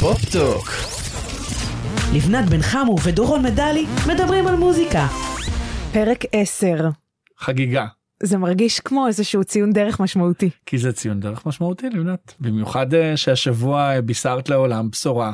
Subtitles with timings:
[0.00, 0.70] פופ-טוק.
[2.14, 5.06] לבנת בן חמו ודורון מדלי מדברים על מוזיקה.
[5.92, 6.88] פרק 10.
[7.38, 7.86] חגיגה.
[8.22, 10.50] זה מרגיש כמו איזשהו ציון דרך משמעותי.
[10.66, 12.34] כי זה ציון דרך משמעותי לבנת.
[12.40, 15.32] במיוחד אה, שהשבוע אה, בישרת לעולם בשורה.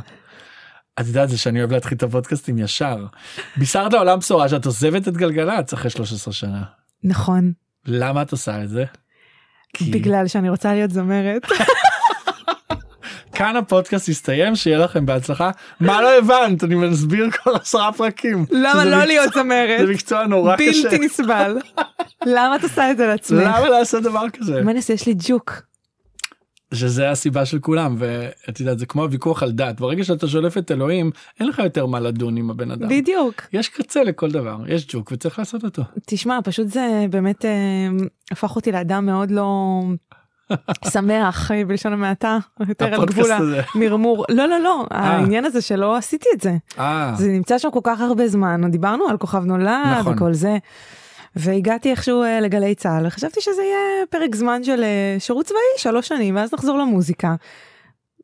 [1.00, 3.06] את יודעת זה שאני אוהב להתחיל את הפודקאסטים ישר.
[3.56, 6.62] בישרת לעולם בשורה שאת עוזבת את גלגלצ אחרי 13 שנה.
[7.04, 7.52] נכון.
[7.86, 8.84] למה את עושה את זה?
[9.72, 11.42] כי בגלל שאני רוצה להיות זמרת.
[13.40, 15.50] כאן הפודקאסט יסתיים שיהיה לכם בהצלחה.
[15.80, 18.46] מה לא הבנת אני מסביר כל עשרה פרקים.
[18.50, 19.80] למה לא להיות זמרת?
[19.86, 20.82] זה מקצוע נורא קשה.
[20.82, 21.58] בלתי נסבל.
[22.26, 23.42] למה את עושה את זה לעצמך?
[23.42, 24.62] למה לעשות דבר כזה?
[24.76, 24.92] אעשה?
[24.92, 25.62] יש לי ג'וק.
[26.74, 30.70] שזה הסיבה של כולם ואת יודעת זה כמו הוויכוח על דת ברגע שאתה שולף את
[30.70, 32.88] אלוהים אין לך יותר מה לדון עם הבן אדם.
[32.88, 33.42] בדיוק.
[33.52, 35.82] יש קצה לכל דבר יש ג'וק וצריך לעשות אותו.
[36.06, 37.50] תשמע, פשוט זה באמת אה,
[38.30, 39.80] הפך אותי לאדם מאוד לא
[40.92, 43.30] שמח, אה, בלשון המעטה, יותר על גבול.
[43.74, 44.24] המרמור.
[44.28, 46.56] לא, לא, לא, העניין הזה שלא עשיתי את זה.
[46.78, 50.14] אה, זה נמצא שם כל כך הרבה זמן, דיברנו על כוכב נולד נכון.
[50.14, 50.58] וכל זה.
[51.36, 56.08] והגעתי איכשהו אה, לגלי צה"ל, וחשבתי שזה יהיה פרק זמן של אה, שירות צבאי, שלוש
[56.08, 57.34] שנים, ואז נחזור למוזיקה.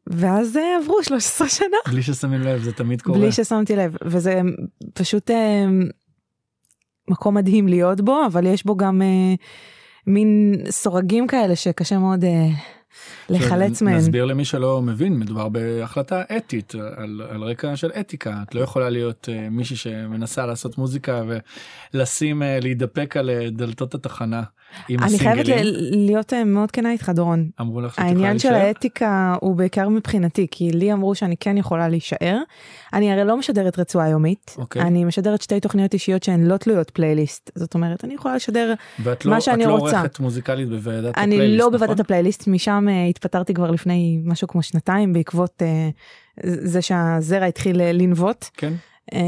[0.06, 3.18] ואז אה, עברו 13 שנה, בלי ששמים לב זה תמיד קורה.
[3.18, 4.40] בלי ששמתי לב, וזה
[4.94, 5.64] פשוט אה,
[7.10, 9.34] מקום מדהים להיות בו, אבל יש בו גם אה,
[10.06, 12.48] מין סורגים כאלה שקשה מאוד אה,
[13.28, 13.96] להיחלץ מהם.
[13.96, 18.90] נסביר למי שלא מבין מדובר בהחלטה אתית על, על רקע של אתיקה את לא יכולה
[18.90, 21.22] להיות uh, מישהי שמנסה לעשות מוזיקה
[21.94, 24.42] ולשים uh, להידפק על uh, דלתות התחנה
[24.88, 25.64] עם אני חייבת הסינגלים.
[25.64, 27.50] ל- להיות אה, מאוד כנה איתך דורון.
[27.60, 28.66] אמרו לך שאת יכולה העניין של להישאר?
[28.66, 32.38] האתיקה הוא בעיקר מבחינתי כי לי אמרו שאני כן יכולה להישאר.
[32.96, 34.82] אני הרי לא משדרת רצועה יומית אוקיי.
[34.82, 39.26] אני משדרת שתי תוכניות אישיות שהן לא תלויות פלייליסט זאת אומרת אני יכולה לשדר ואת
[39.26, 40.00] מה לא, שאני לא רוצה.
[40.00, 41.78] עורכת מוזיקלית בוועדת אני הפלייליסט, לא נכון?
[41.78, 45.88] בוועדת הפלייליסט משם אה, התפטרתי כבר לפני משהו כמו שנתיים בעקבות אה,
[46.44, 48.72] זה שהזרע התחיל אה, לנבוט כן
[49.14, 49.18] אה,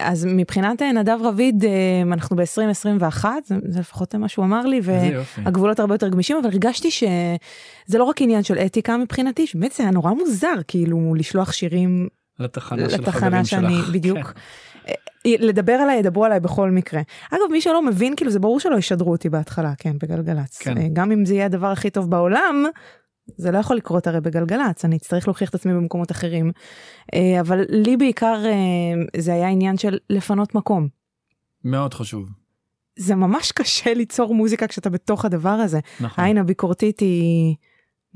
[0.00, 4.80] אז מבחינת נדב רביד אה, אנחנו ב-2021 זה, זה לפחות מה שהוא אמר לי.
[4.82, 4.90] ו...
[4.90, 5.40] איזה יופי.
[5.44, 9.82] הגבולות הרבה יותר גמישים אבל הרגשתי שזה לא רק עניין של אתיקה מבחינתי שבאמת זה
[9.82, 13.90] היה נורא מוזר כאילו לשלוח שירים לתחנה של לתחנה החברים שאני שלך.
[13.94, 14.40] בדיוק כן.
[14.88, 18.76] אה, לדבר עליי ידברו עליי בכל מקרה אגב מי שלא מבין כאילו זה ברור שלא
[18.76, 20.78] ישדרו אותי בהתחלה כן בגלגלצ כן.
[20.78, 22.64] אה, גם אם זה יהיה הדבר הכי טוב בעולם.
[23.36, 26.52] זה לא יכול לקרות הרי בגלגלצ אני אצטרך להוכיח את עצמי במקומות אחרים
[27.14, 30.88] אה, אבל לי בעיקר אה, זה היה עניין של לפנות מקום.
[31.64, 32.28] מאוד חשוב.
[32.98, 36.24] זה ממש קשה ליצור מוזיקה כשאתה בתוך הדבר הזה נכון.
[36.24, 37.56] העין הביקורתית היא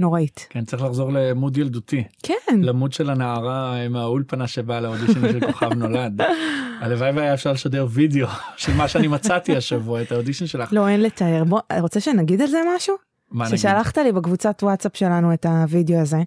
[0.01, 0.47] נוראית.
[0.51, 2.61] כן צריך לחזור ל mood ילדותי כן.
[2.63, 6.21] ל mood של הנערה עם האולפנה שבאה לאודישן של כוכב נולד.
[6.81, 10.73] הלוואי והיה אפשר לשדר וידאו של מה שאני מצאתי השבוע את האודישן שלך.
[10.73, 12.95] לא אין לתאר בוא רוצה שנגיד על זה משהו?
[13.31, 13.59] מה נגיד?
[13.59, 16.23] ששלחת לי בקבוצת וואטסאפ שלנו את הוידאו הזה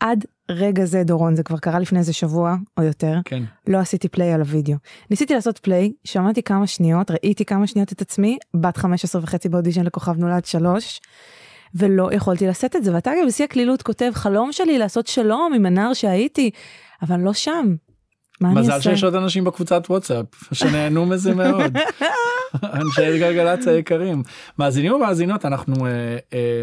[0.00, 3.42] עד רגע זה דורון זה כבר קרה לפני איזה שבוע או יותר כן.
[3.66, 4.76] לא עשיתי play על הוידאו
[5.10, 9.84] ניסיתי לעשות play שמעתי כמה שניות ראיתי כמה שניות את עצמי בת 15 וחצי באודישן
[9.84, 11.00] לכוכב נולד 3
[11.74, 15.66] ולא יכולתי לשאת את זה ואתה גם בשיא הקלילות כותב חלום שלי לעשות שלום עם
[15.66, 16.50] הנער שהייתי
[17.02, 17.74] אבל לא שם.
[18.40, 18.90] מה אני מזל אעשה?
[18.90, 21.76] שיש עוד אנשים בקבוצת וואטסאפ שנהנו מזה מאוד.
[22.80, 24.22] אנשי גלגלצ היקרים.
[24.58, 26.62] מאזינים ומאזינות אנחנו אה, אה,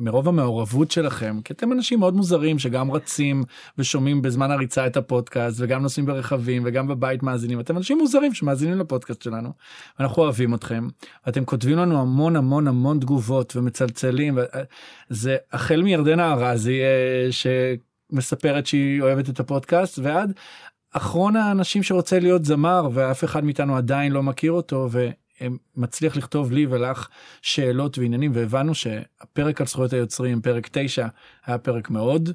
[0.00, 3.44] מרוב המעורבות שלכם כי אתם אנשים מאוד מוזרים שגם רצים
[3.78, 8.78] ושומעים בזמן הריצה את הפודקאסט וגם נוסעים ברכבים וגם בבית מאזינים אתם אנשים מוזרים שמאזינים
[8.78, 9.52] לפודקאסט שלנו.
[10.00, 10.88] אנחנו אוהבים אתכם
[11.28, 14.38] אתם כותבים לנו המון המון המון תגובות ומצלצלים
[15.08, 17.28] זה החל מירדנה ארזי אה,
[18.12, 20.32] שמספרת שהיא אוהבת את הפודקאסט ועד
[20.92, 24.88] אחרון האנשים שרוצה להיות זמר ואף אחד מאיתנו עדיין לא מכיר אותו
[25.76, 27.08] ומצליח לכתוב לי ולך
[27.42, 31.06] שאלות ועניינים והבנו שהפרק על זכויות היוצרים פרק 9
[31.46, 32.30] היה פרק מאוד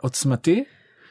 [0.00, 0.64] עוצמתי.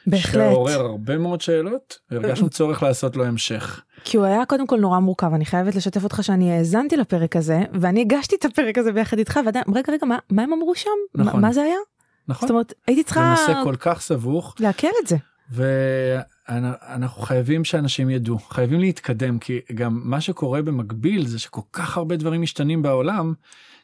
[0.06, 0.50] בהחלט.
[0.52, 3.82] שעורר הרבה מאוד שאלות והרגשנו צורך לעשות לו המשך.
[4.04, 7.60] כי הוא היה קודם כל נורא מורכב אני חייבת לשתף אותך שאני האזנתי לפרק הזה
[7.80, 10.90] ואני הגשתי את הפרק הזה ביחד איתך ועדיין רגע רגע מה, מה הם אמרו שם
[11.14, 11.40] מה, נכון.
[11.40, 11.76] מה זה היה
[12.28, 12.48] נכון?
[12.48, 15.16] זאת אומרת הייתי זה צריכה נושא כל כך סבוך לעכל את זה
[15.52, 22.16] ואנחנו חייבים שאנשים ידעו חייבים להתקדם כי גם מה שקורה במקביל זה שכל כך הרבה
[22.16, 23.34] דברים משתנים בעולם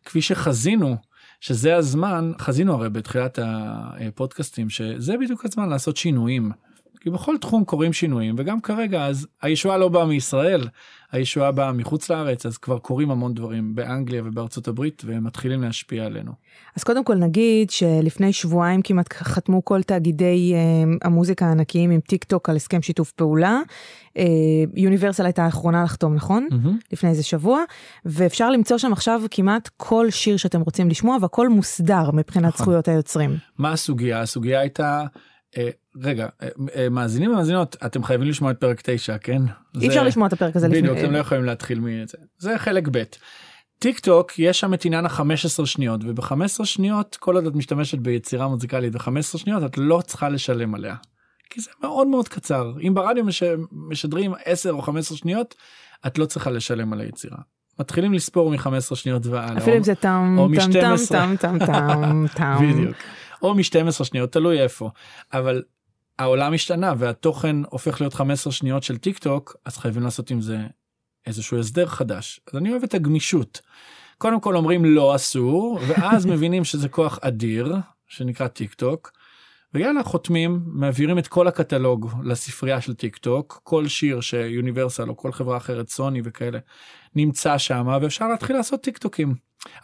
[0.05, 0.97] כפי שחזינו
[1.41, 6.53] שזה הזמן חזינו הרי בתחילת הפודקאסטים שזה בדיוק הזמן לעשות שינויים.
[7.01, 10.69] כי בכל תחום קורים שינויים וגם כרגע אז הישועה לא באה מישראל
[11.13, 16.05] הישועה באה מחוץ לארץ אז כבר קורים המון דברים באנגליה ובארצות הברית והם מתחילים להשפיע
[16.05, 16.33] עלינו.
[16.77, 20.59] אז קודם כל נגיד שלפני שבועיים כמעט חתמו כל תאגידי אה,
[21.03, 23.61] המוזיקה הענקיים עם טיק טוק על הסכם שיתוף פעולה.
[24.19, 24.25] אה,
[24.75, 26.49] יוניברסל הייתה האחרונה לחתום נכון?
[26.93, 27.63] לפני איזה שבוע
[28.05, 32.65] ואפשר למצוא שם עכשיו כמעט כל שיר שאתם רוצים לשמוע והכל מוסדר מבחינת נכון.
[32.65, 33.37] זכויות היוצרים.
[33.59, 34.21] מה הסוגיה?
[34.21, 35.07] הסוגיה הייתה אה,
[36.03, 39.43] רגע, אה, אה, מאזינים ומאזינות, אתם חייבים לשמוע את פרק 9, כן?
[39.81, 40.83] אי אפשר לשמוע את הפרק הזה לפני.
[40.83, 42.19] בדיוק, אתם לא יכולים להתחיל מזה.
[42.39, 43.03] זה חלק ב'.
[43.79, 48.49] טיק טוק יש שם את עניין ה-15 שניות וב-15 שניות כל עוד את משתמשת ביצירה
[48.49, 50.95] מוזיקלית ב-15 שניות את לא צריכה לשלם עליה.
[51.51, 53.43] כי זה מאוד מאוד קצר אם ברדיו מש...
[53.73, 55.55] משדרים 10 או 15 שניות
[56.07, 57.37] את לא צריכה לשלם על היצירה.
[57.81, 59.59] מתחילים לספור מ-15 שניות והלאה.
[59.59, 61.09] אפילו אם זה טם או טם טם מ-12.
[61.09, 62.73] טם טם טם טם.
[62.73, 62.97] בדיוק.
[63.43, 64.91] או מ-12 שניות תלוי איפה
[65.33, 65.63] אבל
[66.19, 70.59] העולם השתנה והתוכן הופך להיות 15 שניות של טיק טוק אז חייבים לעשות עם זה
[71.27, 73.61] איזשהו הסדר חדש אז אני אוהב את הגמישות.
[74.19, 77.77] קודם כל אומרים לא אסור ואז מבינים שזה כוח אדיר
[78.07, 79.13] שנקרא טיק טוק.
[79.75, 85.33] ויאללה חותמים מעבירים את כל הקטלוג לספרייה של טיק טוק כל שיר שיוניברסל או כל
[85.33, 86.59] חברה אחרת סוני וכאלה
[87.15, 89.35] נמצא שם ואפשר להתחיל לעשות טיק טוקים.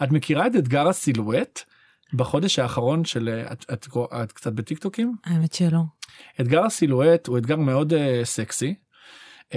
[0.02, 1.60] את מכירה את אתגר הסילואט
[2.14, 3.86] בחודש האחרון של את, את,
[4.22, 5.80] את קצת בטיק טוקים האמת שלא.
[6.40, 8.74] אתגר הסילואט הוא אתגר מאוד uh, סקסי.
[9.50, 9.54] Uh,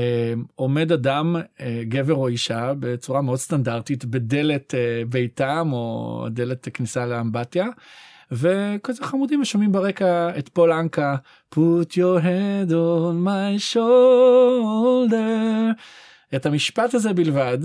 [0.55, 7.05] עומד אדם uh, גבר או אישה בצורה מאוד סטנדרטית בדלת uh, ביתם או דלת כניסה
[7.05, 7.67] לאמבטיה.
[8.31, 11.15] וכזה חמודים ושומעים ברקע את פול אנקה
[11.55, 15.17] put your head on my shoulder
[16.35, 17.57] את המשפט הזה בלבד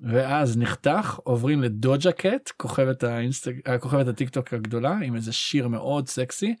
[0.00, 3.52] ואז נחתך עוברים לדוג'ה קט כוכבת האינסטג...
[3.68, 6.54] אה, כוכבת הטיק טוק הגדולה עם איזה שיר מאוד סקסי.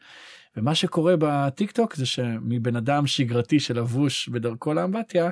[0.56, 5.30] ומה שקורה בטיק טוק זה שמבן אדם שגרתי שלבוש בדרכו לאמבטיה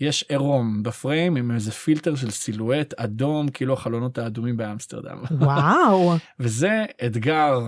[0.00, 6.14] יש עירום בפריים עם איזה פילטר של silhouette אדום כאילו החלונות האדומים באמסטרדם וואו.
[6.40, 7.58] וזה אתגר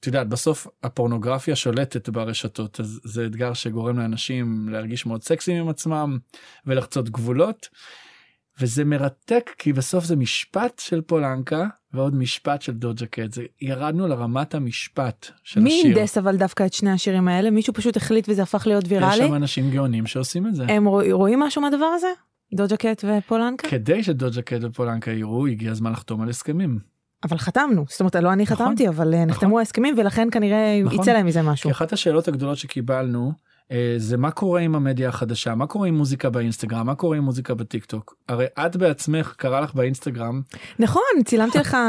[0.00, 5.68] את יודעת בסוף הפורנוגרפיה שולטת ברשתות אז זה אתגר שגורם לאנשים להרגיש מאוד סקסיים עם
[5.68, 6.18] עצמם
[6.66, 7.68] ולחצות גבולות.
[8.60, 14.06] וזה מרתק כי בסוף זה משפט של פולנקה ועוד משפט של דוג'ה קט זה ירדנו
[14.08, 15.98] לרמת המשפט של מי השיר.
[15.98, 19.16] הנדס אבל דווקא את שני השירים האלה מישהו פשוט החליט וזה הפך להיות יש ויראלי.
[19.28, 20.64] שם אנשים גאונים שעושים את זה.
[20.68, 22.08] הם רוא- רואים משהו מהדבר הזה?
[22.54, 23.68] דוג'ה קט ופולנקה?
[23.68, 26.78] כדי שדוג'ה קט ופולנקה יראו הגיע הזמן לחתום על הסכמים.
[27.24, 28.56] אבל חתמנו זאת אומרת לא אני נכון.
[28.56, 31.00] חתמתי אבל אה, נחתמו ההסכמים ולכן כנראה נכון.
[31.00, 31.70] יצא להם מזה משהו.
[31.70, 33.32] כי אחת השאלות הגדולות שקיבלנו
[33.96, 37.54] זה מה קורה עם המדיה החדשה מה קורה עם מוזיקה באינסטגרם מה קורה עם מוזיקה
[37.54, 40.42] בטיק טוק הרי את בעצמך קרה לך באינסטגרם.
[40.78, 41.80] נכון צילמתי לך אה,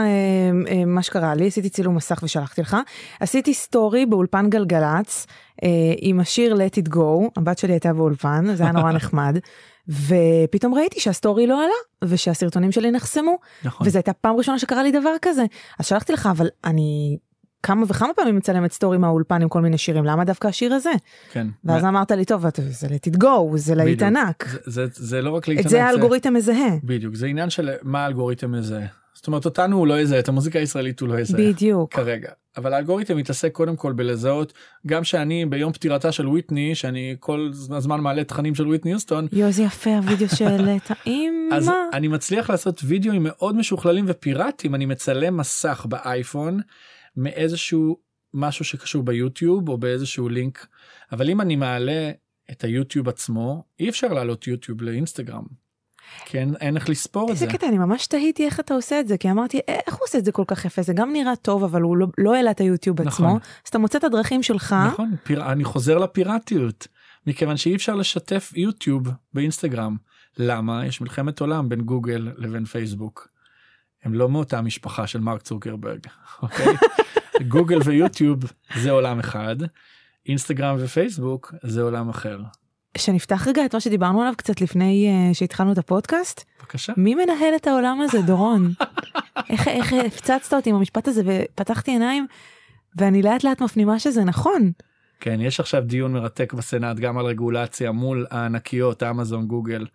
[0.67, 2.77] אה, מה שקרה לי עשיתי צילום מסך ושלחתי לך.
[3.19, 5.27] עשיתי סטורי באולפן גלגלצ
[5.63, 9.37] אה, עם השיר let it go הבת שלי הייתה באולפן זה היה נורא נחמד.
[9.89, 13.37] ופתאום ראיתי שהסטורי לא עלה ושהסרטונים שלי נחסמו.
[13.63, 13.87] נכון.
[13.87, 15.45] וזו הייתה פעם ראשונה שקרה לי דבר כזה.
[15.79, 17.17] אז שלחתי לך אבל אני
[17.63, 20.91] כמה וכמה פעמים מצלמת סטורי מהאולפן עם כל מיני שירים למה דווקא השיר הזה?
[21.31, 21.47] כן.
[21.65, 22.87] ואז אמרת לי טוב את- זה
[23.23, 24.01] go זה להיט.
[24.01, 26.69] ענק זה, זה, זה לא רק את להתענק, זה האלגוריתם מזהה.
[26.83, 28.85] בדיוק זה עניין של מה האלגוריתם מזהה.
[29.13, 31.41] זאת אומרת אותנו הוא לא יזהה את המוזיקה הישראלית הוא לא יזהה.
[31.41, 31.93] בדיוק.
[31.93, 32.29] כרגע.
[32.57, 34.53] אבל האלגוריתם מתעסק קודם כל בלזהות.
[34.87, 39.47] גם שאני ביום פטירתה של וויטני שאני כל הזמן מעלה תכנים של וויטני יוסטון יואו
[39.47, 44.75] איזה יפה הוידאו שהעלית אז אימא אני מצליח לעשות וידאוים מאוד משוכללים ופיראטיים.
[44.75, 46.59] אני מצלם מסך באייפון
[47.17, 47.97] מאיזשהו
[48.33, 50.67] משהו שקשור ביוטיוב או באיזשהו לינק
[51.11, 52.11] אבל אם אני מעלה
[52.51, 55.43] את היוטיוב עצמו אי אפשר לעלות יוטיוב לאינסטגרם.
[56.25, 57.51] כן אין איך לספור את איזה זה.
[57.51, 60.17] קטע אני ממש תהיתי איך אתה עושה את זה כי אמרתי "אה, איך הוא עושה
[60.17, 62.59] את זה כל כך יפה זה גם נראה טוב אבל הוא לא- לא העלה את
[62.61, 63.25] היוטיוב נכון.
[63.25, 65.51] עצמו אז אתה מוצא את הדרכים שלך נכון פיר...
[65.51, 66.87] אני חוזר לפיראטיות
[67.27, 69.97] מכיוון שאי אפשר לשתף יוטיוב באינסטגרם.
[70.37, 73.27] למה יש מלחמת עולם בין גוגל לבין פייסבוק.
[74.03, 75.99] הם לא מאותה משפחה של מרק צוקרברג.
[76.41, 76.67] אוקיי?
[77.47, 78.39] גוגל ויוטיוב
[78.75, 79.55] זה עולם אחד
[80.25, 82.39] אינסטגרם ופייסבוק זה עולם אחר.
[82.97, 86.93] שנפתח רגע את מה שדיברנו עליו קצת לפני אה, שהתחלנו את הפודקאסט בבקשה.
[86.97, 88.73] מי מנהל את העולם הזה דורון
[89.49, 92.27] איך איך הפצצת אותי עם המשפט הזה ופתחתי עיניים
[92.95, 94.71] ואני לאט לאט מפנימה שזה נכון
[95.19, 99.85] כן יש עכשיו דיון מרתק בסנאט גם על רגולציה מול הענקיות אמזון גוגל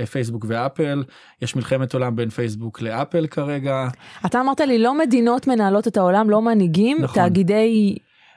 [0.00, 1.04] אה, פייסבוק ואפל
[1.42, 3.88] יש מלחמת עולם בין פייסבוק לאפל כרגע
[4.26, 7.14] אתה אמרת לי לא מדינות מנהלות את העולם לא מנהיגים נכון.
[7.14, 7.96] תאגידי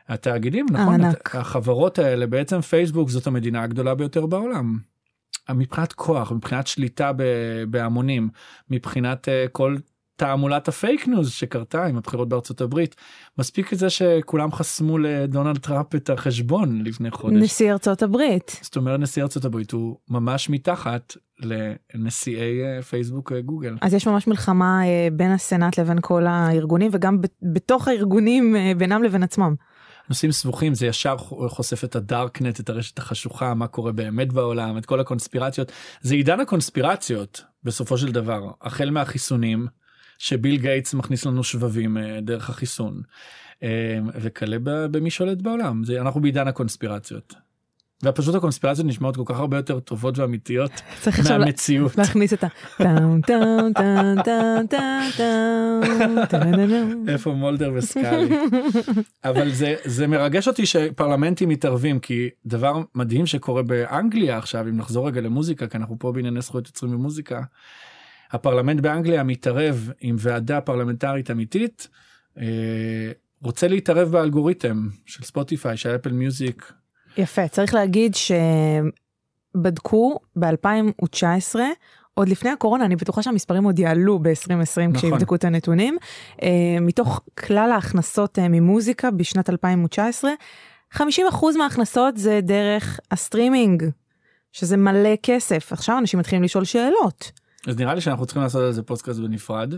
[0.10, 1.36] התאגידים נכון הענק.
[1.36, 4.77] החברות האלה בעצם פייסבוק זאת המדינה הגדולה ביותר בעולם.
[5.53, 7.12] מבחינת כוח מבחינת שליטה
[7.69, 8.29] בהמונים
[8.69, 9.75] מבחינת uh, כל
[10.20, 12.96] תעמולת הפייק ניוז שקרתה עם הבחירות בארצות הברית
[13.38, 17.36] מספיק את זה שכולם חסמו לדונלד טראמפ את החשבון לפני חודש.
[17.36, 23.78] נשיא ארצות הברית זאת אומרת נשיא ארצות הברית הוא ממש מתחת לנשיאי אה, פייסבוק וגוגל.
[23.82, 27.18] אז יש ממש מלחמה אה, בין הסנאט לבין כל הארגונים וגם
[27.54, 29.56] בתוך הארגונים אה, בינם לבין עצמם.
[30.10, 34.86] נושאים סבוכים זה ישר חושף את הדארקנט את הרשת החשוכה מה קורה באמת בעולם את
[34.86, 35.72] כל הקונספירציות
[36.02, 39.68] זה עידן הקונספירציות בסופו של דבר החל מהחיסונים
[40.20, 43.02] שביל גייטס מכניס לנו שבבים אה, דרך החיסון.
[43.64, 47.36] אה, וכלה במי שולט בעולם זה אנחנו בעידן הקונספירציות.
[48.04, 50.72] ופשוט הקונספירציות נשמעות כל כך הרבה יותר טובות ואמיתיות
[51.30, 51.98] מהמציאות.
[51.98, 52.48] להכניס את ה...
[57.08, 58.38] איפה מולדר וסקאלי
[59.24, 65.08] אבל זה זה מרגש אותי שפרלמנטים מתערבים כי דבר מדהים שקורה באנגליה עכשיו אם נחזור
[65.08, 67.42] רגע למוזיקה כי אנחנו פה בענייני זכויות יוצרים במוזיקה.
[68.31, 71.88] הפרלמנט באנגליה מתערב עם ועדה פרלמנטרית אמיתית
[72.38, 76.74] אה, רוצה להתערב באלגוריתם של ספוטיפיי של אפל מיוזיק
[77.17, 78.15] יפה, צריך להגיד
[79.55, 81.55] שבדקו ב-2019,
[82.13, 84.93] עוד לפני הקורונה, אני בטוחה שהמספרים עוד יעלו ב-2020 נכון.
[84.93, 85.98] כשיבדקו את הנתונים.
[86.41, 90.31] אה, מתוך כלל ההכנסות אה, ממוזיקה בשנת 2019,
[90.93, 91.00] 50%
[91.57, 93.83] מההכנסות זה דרך הסטרימינג,
[94.51, 95.74] שזה מלא כסף.
[95.74, 97.31] עכשיו אנשים מתחילים לשאול שאלות.
[97.68, 99.74] אז נראה לי שאנחנו צריכים לעשות על זה פודקאסט בנפרד.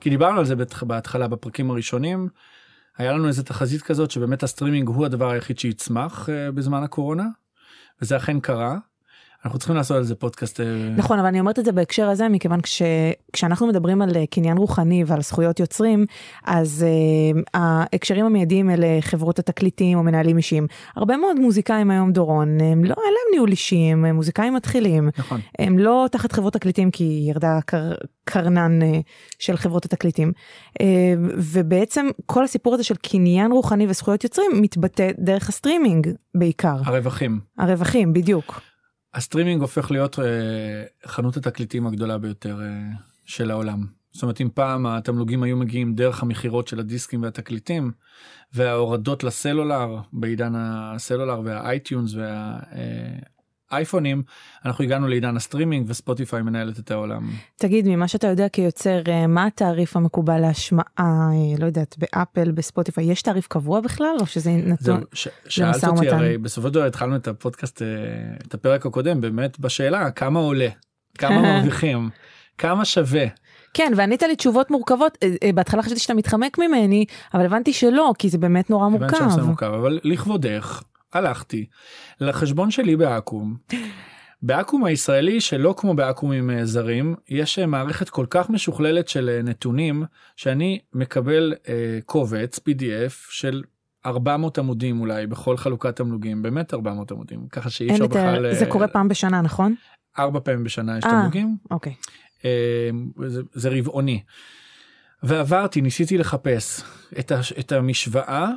[0.00, 2.28] כי דיברנו על זה בהתח- בהתחלה בפרקים הראשונים.
[2.98, 7.24] היה לנו איזה תחזית כזאת שבאמת הסטרימינג הוא הדבר היחיד שיצמח אה, בזמן הקורונה.
[8.02, 8.78] וזה אכן קרה.
[9.46, 10.60] אנחנו צריכים לעשות על זה פודקאסט.
[10.60, 14.58] אה, נכון, אבל אני אומרת את זה בהקשר הזה, מכיוון שכשאנחנו מדברים על אה, קניין
[14.58, 16.06] רוחני ועל זכויות יוצרים,
[16.44, 16.84] אז
[17.34, 20.66] אה, ההקשרים המיידיים אלה חברות התקליטים או מנהלים אישיים.
[20.96, 25.08] הרבה מאוד מוזיקאים היום, דורון, הם לא, אין להם ניהול אישי, הם מוזיקאים מתחילים.
[25.18, 25.40] נכון.
[25.58, 27.92] הם לא תחת חברות תקליטים כי ירדה קר,
[28.24, 28.84] קרנן אה,
[29.38, 30.32] של חברות התקליטים.
[30.78, 30.82] אה,
[31.36, 36.76] ובעצם כל הסיפור הזה של קניין רוחני וזכויות יוצרים מתבטא דרך הסטרימינג בעיקר.
[36.84, 37.40] הרווחים.
[37.58, 38.60] הרווחים, בדיוק.
[39.16, 40.24] הסטרימינג הופך להיות אה,
[41.06, 42.66] חנות התקליטים הגדולה ביותר אה,
[43.24, 43.86] של העולם.
[44.12, 47.92] זאת אומרת אם פעם התמלוגים היו מגיעים דרך המכירות של הדיסקים והתקליטים
[48.52, 52.14] וההורדות לסלולר בעידן הסלולר וה-iTunes
[53.70, 54.22] והאייפונים
[54.64, 57.30] אנחנו הגענו לעידן הסטרימינג וספוטיפיי מנהלת את העולם.
[57.56, 63.04] תגיד, ממה שאתה יודע כיוצר, אה, מה התעריף המקובל להשמעה, אה, לא יודעת, באפל, בספוטיפיי,
[63.04, 65.04] יש תעריף קבוע בכלל, או שזה זהו, נתון?
[65.12, 66.16] ש- שאלת משא אותי ומתן.
[66.16, 67.86] הרי בסופו של דבר התחלנו את הפודקאסט אה,
[68.48, 70.68] את הפרק הקודם באמת בשאלה כמה עולה
[71.18, 72.10] כמה מרוויחים
[72.58, 73.26] כמה שווה
[73.74, 77.04] כן, וענית לי תשובות מורכבות, אה, אה, בהתחלה חשבתי שאתה מתחמק ממני,
[77.34, 79.42] אבל הבנתי שלא, כי זה באמת נורא הבנתי שזה מורכב.
[79.42, 80.82] מורכב אבל לכבודך
[81.12, 81.66] הלכתי
[82.20, 83.56] לחשבון שלי באקו"ם.
[84.42, 89.42] באקו"ם הישראלי שלא כמו באקו"מים אה, זרים יש אה, מערכת כל כך משוכללת של אה,
[89.42, 90.04] נתונים
[90.36, 93.62] שאני מקבל אה, קובץ pdf של
[94.06, 98.88] 400 עמודים אולי בכל חלוקת תמלוגים באמת 400 עמודים ככה שאי אפשר בכלל זה קורה
[98.88, 99.74] פעם בשנה, נכון?
[100.18, 101.10] ארבע פעמים בשנה יש אה.
[101.10, 101.94] תמלוגים אוקיי.
[102.44, 102.90] אה,
[103.26, 104.22] זה, זה רבעוני.
[105.22, 106.82] ועברתי ניסיתי לחפש
[107.18, 108.50] את, הש, את המשוואה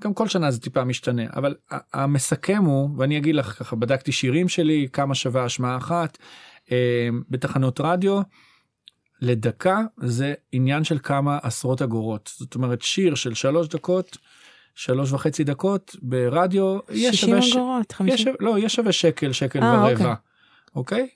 [0.00, 1.54] גם כל שנה זה טיפה משתנה אבל
[1.92, 6.18] המסכם הוא ואני אגיד לך ככה בדקתי שירים שלי כמה שווה השמעה אחת
[6.72, 6.76] אה,
[7.30, 8.20] בתחנות רדיו.
[9.20, 14.18] לדקה זה עניין של כמה עשרות אגורות זאת אומרת שיר של שלוש דקות
[14.74, 18.18] שלוש וחצי דקות ברדיו יש 60 שווה ש- אגורות, יש, 50.
[18.18, 20.14] שווה- לא יש שווה שקל שקל אה, ורבע אוקיי.
[20.74, 21.08] אוקיי?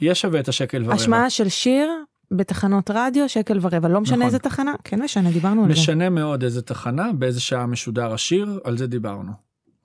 [0.00, 0.94] יש שווה את השקל ורבע.
[0.94, 1.88] השמעה של שיר
[2.32, 4.26] בתחנות רדיו, שקל ורבע, לא משנה נכון.
[4.26, 4.72] איזה תחנה?
[4.84, 5.72] כן משנה, דיברנו על זה.
[5.80, 9.32] משנה מאוד איזה תחנה באיזה שעה משודר השיר על זה דיברנו.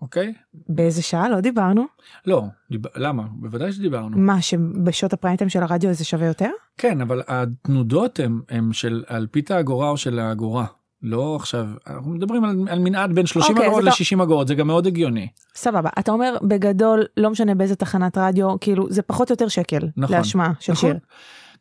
[0.01, 0.33] אוקיי?
[0.69, 1.29] באיזה שעה?
[1.29, 1.85] לא דיברנו.
[2.27, 2.81] לא דיב...
[2.95, 6.49] למה בוודאי שדיברנו מה, שבשעות הפריים של הרדיו זה שווה יותר?
[6.77, 10.65] כן אבל התנודות הם של על פית האגורה או של האגורה
[11.01, 14.47] לא עכשיו אנחנו מדברים על, על מנעד בין 30 אוקיי, אגורות אז אתה- ל-60 אגורות
[14.47, 19.01] זה גם מאוד הגיוני סבבה, אתה אומר בגדול, לא משנה באיזה תחנת רדיו, כאילו זה
[19.01, 20.89] פחות או יותר שקל נכון, להשמעה של נכון?
[20.91, 20.99] שיר.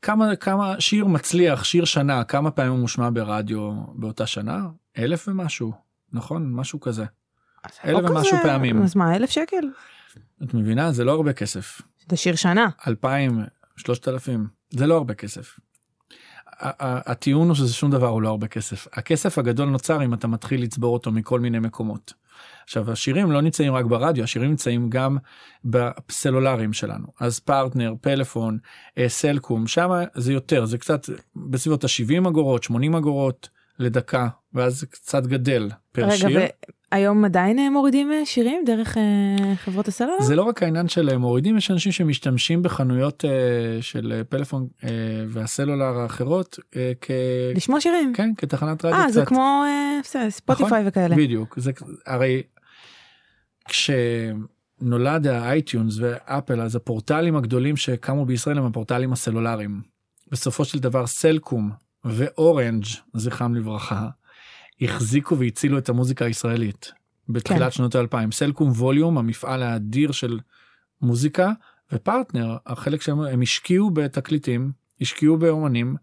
[0.05, 4.61] כמה כמה שיר מצליח שיר שנה כמה פעמים הוא מושמע ברדיו באותה שנה
[4.99, 5.73] אלף ומשהו
[6.13, 7.05] נכון משהו כזה
[7.85, 8.83] אלף לא ומשהו כזה- פעמים.
[8.83, 9.65] אז מה, אלף שקל?
[10.43, 12.69] את מבינה זה לא הרבה כסף זה שיר שנה.
[12.87, 13.39] 2,000,
[13.77, 15.59] 3,000, זה לא הרבה כסף.
[16.61, 18.87] הטיעון הוא שזה שום דבר הוא לא הרבה כסף.
[18.93, 22.13] הכסף הגדול נוצר אם אתה מתחיל לצבור אותו מכל מיני מקומות.
[22.65, 25.17] עכשיו השירים לא נמצאים רק ברדיו, השירים נמצאים גם
[25.65, 27.07] בסלולריים שלנו.
[27.21, 28.59] אז פרטנר, פלאפון,
[28.99, 34.87] אה, סלקום, שם זה יותר, זה קצת בסביבות ה-70 אגורות, 80 אגורות לדקה, ואז זה
[34.87, 36.41] קצת גדל פר רגע, שיר.
[36.93, 40.21] והיום עדיין מורידים אה, שירים דרך אה, חברות הסלולר?
[40.21, 43.25] זה לא רק העניין של אה, מורידים יש אנשים שמשתמשים בחנויות
[43.81, 44.67] של פלאפון
[45.29, 46.59] והסלולר האחרות
[47.01, 47.11] כ...
[47.55, 48.13] לשמוע שירים.
[48.15, 49.29] כן כתחנת רדיו אה, זה קצת.
[49.29, 51.17] כמו אה, בסדר, ספוטיפיי וכאלה.
[51.17, 51.73] בדיוק זה
[52.07, 52.43] הרי
[53.69, 59.81] כשנולד ה-iTunes ואפל אז הפורטלים הגדולים שקמו בישראל הם הפורטלים הסלולריים.
[60.31, 61.71] בסופו של דבר סלקום
[62.05, 62.85] ואורנג'
[63.15, 64.09] זכרם לברכה
[64.81, 66.93] החזיקו והצילו את המוזיקה הישראלית
[67.29, 67.71] בתחילת כן.
[67.71, 70.41] שנות האלפיים סלקום ווליום המפעל האדיר של
[71.03, 71.53] מוזיקה
[71.93, 75.97] ופרטנר החלק שהם הם השקיעו בתקליטים השקיעו באומנים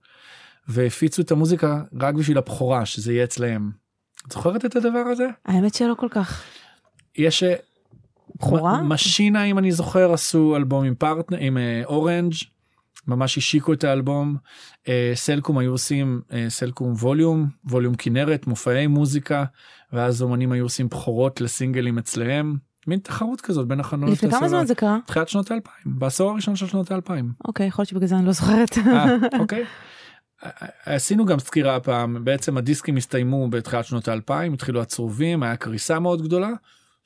[0.67, 3.71] והפיצו את המוזיקה רק בשביל הבכורה שזה יהיה אצלהם.
[4.27, 5.27] את זוכרת את הדבר הזה?
[5.45, 6.43] האמת שלא כל כך.
[7.15, 7.55] יש אה,
[8.35, 8.81] בכורה?
[8.81, 12.33] משינה אם אני זוכר עשו אלבום עם פרטנר עם אה, אורנג'
[13.07, 14.37] ממש השיקו את האלבום
[14.87, 19.45] אה, סלקום היו עושים אה, סלקום ווליום ווליום כנרת מופעי מוזיקה
[19.93, 24.17] ואז אומנים היו עושים בכורות לסינגלים אצלהם מין תחרות כזאת בין החנויות.
[24.17, 24.49] לפני כמה.
[24.49, 24.97] זמן זה קרה?
[25.05, 27.31] תחילת שנות האלפיים בעשור הראשון של שנות האלפיים.
[27.45, 28.77] אוקיי, יכול להיות שבגלל זה אני לא זוכרת.
[28.77, 29.65] אה, אוקיי.
[30.85, 36.21] עשינו גם סקירה פעם בעצם הדיסקים הסתיימו בתחילת שנות האלפיים התחילו הצרובים היה קריסה מאוד
[36.21, 36.49] גדולה.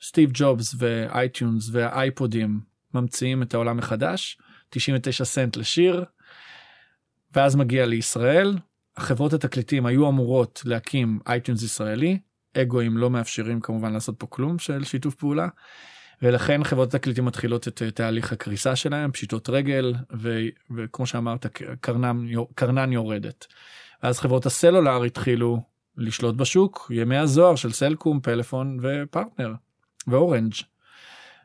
[0.02, 2.60] סטיב ג'ובס ו-iTunes והאייפודים
[2.94, 4.38] ממציאים את העולם מחדש
[4.70, 6.04] 99 סנט לשיר.
[7.34, 8.58] ואז מגיע לישראל
[8.96, 12.18] החברות התקליטים היו אמורות להקים iTunes ישראלי
[12.56, 15.48] אגואים לא מאפשרים כמובן לעשות פה כלום של שיתוף פעולה.
[16.22, 20.40] ולכן חברות התקליטים מתחילות את תהליך הקריסה שלהם פשיטות רגל ו,
[20.76, 21.46] וכמו שאמרת
[21.80, 23.46] קרנם, קרנן יורדת.
[24.02, 25.62] אז חברות הסלולר התחילו
[25.96, 29.54] לשלוט בשוק ימי הזוהר של סלקום פלאפון ופרטנר
[30.06, 30.52] ואורנג'.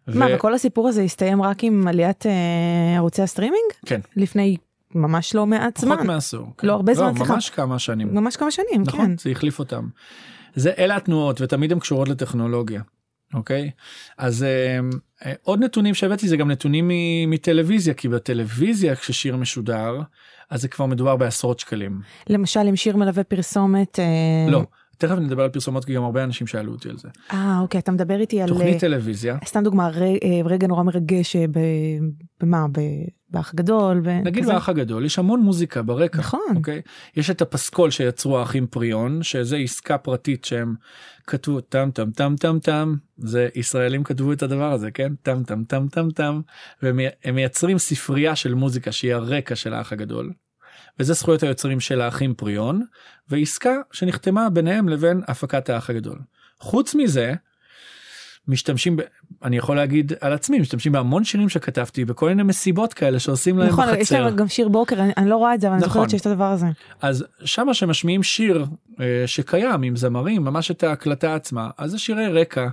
[0.08, 2.32] מה, וכל הסיפור הזה הסתיים רק עם עליית אה,
[2.98, 3.72] ערוצי הסטרימינג?
[3.86, 4.00] כן.
[4.16, 4.58] לפני
[4.96, 5.96] ממש לא מעט זמן.
[5.96, 6.48] פחות מעשור.
[6.58, 6.68] כן.
[6.68, 7.34] לא הרבה זמן, לא, סליחה.
[7.34, 8.16] ממש כמה שנים.
[8.16, 9.18] ממש כמה שנים, נכון, כן.
[9.18, 9.88] זה החליף אותם.
[10.56, 12.82] זה אלה התנועות ותמיד הן קשורות לטכנולוגיה.
[13.34, 13.72] אוקיי
[14.18, 14.80] אז אה,
[15.26, 20.02] אה, עוד נתונים שהבאתי זה גם נתונים מ- מטלוויזיה כי בטלוויזיה כששיר משודר
[20.50, 22.02] אז זה כבר מדובר בעשרות שקלים.
[22.30, 24.00] למשל אם שיר מלווה פרסומת.
[24.00, 24.64] אה, לא
[25.02, 27.08] תכף נדבר על פרסומות כי גם הרבה אנשים שאלו אותי על זה.
[27.32, 28.50] אה, אוקיי, אתה מדבר איתי על...
[28.50, 31.60] אה, תוכנית טלוויזיה סתם דוגמה, ר- אה, רגע נורא מרגש אה, ב...
[32.42, 32.66] במה?
[32.72, 32.80] ב-
[33.30, 34.00] באח הגדול?
[34.00, 34.54] ב- נגיד כזה?
[34.54, 36.20] באח הגדול יש המון מוזיקה ברקע.
[36.20, 36.40] נכון.
[36.56, 36.82] אוקיי?
[37.16, 40.76] יש את הפסקול שיצרו האחים פריון שזה עסקה פרטית שהם
[41.28, 45.64] כתבו טם טם טם טם טם זה ישראלים כתבו את הדבר הזה כן טם טם
[45.64, 46.42] טם טם טם
[46.84, 50.32] והם הם מייצרים ספרייה של מוזיקה שהיא הרקע של האח הגדול.
[51.00, 52.86] וזה זכויות היוצרים של האחים פריון
[53.30, 56.20] ועסקה שנחתמה ביניהם לבין הפקת האח הגדול.
[56.60, 57.34] חוץ מזה
[58.48, 59.02] משתמשים ב...
[59.44, 63.70] אני יכול להגיד על עצמי משתמשים בהמון שירים שכתבתי בכל מיני מסיבות כאלה שעושים להם
[63.70, 64.00] נכון, בחצר.
[64.00, 65.94] יש להם גם שיר בוקר, אני, אני לא רואה את זה, אבל אני נכון.
[65.94, 66.66] זוכרת שיש את הדבר הזה.
[67.02, 68.66] אז שמה שמשמיעים שיר
[69.00, 72.68] אה, שקיים עם זמרים ממש את ההקלטה עצמה אז זה שירי רקע.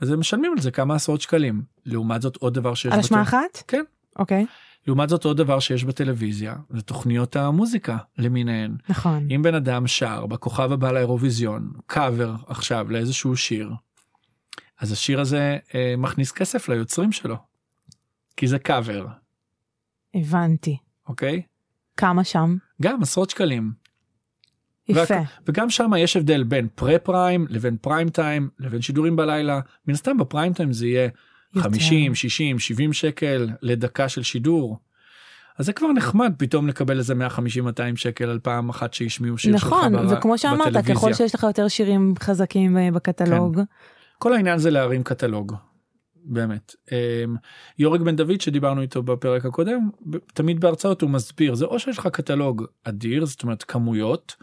[0.00, 3.22] אז הם משלמים על זה כמה עשרות שקלים לעומת זאת עוד דבר שיש על השמעה
[3.22, 3.62] אחת?
[3.68, 3.82] כן.
[4.18, 4.46] אוקיי,
[4.88, 9.28] לעומת זאת עוד דבר שיש בטלוויזיה זה תוכניות המוזיקה למיניהן נכון.
[9.30, 13.70] אם בן אדם שר בכוכב הבא לאירוויזיון קאבר עכשיו לאיזשהו שיר
[14.80, 17.36] אז השיר הזה אה, מכניס כסף ליוצרים שלו.
[18.36, 19.06] כי זה קאבר
[20.14, 20.76] הבנתי.
[21.08, 21.42] אוקיי
[21.96, 22.56] כמה שם?
[22.82, 23.72] גם עשרות שקלים
[24.88, 25.00] יפה.
[25.20, 29.94] רק- וגם שם יש הבדל בין פרה פריים לבין פריים טיים לבין שידורים בלילה מן
[29.94, 31.08] הסתם בפריים טיים זה יהיה
[31.54, 31.68] יותר.
[31.68, 34.78] 50 60 70 שקל לדקה של שידור.
[35.58, 39.54] אז זה כבר נחמד פתאום לקבל איזה 150 200 שקל על פעם אחת שהשמיעו שיר
[39.54, 40.94] נכון, שלך בר- וכמו שאמרת, בטלוויזיה.
[40.94, 43.60] ככל שיש לך יותר שירים חזקים אה, בקטלוג,
[44.18, 45.54] כל העניין זה להרים קטלוג.
[46.30, 46.74] באמת.
[46.92, 47.36] אמ,
[47.78, 49.90] יורק בן דוד שדיברנו איתו בפרק הקודם
[50.34, 54.36] תמיד בהרצאות הוא מסביר זה או שיש לך קטלוג אדיר זאת אומרת כמויות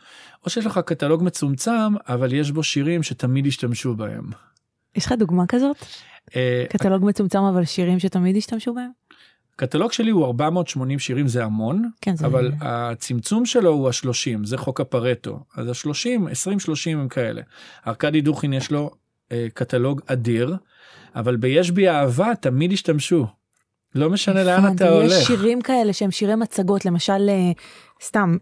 [0.45, 4.29] או שיש לך קטלוג מצומצם אבל יש בו שירים שתמיד ישתמשו בהם.
[4.95, 5.77] יש לך דוגמה כזאת?
[6.35, 8.89] אה, קטלוג מצומצם אבל שירים שתמיד השתמשו בהם?
[9.55, 12.25] הקטלוג שלי הוא 480 שירים זה המון כן, זה...
[12.25, 17.41] אבל הצמצום שלו הוא ה-30 זה חוק הפרטו אז ה-30 20 30 הם כאלה.
[17.87, 18.91] ארכדי דוכין יש לו
[19.31, 20.55] אה, קטלוג אדיר
[21.15, 23.25] אבל ביש בי אהבה תמיד השתמשו.
[23.95, 25.11] לא משנה לאן אתה הולך.
[25.11, 27.51] יש שירים כאלה שהם שירי מצגות, למשל, אה,
[28.03, 28.37] סתם,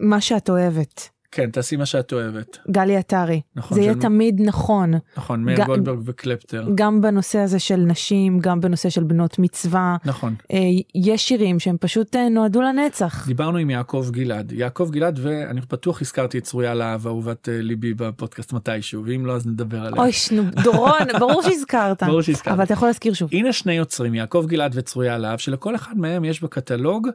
[0.00, 2.58] מה שאת אוהבת, כן תעשי מה שאת אוהבת.
[2.70, 3.40] גלי עטרי.
[3.56, 6.66] נכון, זה יהיה של- תמיד נכון, נכון מאיר ג- גולדברג וקלפטר.
[6.74, 9.96] גם בנושא הזה של נשים, גם בנושא של בנות מצווה.
[10.04, 10.34] נכון.
[10.52, 10.58] אה,
[10.94, 13.26] יש שירים שהם פשוט אה, נועדו לנצח.
[13.26, 17.94] דיברנו עם יעקב גלעד יעקב גלעד ואני בטוח הזכרתי את צרויה להב אהובת אה, ליבי
[17.94, 20.02] בפודקאסט מתישהו ואם לא אז נדבר עליה.
[20.02, 22.02] אוי, שנו, דורון, ברור שהזכרת.
[22.02, 22.54] ברור שהזכרתי.
[22.54, 23.30] אבל אתה יכול להזכיר שוב.
[23.32, 27.08] הנה שני יוצרים יעקב גלעד וצרויה להב שלכל אחד מהם יש בקטלוג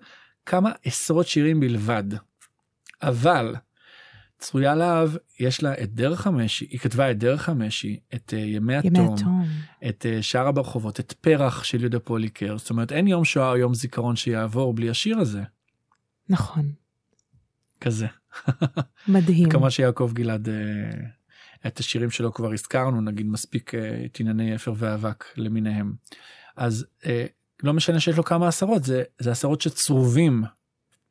[0.46, 2.04] כמה עשרות שירים בלבד.
[3.04, 3.56] אבל
[4.38, 8.76] צרויה להב יש לה את דרך המשי היא כתבה את דרך המשי את uh, ימי
[8.76, 9.16] התום.
[9.90, 12.58] את uh, שער ברחובות את פרח של יהודה פוליקר.
[12.58, 15.44] זאת אומרת אין יום שואה או יום זיכרון שיעבור בלי השיר הזה.
[16.30, 16.72] נכון,
[17.82, 18.08] כזה.
[19.08, 19.50] מדהים.
[19.50, 24.74] כמובן שיעקב גלעד uh, את השירים שלו כבר הזכרנו נגיד מספיק uh, את ענייני אפר
[24.78, 25.94] ואבק למיניהם.
[26.56, 27.06] אז uh,
[27.64, 30.44] לא משנה שיש לו כמה עשרות זה זה עשרות שצרובים.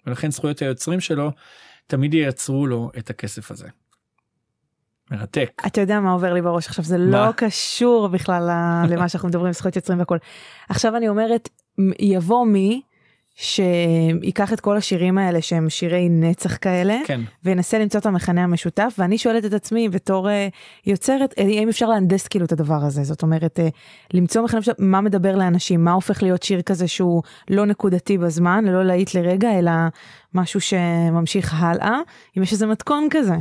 [0.07, 1.33] ולכן זכויות היוצרים שלו
[1.87, 3.69] תמיד ייצרו לו את הכסף הזה.
[5.11, 5.63] מרתק.
[5.67, 7.27] אתה יודע מה עובר לי בראש עכשיו זה מה?
[7.27, 8.51] לא קשור בכלל
[8.89, 10.19] למה שאנחנו מדברים זכויות יוצרים והכל.
[10.69, 11.49] עכשיו אני אומרת
[11.99, 12.83] יבוא מי
[13.35, 17.21] שייקח את כל השירים האלה שהם שירי נצח כאלה, כן.
[17.45, 20.49] וינסה למצוא את המכנה המשותף, ואני שואלת את עצמי בתור אה,
[20.87, 23.05] יוצרת, אה, האם אפשר להנדס כאילו את הדבר הזה?
[23.05, 23.69] זאת אומרת, אה,
[24.13, 28.65] למצוא מכנה משותף, מה מדבר לאנשים, מה הופך להיות שיר כזה שהוא לא נקודתי בזמן,
[28.65, 29.73] לא להיט לרגע, אלא
[30.35, 31.99] משהו שממשיך הלאה,
[32.39, 33.35] אם יש איזה מתכון כזה.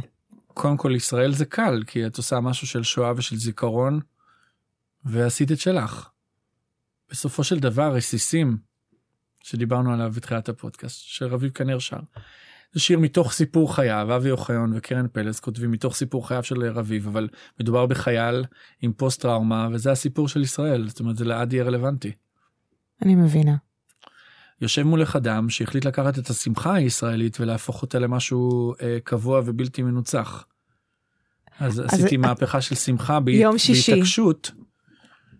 [0.53, 3.99] קודם כל ישראל זה קל כי את עושה משהו של שואה ושל זיכרון
[5.05, 6.09] ועשית את שלך.
[7.11, 8.72] בסופו של דבר רסיסים
[9.43, 11.99] שדיברנו עליו בתחילת הפודקאסט של רביב כנר שר.
[12.73, 17.07] זה שיר מתוך סיפור חייו אבי אוחיון וקרן פלס כותבים מתוך סיפור חייו של רביב
[17.07, 17.27] אבל
[17.59, 18.45] מדובר בחייל
[18.81, 22.11] עם פוסט טראומה וזה הסיפור של ישראל זאת אומרת זה לעד יהיה רלוונטי.
[23.01, 23.55] אני מבינה.
[24.61, 30.45] יושב מולך אדם שהחליט לקחת את השמחה הישראלית ולהפוך אותה למשהו אה, קבוע ובלתי מנוצח.
[31.59, 33.19] אז, אז עשיתי את- מהפכה של שמחה
[33.57, 33.91] שישי.
[33.91, 34.51] בהתעקשות,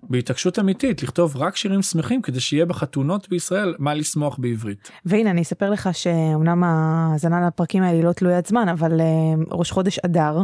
[0.10, 4.92] בהתעקשות אמיתית לכתוב רק שירים שמחים כדי שיהיה בחתונות בישראל מה לשמוח בעברית.
[5.06, 9.06] והנה אני אספר לך שאומנם ההאזנה לפרקים האלה היא לא תלוית זמן אבל אה,
[9.52, 10.38] ראש חודש אדר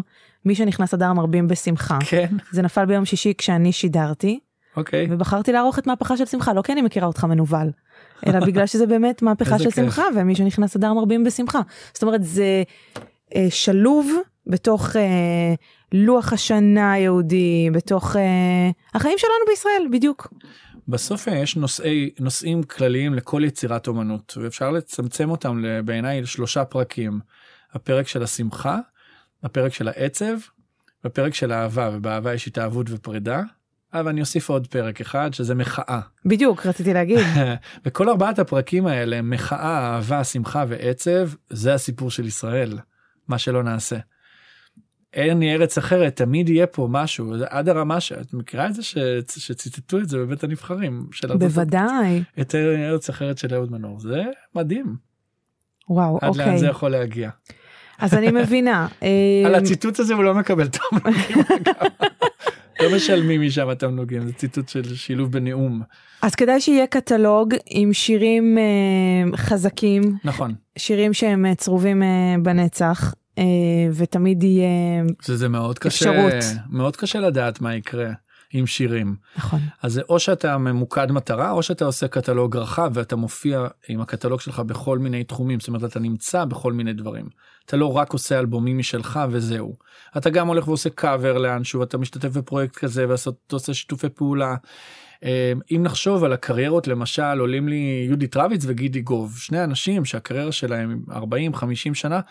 [0.45, 4.39] מי שנכנס אדר מרבים בשמחה כן, זה נפל ביום שישי כשאני שידרתי
[4.77, 5.07] אוקיי.
[5.09, 7.71] ובחרתי לערוך את מהפכה של שמחה לא כי אני מכירה אותך מנוול
[8.27, 9.75] אלא בגלל שזה באמת מהפכה של כיף.
[9.75, 11.61] שמחה ומי שנכנס אדר מרבים בשמחה
[11.93, 12.63] זאת אומרת זה
[13.35, 14.11] אה, שלוב
[14.49, 15.53] בתוך אה,
[15.91, 20.33] לוח השנה היהודי בתוך אה, החיים שלנו בישראל בדיוק
[20.87, 27.19] בסוף יש נושאי נושאים כלליים לכל יצירת אומנות ואפשר לצמצם אותם בעיניי לשלושה פרקים.
[27.73, 28.79] הפרק של השמחה,
[29.43, 30.33] הפרק של העצב,
[31.03, 33.41] והפרק של האהבה ובאהבה יש התאהבות ופרידה.
[33.93, 35.99] אבל אני אוסיף עוד פרק אחד שזה מחאה.
[36.25, 37.19] בדיוק רציתי להגיד
[37.85, 42.79] וכל ארבעת הפרקים האלה מחאה אהבה שמחה ועצב זה הסיפור של ישראל
[43.27, 43.97] מה שלא נעשה.
[45.13, 47.33] אין לי ארץ אחרת תמיד יהיה פה משהו.
[47.49, 48.97] עד הרמה שאת מכירה את זה ש...
[49.37, 52.23] שציטטו את זה בבית הנבחרים של בוודאי.
[52.41, 53.99] את ארץ אחרת של אהוד מנור.
[53.99, 54.23] זה
[54.55, 54.95] מדהים.
[55.89, 56.59] וואו עד לאן אוקיי.
[56.59, 57.29] זה יכול להגיע.
[57.99, 58.87] אז אני מבינה.
[59.45, 61.37] על הציטוט הזה הוא לא מקבל תמלוגים.
[62.79, 65.81] לא משלמים משם התמלוגים זה ציטוט של שילוב בנאום.
[66.21, 70.01] אז כדאי שיהיה קטלוג עם שירים אה, חזקים.
[70.23, 70.53] נכון.
[70.77, 73.13] שירים שהם אה, צרובים אה, בנצח
[73.93, 76.33] ותמיד יהיה שזה מאוד קשה אפשרות.
[76.69, 78.11] מאוד קשה לדעת מה יקרה
[78.53, 79.15] עם שירים.
[79.37, 79.59] נכון.
[79.83, 84.41] אז זה או שאתה ממוקד מטרה או שאתה עושה קטלוג רחב ואתה מופיע עם הקטלוג
[84.41, 87.29] שלך בכל מיני תחומים זאת אומרת אתה נמצא בכל מיני דברים
[87.69, 89.75] אתה לא רק עושה אלבומים משלך וזהו.
[90.17, 94.55] אתה גם הולך ועושה קאבר לאנשהו אתה משתתף בפרויקט כזה ואתה עושה שיתופי פעולה.
[95.23, 100.51] אה, אם נחשוב על הקריירות למשל עולים לי יהודית רביץ וגידי גוב שני אנשים שהקריירה
[100.51, 102.21] שלהם 40 50 שנה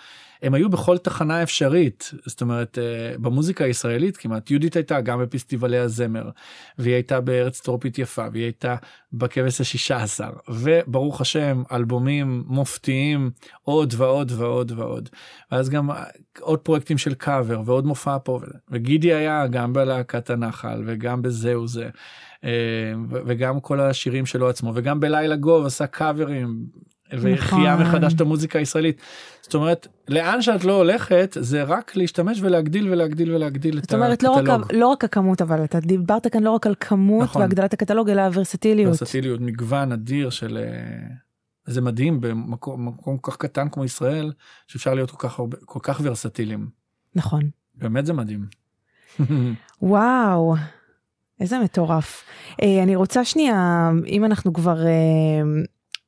[0.42, 2.10] הם היו בכל תחנה אפשרית.
[2.26, 4.50] זאת אומרת אה, במוזיקה הישראלית כמעט.
[4.50, 6.30] יהודית הייתה גם בפסטיבלי הזמר
[6.78, 8.76] והיא הייתה בארץ טרופית יפה והיא הייתה
[9.12, 10.30] בכבש השישה עשר.
[10.48, 13.30] וברוך השם אלבומים מופתיים
[13.62, 15.08] עוד ועוד ועוד ועוד
[15.52, 16.04] ואז גם אה,
[16.40, 18.40] עוד פרויקטים של קאבר ועוד מופע פה.
[18.70, 21.88] וגידי היה גם בלהקת הנחל וגם בזהו זה
[22.44, 22.50] אה,
[23.10, 26.66] וגם כל השירים שלו עצמו וגם בלילה גוב עשה קאברים
[27.12, 27.86] והחייה נכון.
[27.86, 29.00] מחדש את המוזיקה הישראלית.
[29.42, 34.22] זאת אומרת לאן שאת לא הולכת זה רק להשתמש ולהגדיל ולהגדיל ולהגדיל את זאת אומרת
[34.22, 34.72] לא הקטלוג.
[34.72, 37.42] לא רק הכמות אבל אתה דיברת כאן לא רק על כמות נכון.
[37.42, 38.88] והגדלת הקטלוג אלא הוורסטיליות.
[38.88, 41.27] ורסטיליות מגוון אדיר של אה,
[41.68, 44.32] זה מדהים במקום מקום כל כך קטן כמו ישראל
[44.66, 46.70] שאפשר להיות כל כך הרבה כל כך ורסטיליים
[47.14, 47.50] נכון.
[47.74, 48.46] באמת זה מדהים.
[49.82, 50.54] וואו,
[51.40, 52.24] איזה מטורף.
[52.62, 55.42] אה, אני רוצה שנייה, אם אנחנו כבר אה,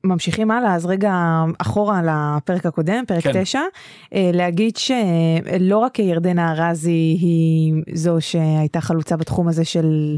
[0.04, 1.14] ממשיכים הלאה, אז רגע
[1.58, 3.42] אחורה לפרק הקודם, פרק כן.
[3.42, 3.60] 9,
[4.14, 10.16] אה, להגיד שלא רק ירדנה ארזי היא זו שהייתה חלוצה בתחום הזה של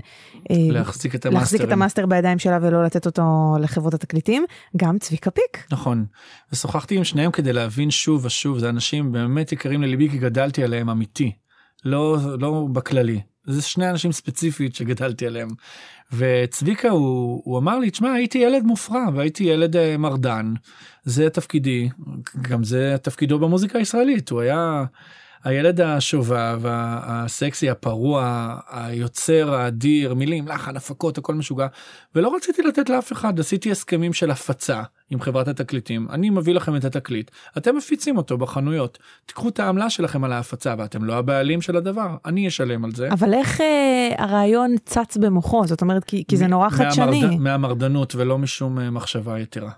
[0.51, 1.69] אה, להחזיק את להחזיק המאסטרים.
[1.69, 4.45] את המאסטר בידיים שלה ולא לתת אותו לחברות התקליטים,
[4.77, 5.67] גם צביקה פיק.
[5.73, 6.05] נכון.
[6.53, 10.91] ושוחחתי עם שניהם כדי להבין שוב ושוב זה אנשים באמת יקרים לליבי כי גדלתי עליהם
[10.91, 11.33] אמיתי
[11.85, 15.49] לא לא בכללי זה שני אנשים ספציפית שגדלתי עליהם.
[16.13, 20.55] וצביקה הוא, הוא אמר לי תשמע הייתי ילד מופרע והייתי ילד אה, מרדן
[21.05, 21.89] זה תפקידי
[22.43, 24.85] גם זה תפקידו במוזיקה הישראלית הוא היה
[25.45, 31.67] הילד השובב הסקסי הפרוע היוצר האדיר מילים לחן הפקות הכל משוגע
[32.15, 36.77] ולא רציתי לתת לאף אחד עשיתי הסכמים של הפצה עם חברת התקליטים אני מביא לכם
[36.77, 41.63] את התקליט אתם מפיצים אותו בחנויות תיקחו את העמלה שלכם על ההפצה ואתם לא הבעלים
[41.63, 43.09] של הדבר אני אשלם על זה.
[43.13, 47.41] אבל איך אה, הרעיון צץ במוחו, זאת אומרת כי, כי זה נורא חדשני, מהמרד...
[47.41, 49.71] מהמרדנות ולא משום אה, מחשבה יתרה.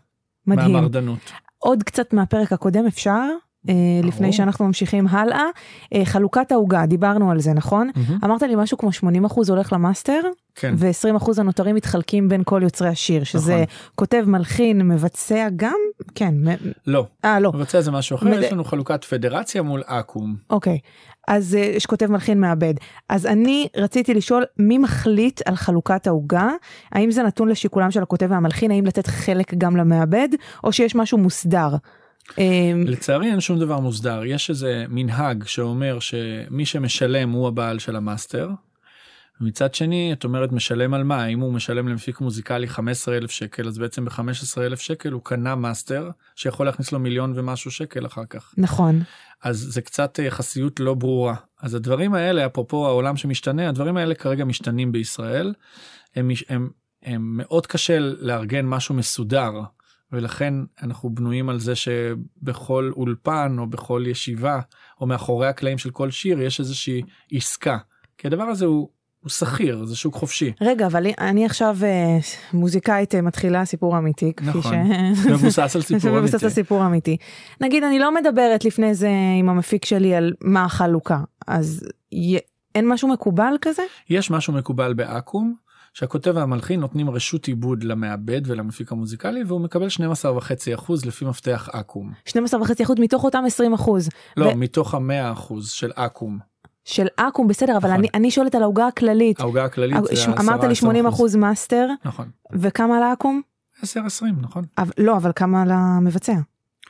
[0.46, 0.72] מדהים.
[0.72, 1.32] מהמרדנות.
[1.58, 3.20] עוד קצת מהפרק הקודם אפשר?
[3.68, 4.32] אה, לפני.
[4.32, 5.42] שאנחנו ממשיכים הלאה.
[5.94, 7.90] אה, חלוקת העוגה, דיברנו על זה, נכון?
[7.96, 8.18] מהמם.
[8.24, 9.02] אמרת לי משהו כמו 80%
[9.48, 10.20] הולך למאסטר,
[10.54, 13.64] כן, ו-20% הנותרים מתחלקים בין כל יוצרי השיר, שזה נכון.
[13.94, 15.76] כותב, מלחין, מבצע גם?
[16.14, 16.34] כן,
[16.86, 20.34] לא, אה, לא, מבצע זה משהו אחר, מד- יש לנו חלוקת פדרציה מול אקו"ם.
[20.50, 20.78] אוקיי.
[21.28, 22.74] אז אה, יש כותב מלחין מעבד.
[23.08, 26.50] אז אני רציתי לשאול, מי מחליט על חלוקת העוגה?
[26.92, 28.70] האם זה נתון לשיקולם של הכותב והמלחין?
[28.70, 30.28] האם לתת חלק גם למעבד?
[30.64, 31.68] או שיש משהו מוסדר?
[32.38, 37.96] אה, לצערי אין שום דבר מוסדר, יש איזה מנהג שאומר שמי שמשלם הוא הבעל של
[37.96, 38.50] המאסטר.
[39.40, 41.26] מצד שני את אומרת משלם על מה?
[41.26, 45.54] אם הוא משלם למפיק מוזיקלי 15 אלף שקל אז בעצם ב-15 אלף שקל הוא קנה
[45.54, 48.54] מאסטר שיכול להכניס לו מיליון ומשהו שקל אחר כך.
[48.56, 49.02] נכון.
[49.42, 51.34] אז זה קצת אה, יחסיות לא ברורה.
[51.62, 55.54] אז הדברים האלה אפרופו העולם שמשתנה הדברים האלה כרגע משתנים בישראל.
[56.16, 56.70] הם, הם,
[57.02, 59.52] הם מאוד קשה לארגן משהו מסודר
[60.14, 64.60] ולכן אנחנו בנויים על זה שבכל אולפן או בכל ישיבה
[65.00, 67.78] או מאחורי הקלעים של כל שיר יש איזושהי עסקה
[68.18, 68.88] כי הדבר הזה הוא,
[69.20, 72.18] הוא שכיר זה שוק חופשי רגע, אבל אני עכשיו אה,
[72.52, 74.74] מוזיקאית אה, מתחילה סיפור אמיתי, כפי נכון.
[75.14, 75.26] ש...
[75.32, 76.46] מבוסס על סיפור מבוסס אמיתי.
[76.46, 77.16] על סיפור אמיתי.
[77.60, 82.36] נגיד, אני לא מדברת לפני זה עם המפיק שלי על מה החלוקה, אז י...
[82.74, 83.82] אין משהו מקובל כזה?
[84.10, 85.54] יש משהו מקובל באקו"ם
[85.94, 92.12] שהכותב והמלחין נותנים רשות עיבוד למעבד ולמפיק המוזיקלי והוא מקבל 12.5% לפי מפתח אקו"ם.
[92.28, 92.34] 12.5%
[92.98, 93.44] מתוך אותם
[93.76, 93.90] 20%.
[94.36, 96.38] לא, ו- מתוך ה-100% של אקו"ם.
[96.84, 97.98] של אקו"ם בסדר, אבל נכון.
[97.98, 99.40] אני, אני שואלת על העוגה הכללית.
[99.40, 102.30] העוגה הכללית זה ש- 10 אמרת לי 80 אחוז מאסטר, נכון.
[102.52, 103.40] וכמה לאקו"ם?
[103.82, 103.86] 10-20
[104.40, 104.64] נכון.
[104.78, 106.32] אבל, לא, אבל כמה למבצע?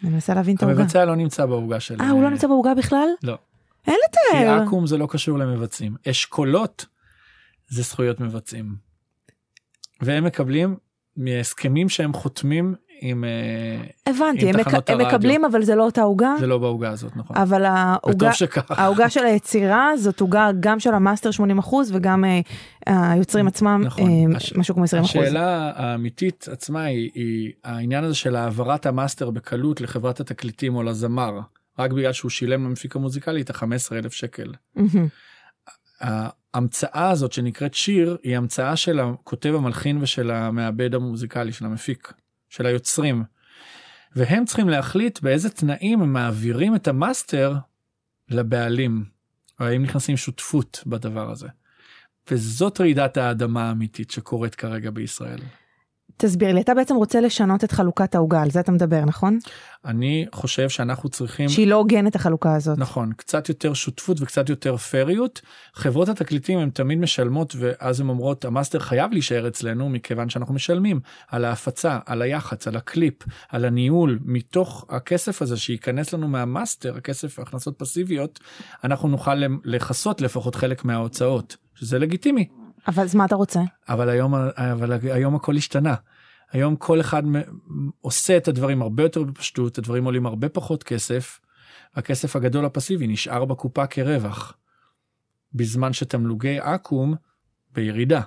[0.02, 0.80] אני מנסה להבין את העוגה.
[0.80, 1.96] המבצע לא נמצא בעוגה של...
[2.00, 3.08] אה, הוא לא נמצא בעוגה בכלל?
[3.22, 3.38] לא.
[3.86, 4.64] אין כי לתאר.
[4.64, 5.94] אקו"ם זה לא קשור למבצעים.
[6.10, 6.86] אשכולות
[7.68, 8.83] זה זכויות מבצעים.
[10.04, 10.76] והם מקבלים
[11.16, 13.24] מהסכמים שהם חותמים עם...
[13.24, 14.90] אה, הבנתי, עם הם, מק...
[14.90, 14.98] הם.
[15.06, 16.34] מקבלים, אבל זה לא אותה עוגה?
[16.38, 17.36] זה לא בעוגה הזאת נכון.
[17.36, 17.64] אבל
[18.68, 22.40] העוגה, של היצירה זאת עוגה גם של המאסטר 80 אחוז וגם אה,
[23.12, 24.10] היוצרים עצמם נכון.
[24.10, 25.22] אה, הש- משהו כמו 20 אחוז.
[25.22, 31.40] השאלה האמיתית עצמה היא, היא העניין הזה של העברת המאסטר בקלות לחברת התקליטים או לזמר
[31.78, 34.52] רק בגלל שהוא שילם למפיק המוזיקלי את ה-15 אלף שקל.
[36.54, 42.12] ההמצאה הזאת שנקראת שיר היא המצאה של הכותב המלחין ושל המעבד המוזיקלי של המפיק
[42.48, 43.24] של היוצרים.
[44.16, 47.54] והם צריכים להחליט באיזה תנאים הם מעבירים את המאסטר
[48.28, 49.04] לבעלים.
[49.60, 51.48] או האם נכנסים שותפות בדבר הזה.
[52.30, 55.40] וזאת רעידת האדמה האמיתית שקורית כרגע בישראל.
[56.16, 59.38] תסביר לי, אתה בעצם רוצה לשנות את חלוקת העוגה, על זה אתה מדבר, נכון?
[59.84, 62.78] אני חושב שאנחנו צריכים שהיא לא הוגנת החלוקה הזאת.
[62.78, 65.40] נכון קצת יותר שותפות וקצת יותר פריות
[65.74, 71.00] חברות התקליטים הן תמיד משלמות ואז הן אומרות המאסטר חייב להישאר אצלנו מכיוון שאנחנו משלמים
[71.28, 73.14] על ההפצה על היח"צ על הקליפ
[73.48, 78.40] על הניהול מתוך הכסף הזה שייכנס לנו מהמאסטר הכסף הכנסות פסיביות
[78.84, 82.48] אנחנו נוכל לכסות לפחות חלק מההוצאות שזה לגיטימי
[82.88, 83.60] אבל אז מה אתה רוצה?
[83.88, 85.94] אבל היום אבל היום הכל השתנה.
[86.50, 87.22] היום כל אחד
[88.00, 91.40] עושה את הדברים הרבה יותר בפשטות הדברים עולים הרבה פחות כסף.
[91.94, 94.56] הכסף הגדול הפסיבי נשאר בקופה כרווח.
[95.54, 97.14] בזמן שתמלוגי אקו"ם
[97.72, 98.20] בירידה.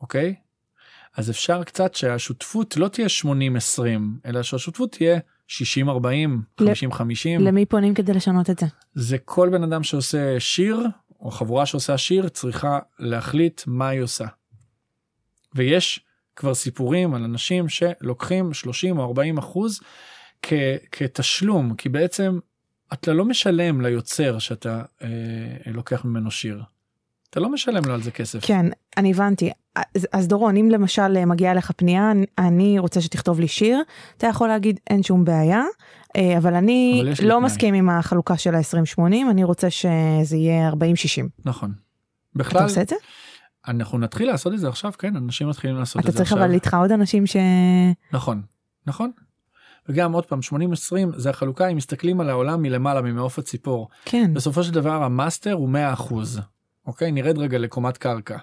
[0.00, 0.34] אוקיי?
[1.16, 3.80] אז אפשר קצת שהשותפות לא תהיה 80-20
[4.26, 5.52] אלא שהשותפות תהיה 60-40
[6.60, 6.64] 50-50
[7.40, 8.66] למי פונים כדי לשנות את זה?
[8.94, 10.86] זה כל בן אדם שעושה שיר
[11.22, 14.26] או חבורה שעושה שיר צריכה להחליט מה היא עושה.
[15.54, 16.00] ויש
[16.36, 19.80] כבר סיפורים על אנשים שלוקחים 30 או 40 אחוז
[20.42, 20.52] כ-
[20.92, 22.38] כתשלום כי בעצם
[22.92, 25.08] אתה לא משלם ליוצר שאתה אה,
[25.66, 26.62] לוקח ממנו שיר.
[27.30, 28.38] אתה לא משלם לו על זה כסף.
[28.46, 29.50] כן, אני הבנתי.
[29.74, 33.82] אז, אז דורון, אם למשל אה, מגיעה אליך פנייה, אני- רוצה שתכתוב לי שיר,
[34.16, 35.62] אתה יכול להגיד אין שום בעיה,
[36.38, 37.40] אבל אני אבל לא.
[37.40, 40.74] מסכים עם החלוקה של ה-20-80, אני רוצה שזה יהיה 40-60.
[41.44, 41.72] נכון.
[42.30, 42.96] אתה בכלל עושה את זה?
[43.68, 46.44] אנחנו נתחיל לעשות את זה עכשיו כן אנשים מתחילים לעשות אתה את זה צריך עכשיו.
[46.44, 47.36] אבל איתך עוד אנשים ש...
[48.12, 48.42] נכון,
[48.86, 49.10] נכון.
[49.88, 50.56] וגם עוד פעם 80-20
[51.16, 53.88] זה החלוקה אם מסתכלים על העולם מלמעלה ממעוף הציפור.
[54.04, 56.14] כן, בסופו של דבר המאסטר הוא 100%.
[56.86, 57.12] אוקיי?
[57.12, 58.38] נרד רגע לקומת קרקע.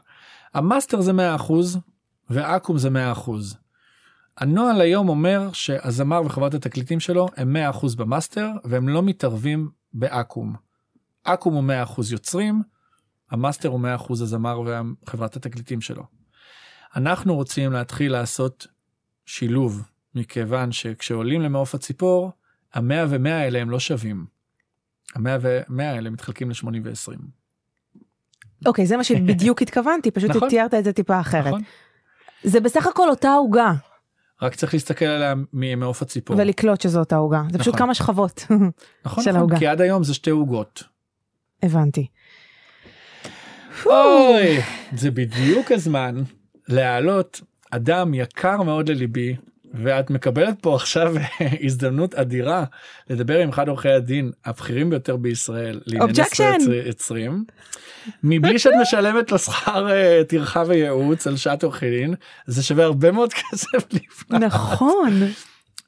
[0.54, 1.54] המאסטר זה 100%
[2.30, 3.30] ואקו"ם זה 100%.
[4.40, 10.56] הנוהל היום אומר שהזמר וחברת התקליטים שלו הם 100% במאסטר והם לא מתערבים באקו"ם.
[11.24, 11.64] אקו"ם הוא
[11.98, 12.62] 100% יוצרים,
[13.32, 14.62] המאסטר הוא 100% הזמר
[15.04, 16.04] וחברת התקליטים שלו.
[16.96, 18.68] אנחנו רוצים להתחיל לעשות
[19.26, 19.84] שילוב
[20.16, 22.32] מכיוון שכשעולים למעוף הציפור
[22.74, 24.26] המאה ומאה האלה הם לא שווים.
[25.16, 27.20] המאה ומאה האלה מתחלקים ל-80 ו-20.
[28.66, 30.50] אוקיי, זה מה שבדיוק התכוונתי, פשוט נכון.
[30.50, 31.48] תיארת את זה טיפה אחרת.
[31.48, 31.62] נכון?
[32.44, 33.74] זה בסך הכל אותה עוגה.
[34.42, 36.38] רק צריך להסתכל עליה ממעוף הציפור.
[36.40, 37.44] ולקלוט שזו אותה עוגה.
[37.52, 37.86] זה פשוט נכון.
[37.86, 38.46] כמה שכבות.
[39.06, 39.60] נכון, של נכון, העוגה.
[39.60, 40.84] כי עד היום זה שתי עוגות.
[41.64, 42.08] הבנתי.
[43.86, 44.58] אוי,
[44.96, 46.24] זה בדיוק הזמן
[46.68, 49.36] להעלות אדם יקר מאוד לליבי,
[49.74, 51.14] ואת מקבלת פה עכשיו
[51.66, 52.64] הזדמנות אדירה
[53.10, 57.46] לדבר עם אחד עורכי הדין הבכירים ביותר בישראל לענייני יוצרים,
[58.24, 62.14] מבלי שאת משלמת לו שכר אה, טרחה וייעוץ על שעת עורכי דין,
[62.48, 64.40] זה שווה הרבה מאוד כסף לפני.
[64.40, 65.14] נכון.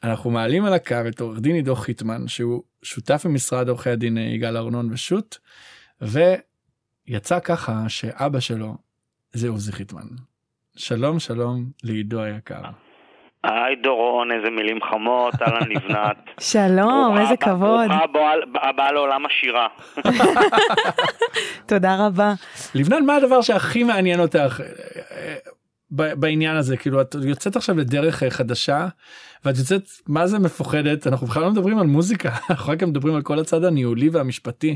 [0.04, 4.24] אנחנו מעלים על הקו את עורך דין עידו חיטמן שהוא שותף במשרד עורכי הדין אה,
[4.24, 5.38] יגאל ארנון ושות'
[6.02, 8.76] ויצא ככה שאבא שלו
[9.34, 10.08] זה עוזי חיטמן.
[10.76, 12.62] שלום שלום לעידו היקר.
[13.44, 16.18] היי דורון, איזה מילים חמות, אהלן לבנת.
[16.40, 17.88] שלום, איזה כבוד.
[18.14, 18.34] ברוכה
[18.70, 19.68] הבאה- לעולם השירה.
[21.70, 22.34] תודה רבה.
[22.76, 24.62] לבנן מה הדבר שהכי מעניין אותך
[25.12, 25.36] אה,
[25.92, 28.88] ב- בעניין הזה כאילו את יוצאת עכשיו לדרך אה, חדשה
[29.46, 33.22] ואת יוצאת מה זה מפוחדת אנחנו בכלל לא מדברים על מוזיקה אנחנו רק מדברים על
[33.22, 34.76] כל הצד הניהולי והמשפטי.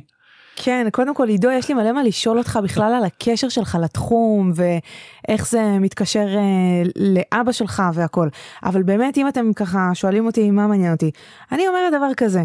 [0.55, 4.51] כן, קודם כל עידו, יש לי מלא מה לשאול אותך בכלל על הקשר שלך לתחום
[4.55, 8.27] ואיך זה מתקשר אה, לאבא שלך והכל.
[8.63, 11.11] אבל באמת, אם אתם ככה שואלים אותי מה מעניין אותי,
[11.51, 12.43] אני אומרת דבר כזה.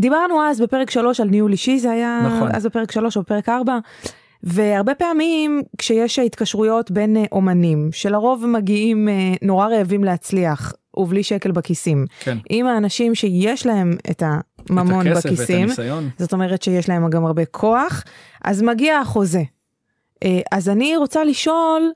[0.00, 2.48] דיברנו אז בפרק 3 על ניהול אישי, זה היה נכון.
[2.54, 3.78] אז בפרק 3 או בפרק 4.
[4.42, 11.50] והרבה פעמים כשיש התקשרויות בין אה, אומנים שלרוב מגיעים אה, נורא רעבים להצליח ובלי שקל
[11.50, 12.38] בכיסים כן.
[12.50, 16.10] עם האנשים שיש להם את הממון את הכסף ואת בכיסים הניסיון.
[16.18, 18.04] זאת אומרת שיש להם גם הרבה כוח,
[18.44, 19.42] אז מגיע החוזה.
[20.24, 21.92] אה, אז אני רוצה לשאול,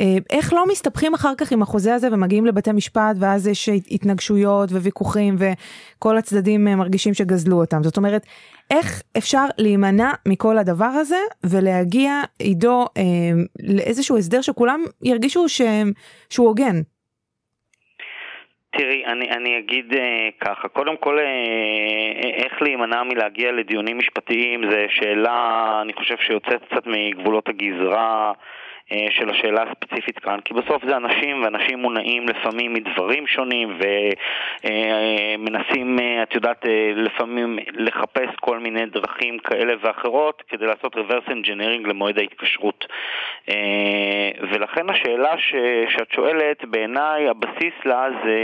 [0.00, 4.72] אה, איך לא מסתבכים אחר כך עם החוזה הזה ומגיעים לבתי משפט ואז יש התנגשויות
[4.72, 7.82] וויכוחים וכל הצדדים אה, מרגישים שגזלו אותם.
[7.82, 8.26] זאת אומרת,
[8.70, 13.02] איך אפשר להימנע מכל הדבר הזה ולהגיע עידו אה,
[13.62, 15.60] לאיזשהו הסדר שכולם ירגישו ש...
[16.30, 16.80] שהוא הוגן.
[18.76, 21.24] תראי, אני, אני אגיד אה, ככה, קודם כל, אה,
[22.34, 28.26] איך להימנע מלהגיע לדיונים משפטיים זה שאלה, אני חושב שיוצאת קצת מגבולות הגזרה.
[28.28, 28.61] אה,
[29.10, 33.78] של השאלה הספציפית כאן, כי בסוף זה אנשים, ואנשים מונעים לפעמים מדברים שונים,
[35.38, 41.88] ומנסים, את יודעת, אה, לפעמים לחפש כל מיני דרכים כאלה ואחרות כדי לעשות reverse engineering
[41.88, 42.86] למועד ההתקשרות.
[43.48, 45.54] אה, ולכן השאלה ש,
[45.88, 48.38] שאת שואלת, בעיניי הבסיס לה זה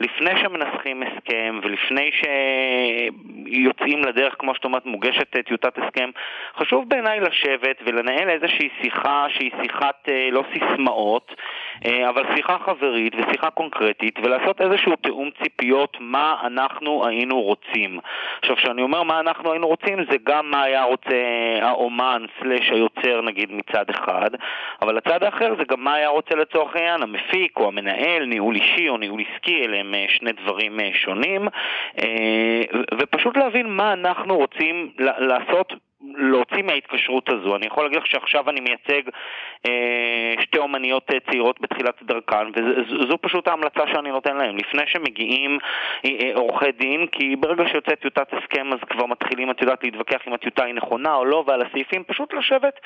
[0.00, 2.10] לפני שמנסחים הסכם ולפני
[3.46, 6.10] שיוצאים לדרך, כמו שאת אומרת, מוגשת אה, טיוטת הסכם,
[6.56, 11.34] חשוב בעיניי לשבת ולנהל איזושהי שיחה שהיא שיחת, אה, לא סיסמאות,
[12.08, 17.98] אבל שיחה חברית ושיחה קונקרטית ולעשות איזשהו תיאום ציפיות מה אנחנו היינו רוצים.
[18.40, 21.16] עכשיו, כשאני אומר מה אנחנו היינו רוצים, זה גם מה היה רוצה
[21.62, 24.30] האומן סלש היוצר נגיד מצד אחד,
[24.82, 28.88] אבל הצד האחר זה גם מה היה רוצה לצורך העניין המפיק או המנהל, ניהול אישי
[28.88, 31.48] או ניהול עסקי, אלה הם אה, שני דברים אה, שונים,
[32.02, 32.62] אה,
[32.98, 37.56] ופשוט להבין מה אנחנו רוצים לעשות להוציא מההתקשרות הזו.
[37.56, 39.10] אני יכול להגיד לך שעכשיו אני מייצג
[39.66, 44.56] אה, שתי אומניות אה, צעירות בתחילת דרכן, וזו פשוט ההמלצה שאני נותן להם.
[44.56, 45.58] לפני שמגיעים
[46.04, 50.20] אה, אה, עורכי דין, כי ברגע שיוצא טיוטת הסכם אז כבר מתחילים, את יודעת, להתווכח
[50.28, 52.80] אם הטיוטה היא נכונה או לא, ועל הסעיפים, פשוט לשבת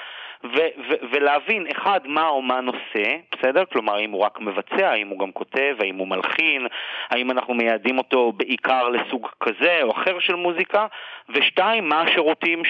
[1.12, 3.64] ולהבין, אחד, מה האומן עושה, בסדר?
[3.72, 6.66] כלומר, האם הוא רק מבצע, האם הוא גם כותב, האם הוא מלחין,
[7.10, 10.86] האם אנחנו מייעדים אותו בעיקר לסוג כזה או אחר של מוזיקה,
[11.28, 12.64] ושתיים, מה השירותים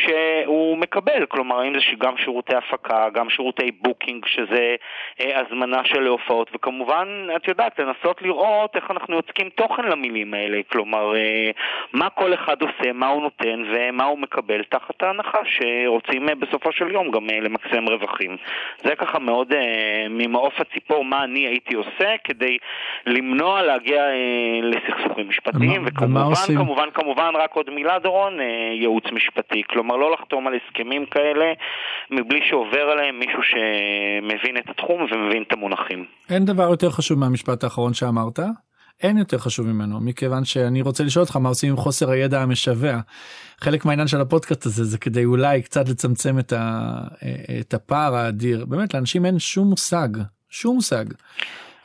[0.45, 4.75] שהוא מקבל, כלומר, האם זה גם שירותי הפקה, גם שירותי booking, שזה
[5.21, 10.61] אה, הזמנה של הופעות, וכמובן, את יודעת, לנסות לראות איך אנחנו יוצקים תוכן למילים האלה,
[10.73, 11.51] כלומר, אה,
[11.92, 16.73] מה כל אחד עושה, מה הוא נותן ומה הוא מקבל, תחת ההנחה שרוצים אה, בסופו
[16.73, 18.37] של יום גם אה, למקסם רווחים.
[18.85, 19.62] זה ככה מאוד אה,
[20.11, 22.59] ממעוף הציפור, מה אני הייתי עושה כדי
[23.07, 24.12] למנוע להגיע אה,
[24.62, 26.57] לסכסוכים משפטיים, ומה- ומה וכמובן, עושים?
[26.59, 29.62] כמובן, כמובן, רק עוד מילה, דורון, אה, ייעוץ משפטי.
[29.71, 31.45] כלומר, לא לחתום על הסכמים כאלה
[32.11, 36.05] מבלי שעובר עליהם מישהו שמבין את התחום ומבין את המונחים.
[36.31, 38.39] אין דבר יותר חשוב מהמשפט האחרון שאמרת.
[39.03, 43.01] אין יותר חשוב ממנו מכיוון שאני רוצה לשאול אותך מה עושים עם חוסר הידע המשווע.
[43.61, 46.93] חלק מהעניין של הפודקאסט הזה זה כדי אולי קצת לצמצם את, ה,
[47.61, 50.09] את הפער האדיר באמת לאנשים אין שום מושג
[50.51, 51.05] שום מושג.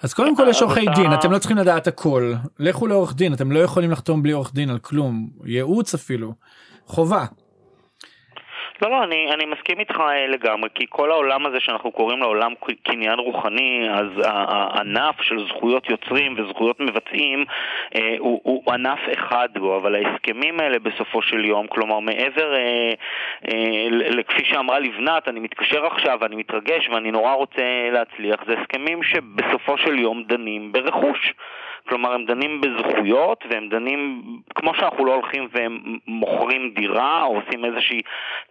[0.03, 3.51] אז קודם כל יש עורכי דין אתם לא צריכים לדעת הכל לכו לעורך דין אתם
[3.51, 6.33] לא יכולים לחתום בלי עורך דין על כלום ייעוץ אפילו
[6.85, 7.25] חובה.
[8.81, 12.25] לא, לא, אני, אני מסכים איתך אה, לגמרי, כי כל העולם הזה שאנחנו קוראים לו
[12.25, 12.53] עולם
[12.83, 17.45] קניין רוחני, אז הענף של זכויות יוצרים וזכויות מבצעים
[17.95, 22.93] אה, הוא, הוא ענף אחד בו, אבל ההסכמים האלה בסופו של יום, כלומר מעבר, אה,
[23.47, 29.03] אה, לכפי שאמרה לבנת, אני מתקשר עכשיו ואני מתרגש ואני נורא רוצה להצליח, זה הסכמים
[29.03, 31.33] שבסופו של יום דנים ברכוש.
[31.89, 34.23] כלומר, הם דנים בזכויות והם דנים,
[34.55, 38.01] כמו שאנחנו לא הולכים והם מוכרים דירה או עושים איזושהי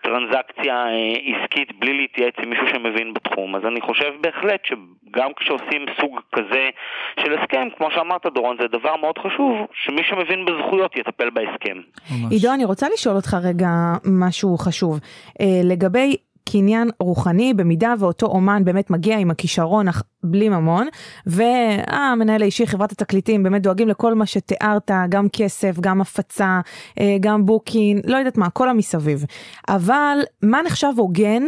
[0.03, 3.57] טרנזקציה אה, עסקית בלי להתייעץ עם מישהו שמבין בתחום.
[3.57, 6.69] אז אני חושב בהחלט שגם כשעושים סוג כזה
[7.21, 9.53] של הסכם, כמו שאמרת דורון, זה דבר מאוד חשוב,
[9.85, 11.79] שמי שמבין בזכויות יטפל בהסכם.
[12.31, 13.69] עידו, אני רוצה לשאול אותך רגע
[14.05, 15.01] משהו חשוב.
[15.41, 16.17] אה, לגבי
[16.51, 20.87] קניין רוחני במידה ואותו אומן באמת מגיע עם הכישרון אך בלי ממון
[21.27, 26.61] והמנהל האישי חברת התקליטים באמת דואגים לכל מה שתיארת גם כסף גם הפצה
[27.01, 29.25] אה, גם booking לא יודעת מה כל המסביב
[29.69, 31.43] אבל מה נחשב הוגן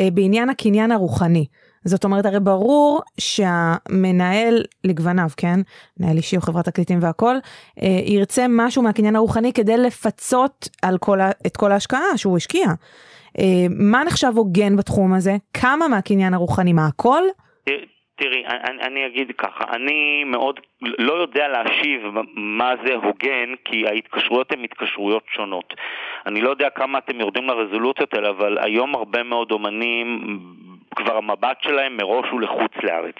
[0.00, 1.46] אה, בעניין הקניין הרוחני.
[1.84, 5.60] זאת אומרת הרי ברור שהמנהל לגווניו כן
[6.00, 7.36] מנהל אישי או חברת תקליטים והכל
[7.82, 12.66] אה, ירצה משהו מהקניין הרוחני כדי לפצות על כל ה, את כל ההשקעה שהוא השקיע.
[13.38, 15.36] אה, מה נחשב הוגן בתחום הזה?
[15.60, 16.72] כמה מהקניין הרוחני?
[16.72, 17.22] מה הכל?
[18.18, 22.02] תראי, אני, אני אגיד ככה, אני מאוד לא יודע להשיב
[22.34, 25.74] מה זה הוגן, כי ההתקשרויות הן התקשרויות שונות.
[26.26, 30.36] אני לא יודע כמה אתם יורדים לרזולוציות האלה, אבל היום הרבה מאוד אומנים
[30.96, 33.14] כבר המבט שלהם מראש הוא לחוץ לארץ.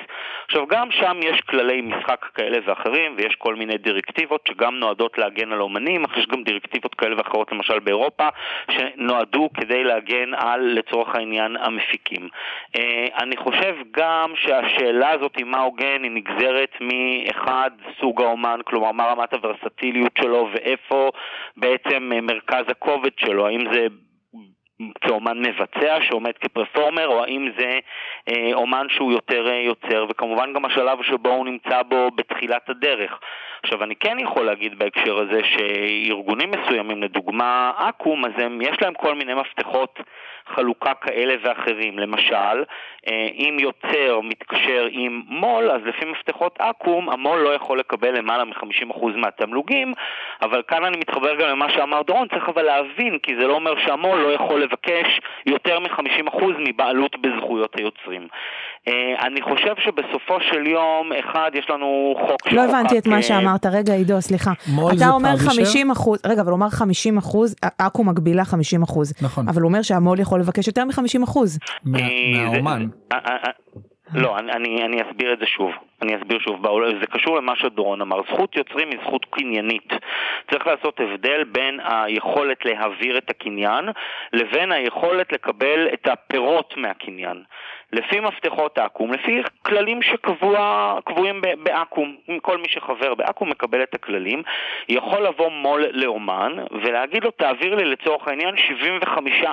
[0.45, 5.53] עכשיו גם שם יש כללי משחק כאלה ואחרים ויש כל מיני דירקטיבות שגם נועדות להגן
[5.53, 8.29] על אומנים, אך יש גם דירקטיבות כאלה ואחרות למשל באירופה
[8.71, 12.29] שנועדו כדי להגן על לצורך העניין המפיקים.
[12.77, 17.71] אה, אני חושב גם שהשאלה הזאת מה הוגן היא נגזרת מאחד
[18.01, 21.11] סוג האומן, כלומר מה רמת הוורסטיליות שלו ואיפה
[21.57, 23.87] בעצם מרכז הכובד שלו, האם זה
[25.01, 27.79] כאומן מבצע שעומד כפרפורמר, או האם זה
[28.29, 33.21] אה, אומן שהוא יותר אה, יוצר, וכמובן גם השלב שבו הוא נמצא בו בתחילת הדרך.
[33.67, 38.95] עכשיו, אני כן יכול להגיד בהקשר הזה שארגונים מסוימים, לדוגמה אקו"ם, אז הם, יש להם
[38.95, 40.01] כל מיני מפתחות
[40.55, 41.99] חלוקה כאלה ואחרים.
[41.99, 42.65] למשל,
[43.09, 48.45] אה, אם יוצר מתקשר עם מו"ל, אז לפי מפתחות אקו"ם, המו"ל לא יכול לקבל למעלה
[48.45, 49.93] מ-50% מהתמלוגים,
[50.43, 53.75] אבל כאן אני מתחבר גם למה שאמר דורון, צריך אבל להבין, כי זה לא אומר
[53.87, 58.29] שהמו"ל לא יכול לבקש יותר מ-50% מבעלות בזכויות היוצרים.
[58.89, 63.67] אה, אני חושב שבסופו של יום, אחד, יש לנו חוק לא הבנתי את מה שאמרת,
[63.67, 64.51] רגע עידו, סליחה.
[64.97, 69.23] אתה אומר 50 אחוז, רגע, אבל הוא אמר 50 אחוז, אקו מגבילה 50 אחוז.
[69.23, 69.49] נכון.
[69.49, 71.59] אבל הוא אומר שהמו"ל יכול לבקש יותר מ-50 אחוז.
[71.85, 72.87] מהאומן.
[74.15, 75.71] לא, אני, אני, אני אסביר את זה שוב.
[76.03, 76.63] אני אסביר שוב.
[77.01, 78.21] זה קשור למה שדורון אמר.
[78.33, 79.93] זכות יוצרים היא זכות קניינית.
[80.51, 83.85] צריך לעשות הבדל בין היכולת להעביר את הקניין
[84.33, 87.43] לבין היכולת לקבל את הפירות מהקניין.
[87.93, 94.43] לפי מפתחות אקו"ם, לפי כללים שקבועים באקו"ם, כל מי שחבר באקו"ם מקבל את הכללים,
[94.89, 98.55] יכול לבוא מו"ל לאומן ולהגיד לו תעביר לי לצורך העניין
[99.43, 99.47] 75%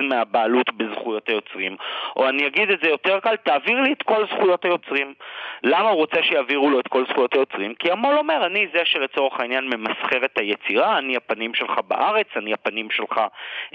[0.00, 1.76] מהבעלות בזכויות היוצרים,
[2.16, 5.14] או אני אגיד את זה יותר קל, תעביר לי את כל זכויות היוצרים.
[5.62, 7.74] למה הוא רוצה שיעבירו לו את כל זכויות היוצרים?
[7.74, 12.52] כי המו"ל אומר, אני זה שלצורך העניין ממסחר את היצירה, אני הפנים שלך בארץ, אני
[12.52, 13.20] הפנים שלך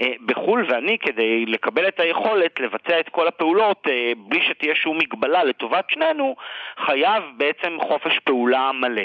[0.00, 3.85] אה, בחו"ל, ואני כדי לקבל את היכולת לבצע את כל הפעולות
[4.16, 6.36] בלי שתהיה שום מגבלה לטובת שנינו,
[6.86, 9.02] חייב בעצם חופש פעולה מלא.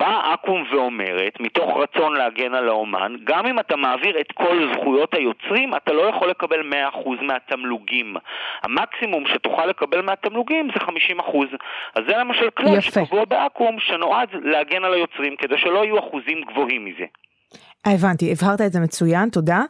[0.00, 5.14] באה אקו"ם ואומרת, מתוך רצון להגן על האומן, גם אם אתה מעביר את כל זכויות
[5.14, 8.16] היוצרים, אתה לא יכול לקבל 100% מהתמלוגים.
[8.62, 10.80] המקסימום שתוכל לקבל מהתמלוגים זה
[11.18, 11.56] 50%.
[11.94, 16.84] אז זה למשל כלל שקבוע באקו"ם שנועד להגן על היוצרים, כדי שלא יהיו אחוזים גבוהים
[16.84, 17.04] מזה.
[17.84, 19.62] הבנתי, הבהרת את זה מצוין, תודה.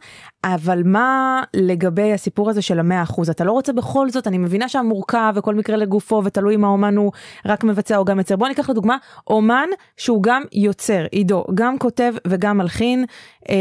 [0.43, 3.29] אבל מה לגבי הסיפור הזה של המאה אחוז?
[3.29, 7.11] אתה לא רוצה בכל זאת, אני מבינה שהמורכב וכל מקרה לגופו ותלוי אם האומן הוא
[7.45, 8.35] רק מבצע או גם יוצר.
[8.35, 8.97] בוא ניקח לדוגמה
[9.27, 13.05] אומן שהוא גם יוצר, עידו, גם כותב וגם מלחין.
[13.49, 13.55] אה,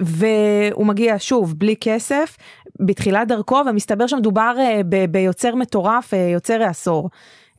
[0.00, 2.36] והוא מגיע שוב בלי כסף
[2.80, 7.10] בתחילת דרכו ומסתבר שמדובר אה, ביוצר מטורף, אה, יוצר העשור.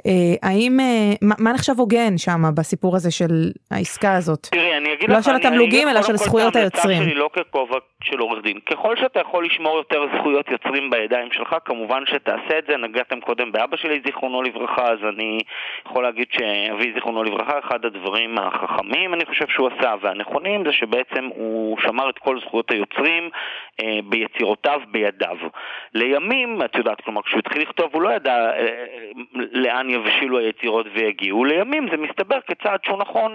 [0.07, 4.47] אה, האם, אה, מה, מה נחשב הוגן שם בסיפור הזה של העסקה הזאת?
[4.51, 7.03] תראי, אני אגיד לא לך, של התמלוגים, אלא של זכויות היוצרים.
[7.03, 8.59] שלי לא ככובע של עורך דין.
[8.59, 12.77] ככל שאתה יכול לשמור יותר זכויות יוצרים בידיים שלך, כמובן שתעשה את זה.
[12.77, 15.39] נגעתם קודם באבא שלי, זיכרונו לברכה, אז אני
[15.85, 21.25] יכול להגיד שאבי, זיכרונו לברכה, אחד הדברים החכמים, אני חושב שהוא עשה, והנכונים, זה שבעצם
[21.35, 23.29] הוא שמר את כל זכויות היוצרים
[24.09, 25.37] ביצירותיו, בידיו.
[25.93, 28.85] לימים, את יודעת, כלומר, כשהוא התחיל לכתוב, הוא לא ידע אה,
[29.51, 31.45] לאן יבשילו היצירות ויגיעו.
[31.45, 33.31] לימים זה מסתבר כצעד שהוא נכון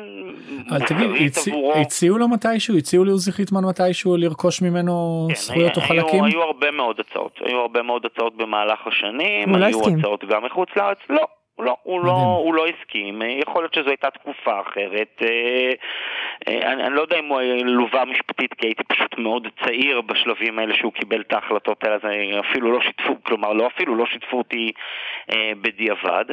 [0.70, 1.32] אבל תגיד,
[1.80, 6.24] הציעו לו מתישהו, הציעו לעוזי חיטמן מתישהו לרכוש ממנו כן, זכויות או חלקים?
[6.24, 10.68] היו הרבה מאוד הצעות, היו הרבה מאוד הצעות במהלך השנים, לא היו הצעות גם מחוץ
[10.76, 11.26] לארץ, לא.
[11.58, 15.22] לא, הוא לא, הוא לא הסכים, יכול להיות שזו הייתה תקופה אחרת.
[15.22, 15.72] אה,
[16.48, 20.58] אה, אני, אני לא יודע אם הוא לווה משפטית, כי הייתי פשוט מאוד צעיר בשלבים
[20.58, 22.00] האלה שהוא קיבל את ההחלטות האלה, אז
[22.40, 24.72] אפילו לא שיתפו, כלומר, לא אפילו, לא שיתפו אותי
[25.32, 26.24] אה, בדיעבד.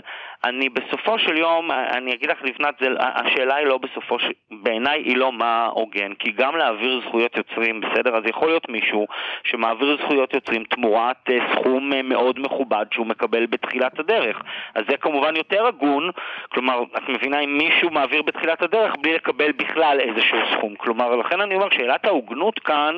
[0.45, 4.31] אני בסופו של יום, אני אגיד לך לבנת, זה, השאלה היא לא בסופו של...
[4.51, 8.15] בעיניי היא לא מה הוגן, כי גם להעביר זכויות יוצרים, בסדר?
[8.15, 9.07] אז יכול להיות מישהו
[9.43, 14.41] שמעביר זכויות יוצרים תמורת אה, סכום אה, מאוד מכובד שהוא מקבל בתחילת הדרך.
[14.75, 16.09] אז זה כמובן יותר הגון,
[16.49, 20.75] כלומר, את מבינה אם מישהו מעביר בתחילת הדרך בלי לקבל בכלל איזשהו סכום.
[20.75, 22.97] כלומר, לכן אני אומר, שאלת ההוגנות כאן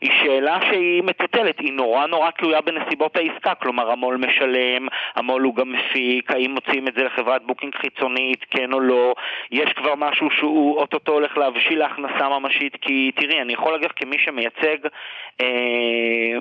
[0.00, 5.54] היא שאלה שהיא מטוטלת, היא נורא נורא תלויה בנסיבות העסקה, כלומר המו"ל משלם, המו"ל הוא
[5.54, 9.14] גם מפיק, האם מוציאים את זה לחברת booking חיצונית, כן או לא,
[9.50, 14.16] יש כבר משהו שהוא אוטוטו הולך להבשיל להכנסה ממשית, כי תראי, אני יכול להגיד כמי
[14.18, 14.78] שמייצג
[15.40, 15.46] אה,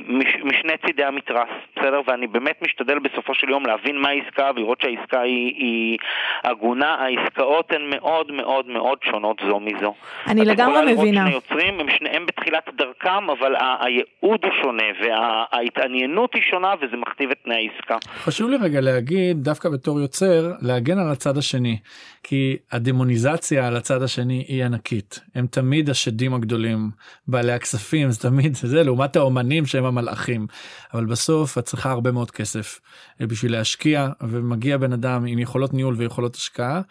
[0.08, 2.02] מש, משני צידי המתרס, בסדר?
[2.08, 5.98] ואני באמת משתדל בסופו של יום להבין מה העסקה ולראות שהעסקה היא, היא
[6.44, 9.94] הגונה, העסקאות הן מאוד מאוד מאוד שונות זו מזו.
[10.28, 11.22] אני לגמרי מבינה.
[11.26, 17.32] שני יוצרים, הם שניהם בתחילת דרכם, אבל הייעוד הוא שונה וההתעניינות היא שונה וזה מכתיב
[17.32, 17.98] את תנאי העסקה.
[18.16, 20.17] חשוב לי רגע להגיד, דווקא בתור יוצר,
[20.62, 21.78] להגן על הצד השני.
[22.24, 25.20] כי הדמוניזציה על הצד השני היא ענקית.
[25.36, 26.92] הם תמיד השדים הגדולים,
[27.28, 30.48] בעלי הכספים, זה תמיד זה, לעומת האומנים שהם המלאכים.
[30.94, 32.80] אבל בסוף את צריכה הרבה מאוד כסף
[33.20, 36.82] בשביל להשקיע, ומגיע בן אדם עם יכולות ניהול ויכולות השקעה,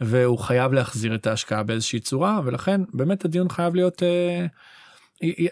[0.00, 4.02] והוא חייב להחזיר את ההשקעה באיזושהי צורה, ולכן באמת הדיון חייב להיות...
[4.02, 4.46] אה,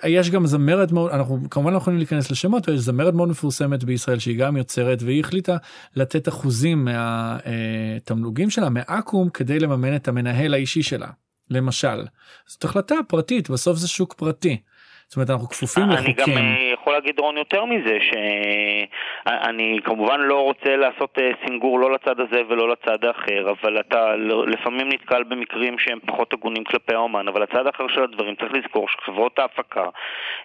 [0.04, 4.18] יש גם זמרת מאוד אנחנו כמובן לא יכולים להיכנס לשמות יש זמרת מאוד מפורסמת בישראל
[4.18, 5.56] שהיא גם יוצרת והיא החליטה
[5.96, 11.08] לתת אחוזים מהתמלוגים שלה מאקו"ם כדי לממן את המנהל האישי שלה
[11.50, 12.04] למשל.
[12.46, 14.60] זאת החלטה פרטית בסוף זה שוק פרטי.
[15.08, 16.14] זאת אומרת אנחנו כפופים לחוקים.
[16.14, 21.80] אני גם אה, יכול להגיד רון יותר מזה, שאני כמובן לא רוצה לעשות אה, סינגור
[21.80, 24.16] לא לצד הזה ולא לצד האחר, אבל אתה
[24.46, 28.86] לפעמים נתקל במקרים שהם פחות הגונים כלפי האומן, אבל הצד האחר של הדברים צריך לזכור
[28.88, 29.84] שחברות ההפקה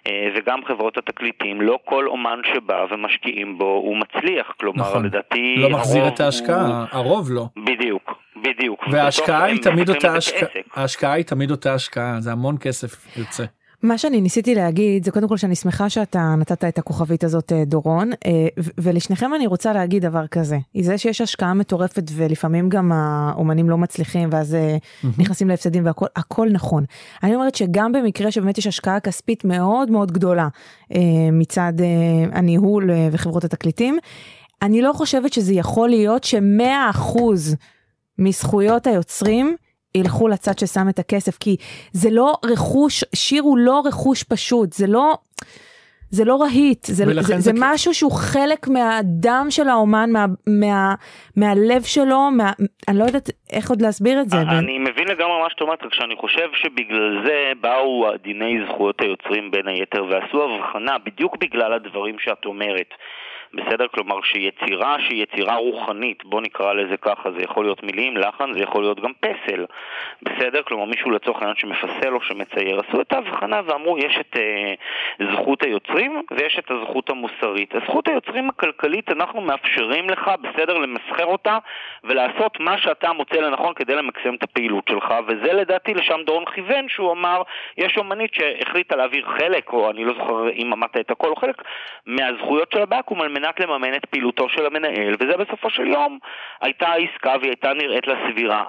[0.06, 5.06] אה, וגם חברות התקליטים, לא כל אומן שבא ומשקיעים בו הוא מצליח, כלומר נכון.
[5.06, 5.56] לדעתי...
[5.58, 6.86] לא מחזיר את ההשקעה, הוא...
[6.90, 7.44] הרוב לא.
[7.56, 8.14] בדיוק.
[8.42, 8.84] בדיוק.
[8.92, 13.44] וההשקעה היא תמיד אותה השקעה, ההשקעה היא תמיד אותה השקעה, זה המון כסף יוצא.
[13.82, 17.64] מה שאני ניסיתי להגיד זה קודם כל שאני שמחה שאתה נתת את הכוכבית הזאת אה,
[17.64, 18.46] דורון אה,
[18.78, 24.28] ולשניכם אני רוצה להגיד דבר כזה זה שיש השקעה מטורפת ולפעמים גם האומנים לא מצליחים
[24.32, 25.06] ואז mm-hmm.
[25.18, 26.84] נכנסים להפסדים והכל הכל נכון.
[27.22, 30.48] אני אומרת שגם במקרה שבאמת יש השקעה כספית מאוד מאוד גדולה
[31.32, 31.72] מצד
[32.32, 33.98] הניהול וחברות התקליטים
[34.62, 37.56] אני לא חושבת שזה יכול להיות שמאה אחוז
[38.18, 39.56] מזכויות היוצרים
[39.94, 41.56] ילכו לצד ששם את הכסף, כי
[41.92, 45.14] זה לא רכוש, שיר הוא לא רכוש פשוט, זה לא...
[46.12, 50.94] זה לא רהיט, זה, זה, זה, זה משהו שהוא חלק מהדם של האומן, מה, מה,
[51.36, 52.50] מהלב שלו, מה,
[52.88, 54.36] אני לא יודעת איך עוד להסביר את זה.
[54.40, 54.82] אני בין...
[54.82, 59.68] מבין לגמרי מה שאת אומרת, רק שאני חושב שבגלל זה באו דיני זכויות היוצרים בין
[59.68, 62.94] היתר ועשו הבחנה בדיוק בגלל הדברים שאת אומרת.
[63.54, 63.86] בסדר?
[63.88, 68.60] כלומר שיצירה שהיא יצירה רוחנית, בוא נקרא לזה ככה, זה יכול להיות מילים, לחן, זה
[68.60, 69.64] יכול להיות גם פסל,
[70.22, 70.62] בסדר?
[70.62, 74.74] כלומר מישהו לצורך העניין שמפסל או שמצייר, עשו את ההבחנה ואמרו יש את אה,
[75.32, 77.74] זכות היוצרים ויש את הזכות המוסרית.
[77.74, 81.58] הזכות היוצרים הכלכלית אנחנו מאפשרים לך, בסדר, למסחר אותה
[82.04, 86.88] ולעשות מה שאתה מוצא לנכון כדי למקסם את הפעילות שלך, וזה לדעתי לשם דורון כיוון
[86.88, 87.42] שהוא אמר,
[87.78, 91.62] יש אומנית שהחליטה להעביר חלק, או אני לא זוכר אם אמרת את הכל או חלק,
[92.06, 96.18] מהזכויות של הבקו"ם על מנת לממן את פעילותו של המנהל, וזה בסופו של יום
[96.60, 98.64] הייתה העסקה והיא הייתה נראית לה סבירה.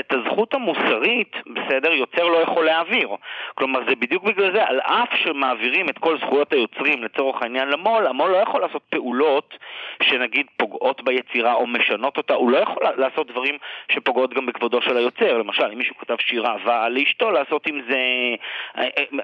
[0.00, 3.08] את הזכות המוסרית, בסדר, יוצר לא יכול להעביר.
[3.54, 8.06] כלומר, זה בדיוק בגלל זה, על אף שמעבירים את כל זכויות היוצרים לצורך העניין למו"ל,
[8.06, 9.58] המו"ל לא יכול לעשות פעולות
[10.02, 13.58] שנגיד פוגעות ביצירה או משנות אותה, הוא לא יכול לעשות דברים
[13.92, 15.38] שפוגעות גם בכבודו של היוצר.
[15.38, 17.98] למשל, אם מישהו כתב שיר אהבה לאשתו, לעשות עם זה...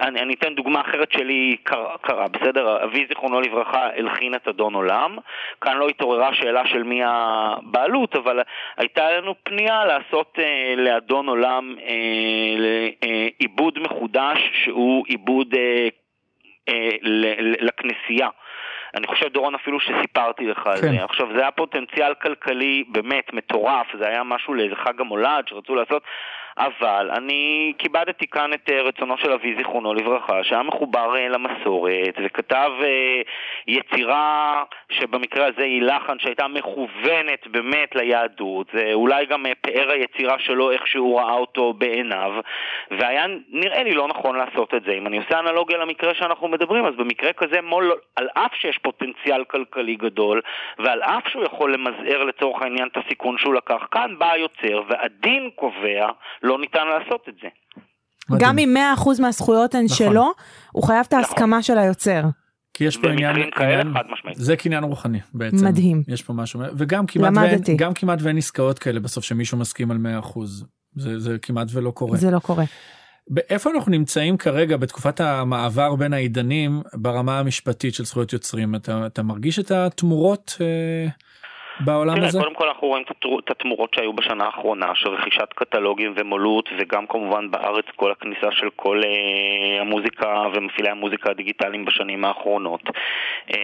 [0.01, 2.85] אני, אני אתן דוגמה אחרת שלי קרה, קרה בסדר?
[2.85, 5.17] אבי זיכרונו לברכה הלחין את אדון עולם.
[5.61, 8.41] כאן לא התעוררה שאלה של מי הבעלות, אבל
[8.77, 15.89] הייתה לנו פנייה לעשות אה, לאדון עולם אה, אה, עיבוד מחודש שהוא עיבוד אה,
[16.69, 16.91] אה,
[17.61, 18.29] לכנסייה.
[18.97, 20.97] אני חושב, דורון, אפילו שסיפרתי לך על כן.
[20.97, 21.05] זה.
[21.05, 26.03] עכשיו, זה היה פוטנציאל כלכלי באמת מטורף, זה היה משהו לאיזה חג המולד שרצו לעשות.
[26.59, 32.15] אבל אני כיבדתי כאן את אה, רצונו של אבי זיכרונו לברכה, שהיה מחובר אה, למסורת,
[32.25, 33.21] וכתב אה,
[33.67, 40.71] יצירה שבמקרה הזה היא לחן שהייתה מכוונת באמת ליהדות, זה אולי גם פאר היצירה שלו
[40.71, 42.33] איך שהוא ראה אותו בעיניו,
[42.91, 44.93] והיה נראה לי לא נכון לעשות את זה.
[44.93, 49.45] אם אני עושה אנלוגיה למקרה שאנחנו מדברים, אז במקרה כזה מול, על אף שיש פוטנציאל
[49.45, 50.41] כלכלי גדול,
[50.79, 55.51] ועל אף שהוא יכול למזער לצורך העניין את הסיכון שהוא לקח, כאן בא היוצר, והדין
[55.55, 56.09] קובע,
[56.45, 57.49] לא ניתן לעשות את זה.
[58.39, 59.97] גם אם 100% מהזכויות הן נכון.
[59.97, 60.33] שלו,
[60.73, 61.63] הוא חייב את ההסכמה נכון.
[61.63, 62.23] של היוצר.
[62.75, 63.95] כי יש פה עניין, כאלה, עניין
[64.35, 65.67] זה קניין רוחני בעצם.
[65.67, 66.03] מדהים.
[66.09, 69.99] יש פה משהו, וגם כמעט, ואין, גם כמעט ואין עסקאות כאלה בסוף שמישהו מסכים על
[70.23, 70.39] 100%.
[70.97, 72.17] זה, זה כמעט ולא קורה.
[72.17, 72.65] זה לא קורה.
[73.29, 78.75] באיפה אנחנו נמצאים כרגע בתקופת המעבר בין העידנים ברמה המשפטית של זכויות יוצרים?
[78.75, 80.57] אתה, אתה מרגיש את התמורות?
[80.61, 81.09] אה...
[81.81, 82.39] בעולם תראה, הזה?
[82.39, 83.05] קודם כל אנחנו רואים
[83.45, 88.69] את התמורות שהיו בשנה האחרונה של רכישת קטלוגים ומולות וגם כמובן בארץ כל הכניסה של
[88.77, 92.81] כל uh, המוזיקה ומפעילי המוזיקה הדיגיטליים בשנים האחרונות.
[93.49, 93.55] Uh,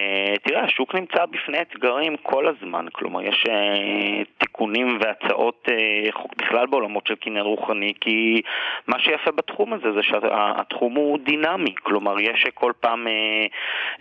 [0.42, 7.06] תראה, השוק נמצא בפני אתגרים כל הזמן, כלומר יש uh, תיקונים והצעות uh, בכלל בעולמות
[7.06, 8.42] של קניין רוחני כי
[8.86, 13.50] מה שיפה בתחום הזה זה שהתחום הוא דינמי, כלומר יש כל פעם, uh,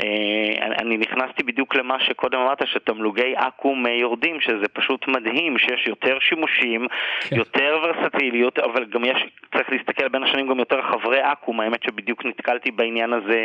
[0.01, 6.18] uh, אני נכנסתי בדיוק למה שקודם אמרת שתמלוגי אקו"ם יורדים, שזה פשוט מדהים שיש יותר
[6.20, 6.88] שימושים,
[7.22, 7.36] כן.
[7.36, 9.18] יותר ורסטיליות, אבל גם יש,
[9.56, 13.39] צריך להסתכל בין השנים גם יותר חברי אקו"ם, האמת שבדיוק נתקלתי בעניין הזה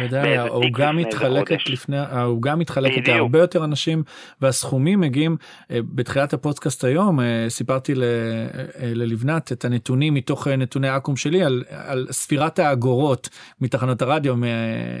[0.00, 4.02] ודאי, העוגה מתחלקת לפני, העוגה מתחלקת להרבה יותר אנשים,
[4.40, 5.36] והסכומים מגיעים,
[5.70, 7.96] אה, בתחילת הפודקאסט היום אה, סיפרתי אה,
[8.82, 13.28] ללבנת את הנתונים מתוך נתוני אקו"ם שלי על, על ספירת האגורות
[13.60, 14.46] מתחנות הרדיו, מה,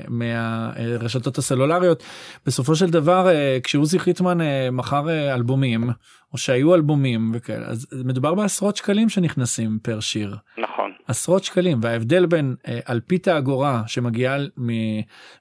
[0.08, 2.02] מהרשתות הסלולריות.
[2.46, 3.28] בסופו של דבר
[3.62, 4.38] כשעוזי חיטמן
[4.72, 5.90] מכר מכר אה, אלבומים
[6.32, 10.36] או שהיו אלבומים וכאלה אז מדובר בעשרות שקלים שנכנסים פר שיר.
[10.58, 10.92] נכון.
[11.08, 14.36] עשרות שקלים וההבדל בין אה, אלפית האגורה שמגיעה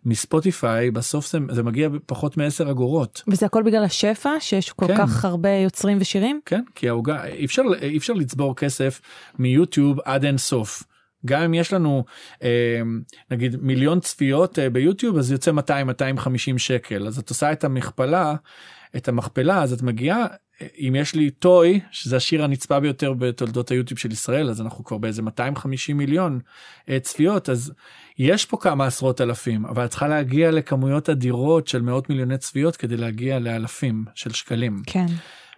[0.06, 3.24] מספוטיפיי בסוף זה, זה מגיע פחות מ-10 אגורות.
[3.28, 4.98] וזה הכל בגלל השפע שיש כל כן.
[4.98, 6.40] כך הרבה יוצרים ושירים?
[6.46, 9.02] כן כי העוגה אי אפשר אי אפשר לצבור כסף
[9.40, 10.84] מיוטיוב עד אין סוף.
[11.26, 12.04] גם אם יש לנו
[12.44, 12.82] אה,
[13.32, 17.08] נגיד מיליון צפיות אה, ביוטיוב אז יוצא 200 250 שקל.
[17.08, 18.36] אז את עושה את המכפלה
[18.98, 20.26] את המכפלה אז את מגיעה
[20.62, 24.98] אם יש לי טוי שזה השיר הנצפה ביותר בתולדות היוטיוב של ישראל אז אנחנו כבר
[24.98, 26.40] באיזה 250 מיליון
[26.82, 27.74] uh, צפיות אז
[28.20, 32.76] יש פה כמה עשרות אלפים אבל את צריכה להגיע לכמויות אדירות של מאות מיליוני צפיות
[32.76, 34.74] כדי להגיע לאלפים של שקלים.
[34.88, 35.06] כן.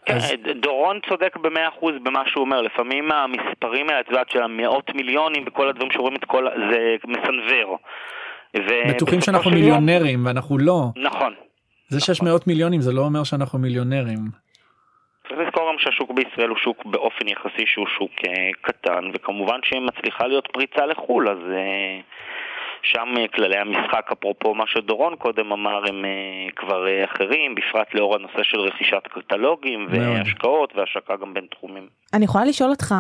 [0.08, 0.32] אז...
[0.32, 4.92] אה, דורון צודק במאה אחוז במה שהוא אומר, לפעמים המספרים האלה, את יודעת, של המאות
[4.96, 7.78] מיליונים וכל הדברים שרואים את כל, זה מסנוור.
[8.90, 10.26] בטוחים שאנחנו מיליונרים.
[10.26, 10.88] ואנחנו לא.
[10.96, 11.34] נכון.
[11.88, 14.20] זה שיש מאות מיליונים זה לא אומר שאנחנו מיליונרים.
[15.28, 19.86] צריך לזכור גם שהשוק בישראל הוא שוק באופן יחסי שהוא שוק אה, קטן, וכמובן שאם
[19.86, 21.38] מצליחה להיות פריצה לחו"ל אז...
[22.84, 26.12] שם אה, כללי המשחק, אפרופו מה שדורון קודם אמר, הם אה,
[26.56, 31.88] כבר אה, אחרים, בפרט לאור הנושא של רכישת קטלוגים והשקעות והשקה גם בין תחומים.
[32.14, 32.96] אני יכולה לשאול אותך,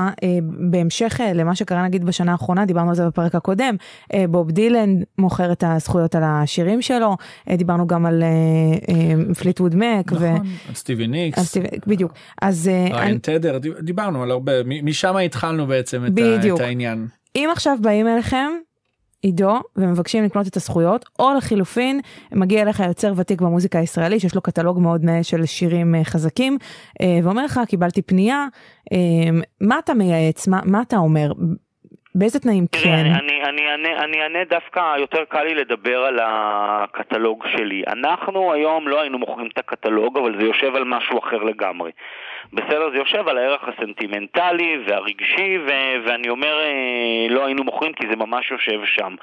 [0.72, 3.76] בהמשך למה שקרה נגיד בשנה האחרונה, דיברנו על זה בפרק הקודם,
[4.30, 7.18] בוב דילן מוכר את הזכויות על השירים שלו,
[7.50, 8.24] דיברנו גם על
[9.40, 10.12] פליטווד מק.
[10.12, 10.28] נכון, ו...
[10.68, 11.38] על סטיבי ניקס.
[11.38, 12.12] על סטיבי, בדיוק.
[12.42, 12.68] אז...
[12.94, 13.20] ריין אני...
[13.20, 14.52] תדר, דיברנו על הרבה,
[14.84, 16.12] משם התחלנו בעצם את,
[16.56, 17.08] את העניין.
[17.36, 18.52] אם עכשיו באים אליכם
[19.26, 22.00] עידו ומבקשים לקנות את הזכויות, או לחילופין,
[22.32, 26.58] מגיע אליך יוצר ותיק במוזיקה הישראלית, שיש לו קטלוג מאוד נאה של שירים אה, חזקים,
[27.02, 28.46] אה, ואומר לך, קיבלתי פנייה,
[28.94, 28.98] אה,
[29.62, 31.28] מה אתה מייעץ, מה, מה אתה אומר?
[32.16, 32.90] באיזה תנאים כן?
[32.90, 37.84] אני, אני, אני, אני, אני אענה דווקא, יותר קל לי לדבר על הקטלוג שלי.
[37.88, 41.92] אנחנו היום לא היינו מוכרים את הקטלוג, אבל זה יושב על משהו אחר לגמרי.
[42.54, 48.08] בסדר, זה יושב על הערך הסנטימנטלי והרגשי, ו- ואני אומר, אה, לא היינו מוכרים כי
[48.10, 49.16] זה ממש יושב שם.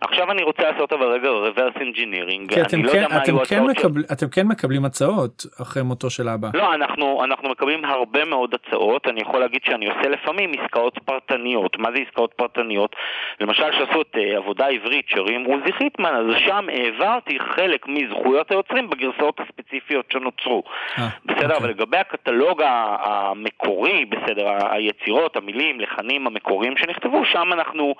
[0.00, 2.54] עכשיו אני רוצה לעשות אבל רגע reverse engineering.
[2.54, 4.12] כי אתם, לא כן, אתם, כן מקבל, ש...
[4.12, 6.48] אתם כן מקבלים הצעות אחרי מותו של אבא.
[6.54, 9.06] לא, אנחנו, אנחנו מקבלים הרבה מאוד הצעות.
[9.06, 11.78] אני יכול להגיד שאני עושה לפעמים עסקאות פרטניות.
[11.78, 12.96] מה זה עסקאות פרטניות?
[13.40, 18.90] למשל, שעשו את uh, עבודה עברית שרים עוזי חיטמן, אז שם העברתי חלק מזכויות היוצרים
[18.90, 20.62] בגרסאות הספציפיות שנוצרו.
[20.66, 21.56] 아, אה, בסדר, אוקיי.
[21.56, 22.62] אבל לגבי הקטלוג
[23.00, 27.94] המקורי, בסדר, היצירות, המילים, לחנים המקוריים שנכתבו, שם אנחנו,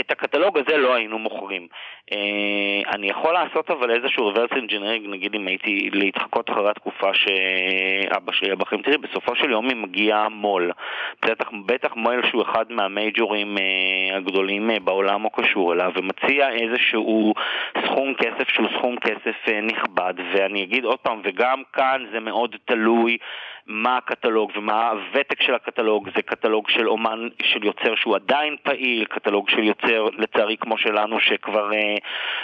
[0.00, 1.66] את הקטלוג הזה לא היינו מוכרים.
[2.12, 8.32] אה, אני יכול לעשות אבל איזשהו reverse engineering, נגיד אם הייתי להתחקות אחרי התקופה שאבא
[8.32, 8.82] שלי היה בחיים.
[8.82, 10.70] תראי, בסופו של יום אם מגיע מו"ל,
[11.22, 17.34] בטח, בטח מו"ל שהוא אחד מהמייג'ורים אה, הגדולים אה, בעולם או קשור אליו, ומציע איזשהו
[17.84, 23.18] סכום כסף שהוא סכום כסף נכבד, ואני אגיד עוד פעם, וגם כאן זה מאוד תלוי
[23.66, 29.04] מה הקטלוג ומה הוותק של הקטלוג, זה קטלוג של אומן, של יוצר שהוא עדיין פעיל,
[29.04, 31.96] קטלוג של יוצר, לצערי כמו שלנו, שכבר אה,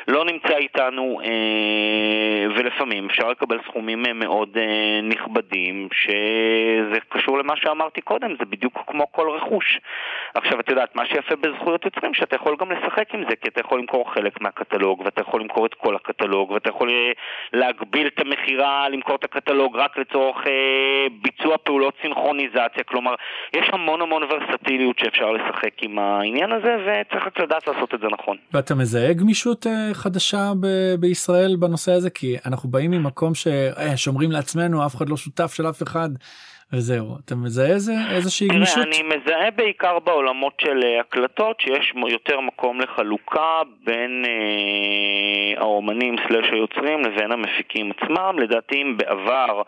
[0.09, 7.57] לא נמצא איתנו, אה, ולפעמים אפשר לקבל סכומים אה, מאוד אה, נכבדים, שזה קשור למה
[7.57, 9.81] שאמרתי קודם, זה בדיוק כמו כל רכוש.
[10.35, 13.61] עכשיו, את יודעת, מה שיפה בזכויות יוצרים, שאתה יכול גם לשחק עם זה, כי אתה
[13.61, 17.13] יכול למכור חלק מהקטלוג, ואתה יכול למכור את כל הקטלוג, ואתה יכול אה,
[17.53, 23.15] להגביל את המכירה, למכור את הקטלוג רק לצורך אה, ביצוע פעולות סינכרוניזציה, כלומר,
[23.57, 28.07] יש המון המון ורסטיליות שאפשר לשחק עם העניין הזה, וצריך רק לדעת לעשות את זה
[28.07, 28.37] נכון.
[28.53, 32.11] ואתה מזהה גמישות אה, חדשה ב- בישראל בנושא הזה?
[32.11, 36.09] כי אנחנו באים ממקום ששומרים לעצמנו, אף אחד לא שותף של אף אחד.
[36.73, 38.87] וזהו, אתה מזהה איזה, איזושהי גמישות?
[38.87, 46.47] אני מזהה בעיקר בעולמות של אה, הקלטות שיש יותר מקום לחלוקה בין אה, האומנים סלאש
[46.53, 48.39] היוצרים לבין המפיקים עצמם.
[48.39, 49.63] לדעתי אם בעבר,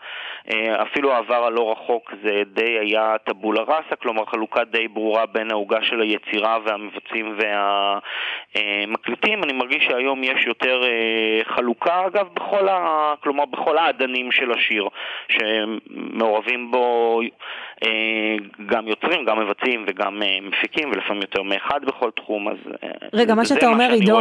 [0.51, 5.51] אה, אפילו העבר הלא רחוק זה די היה טבולה ראסה, כלומר חלוקה די ברורה בין
[5.51, 7.37] העוגה של היצירה והמבצעים
[8.85, 9.43] והמקליטים.
[9.43, 13.13] אני מרגיש שהיום יש יותר אה, חלוקה, אגב, בכל ה...
[13.23, 14.87] כלומר בכל האדנים של השיר,
[15.29, 16.88] שמעורבים בו אה,
[18.71, 23.35] גם יוצרים, גם מבצעים וגם אה, מפיקים, ולפעמים יותר מאחד בכל תחום, אז אה, רגע,
[23.35, 24.19] מה שאתה אומר, עידו.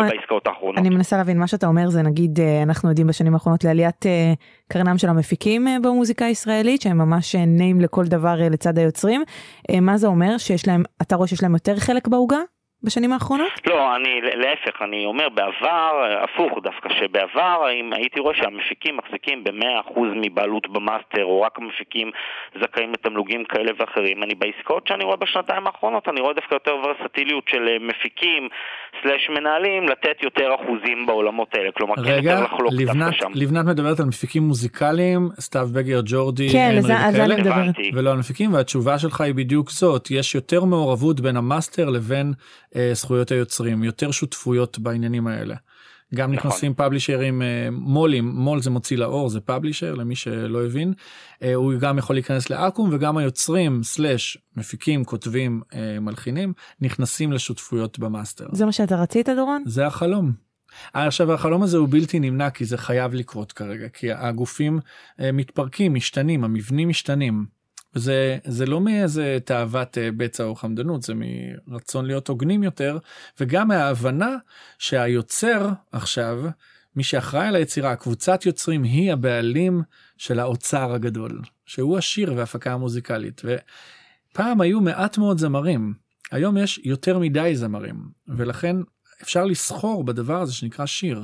[0.77, 4.33] אני מנסה להבין, מה שאתה אומר זה נגיד, אה, אנחנו יודעים בשנים האחרונות לעליית אה,
[4.69, 9.23] קרנם של המפיקים אה, במוזיקה הישראלית, שהם ממש אה, name לכל דבר אה, לצד היוצרים.
[9.71, 10.39] אה, מה זה אומר?
[10.39, 12.39] שיש להם, אתה רואה שיש להם יותר חלק בעוגה
[12.83, 13.51] בשנים האחרונות?
[13.67, 15.67] לא, אני, להפך, אני אומר בעבר,
[16.05, 22.11] אה, הפוך דווקא, שבעבר אם הייתי רואה שהמפיקים מחזיקים ב-100% מבעלות במאסטר, או רק המפיקים
[22.63, 24.23] זכאים לתמלוגים כאלה ואחרים.
[24.23, 28.49] אני בעסקאות שאני רואה בשנתיים האחרונות, אני רואה דווקא יותר ורסטיליות של אה, מפיקים
[29.03, 31.71] סלאש מנהלים, לתת יותר אחוזים בעולמות האלה.
[31.73, 33.31] כלומר, כן רגע, יותר לחלוק לבנת, דווקא שם.
[33.35, 37.75] לבנת מדברת על מפיקים מוזיקליים, סתיו בגר, ג'ורדי, כן, הנרי לזה- אני מדברת.
[37.95, 42.68] ולא על מפיקים, והתשובה שלך היא בדיוק זאת, יש יותר מעורבות בין המאסטר לבין אה,
[42.93, 45.55] זכויות היוצרים, יותר שותפויות בעניינים האלה.
[46.15, 46.51] גם נכון.
[46.51, 50.93] נכנסים publisher ים אה, מו"לים, מו"ל זה מוציא לאור, זה publisher למי שלא הבין,
[51.43, 57.99] אה, הוא גם יכול להיכנס לאקו"ם וגם היוצרים slash מפיקים, כותבים, אה, מלחינים, נכנסים לשותפויות
[57.99, 58.47] במאסטר.
[58.53, 59.63] זה מה שאתה רצית, דורון?
[59.67, 60.33] זה החלום.
[60.97, 64.81] אה, עכשיו החלום הזה הוא בלתי נמנע כי זה חייב לקרות כרגע כי הגופים
[65.21, 67.58] אה, מתפרקים משתנים המבנים משתנים.
[67.95, 71.13] זה זה לא מאיזה תאוות אה, בצע או חמדנות זה
[71.67, 72.99] מרצון להיות הוגנים יותר
[73.41, 74.37] וגם מההבנה
[74.79, 76.43] שהיוצר עכשיו
[76.97, 79.83] מי שאחראי על היצירה קבוצת יוצרים היא הבעלים
[80.17, 85.95] של האוצר הגדול שהוא השיר וההפקה המוזיקלית ופעם היו מעט מאוד זמרים
[86.31, 88.77] היום יש יותר מדי זמרים ולכן
[89.23, 91.23] אפשר לסחור בדבר הזה שנקרא שיר.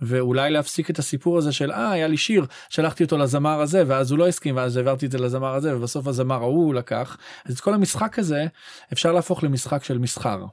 [0.00, 4.10] ואולי להפסיק את הסיפור הזה של אה היה לי שיר שלחתי אותו לזמר הזה ואז
[4.10, 7.60] הוא לא הסכים ואז העברתי את זה לזמר הזה ובסוף הזמר ההוא לקח אז את
[7.60, 8.46] כל המשחק הזה
[8.92, 10.44] אפשר להפוך למשחק של מסחר.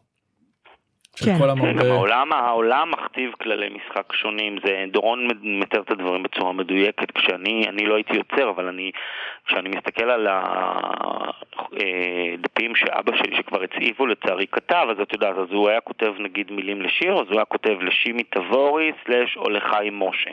[1.17, 1.37] כן.
[1.37, 1.73] כל כן.
[1.73, 7.65] גם העולם, העולם מכתיב כללי משחק שונים, זה דורון מתאר את הדברים בצורה מדויקת, כשאני
[7.67, 8.91] אני לא הייתי יוצר, אבל אני,
[9.45, 10.27] כשאני מסתכל על
[11.73, 16.51] הדפים שאבא שלי שכבר הצעיבו לצערי כתב, אז את יודעת, אז הוא היה כותב נגיד
[16.51, 20.31] מילים לשיר, אז הוא היה כותב לשימי תבורי סלאש או לחיים משה.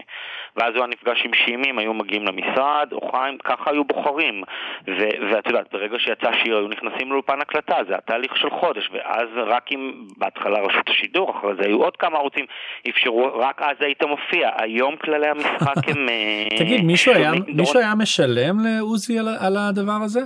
[0.57, 4.43] ואז הוא היה נפגש עם שימי, הם היו מגיעים למשרד, או חיים, ככה היו בוחרים.
[4.89, 8.91] ו- ואת יודעת, ברגע שיצא שיר היו נכנסים לאולפן הקלטה, זה היה תהליך של חודש,
[8.93, 12.45] ואז רק אם בהתחלה רשות השידור, אחרי זה היו עוד כמה ערוצים,
[12.89, 14.51] אפשרו, רק אז היית מופיע.
[14.57, 16.09] היום כללי המשחק הם...
[16.09, 17.33] אה, תגיד מישהו היה.
[17.49, 20.21] מישהו היה משלם לעוזי על, על הדבר הזה?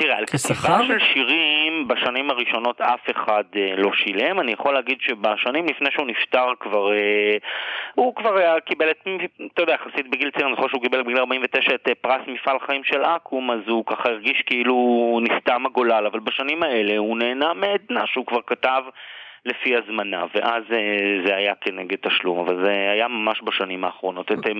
[0.00, 0.26] תראה, על?
[0.26, 4.40] כתיבה של שירים בשנים הראשונות אף אחד אה, לא שילם.
[4.40, 7.36] אני יכול להגיד שבשנים לפני שהוא נפטר כבר, אה,
[7.94, 9.08] הוא כבר היה, קיבל את,
[9.54, 12.58] אתה יודע, יחסית בגיל צעיר, אני חושב שהוא קיבל בגיל 49 את אה, פרס מפעל
[12.66, 17.54] חיים של אקו"ם, אז הוא ככה הרגיש כאילו נסתם הגולל, אבל בשנים האלה הוא נהנה
[17.54, 18.82] מעדנה שהוא כבר כתב.
[19.46, 24.32] לפי הזמנה, ואז אה, זה היה כנגד תשלום, אבל זה היה ממש בשנים האחרונות.
[24.32, 24.52] את, אה,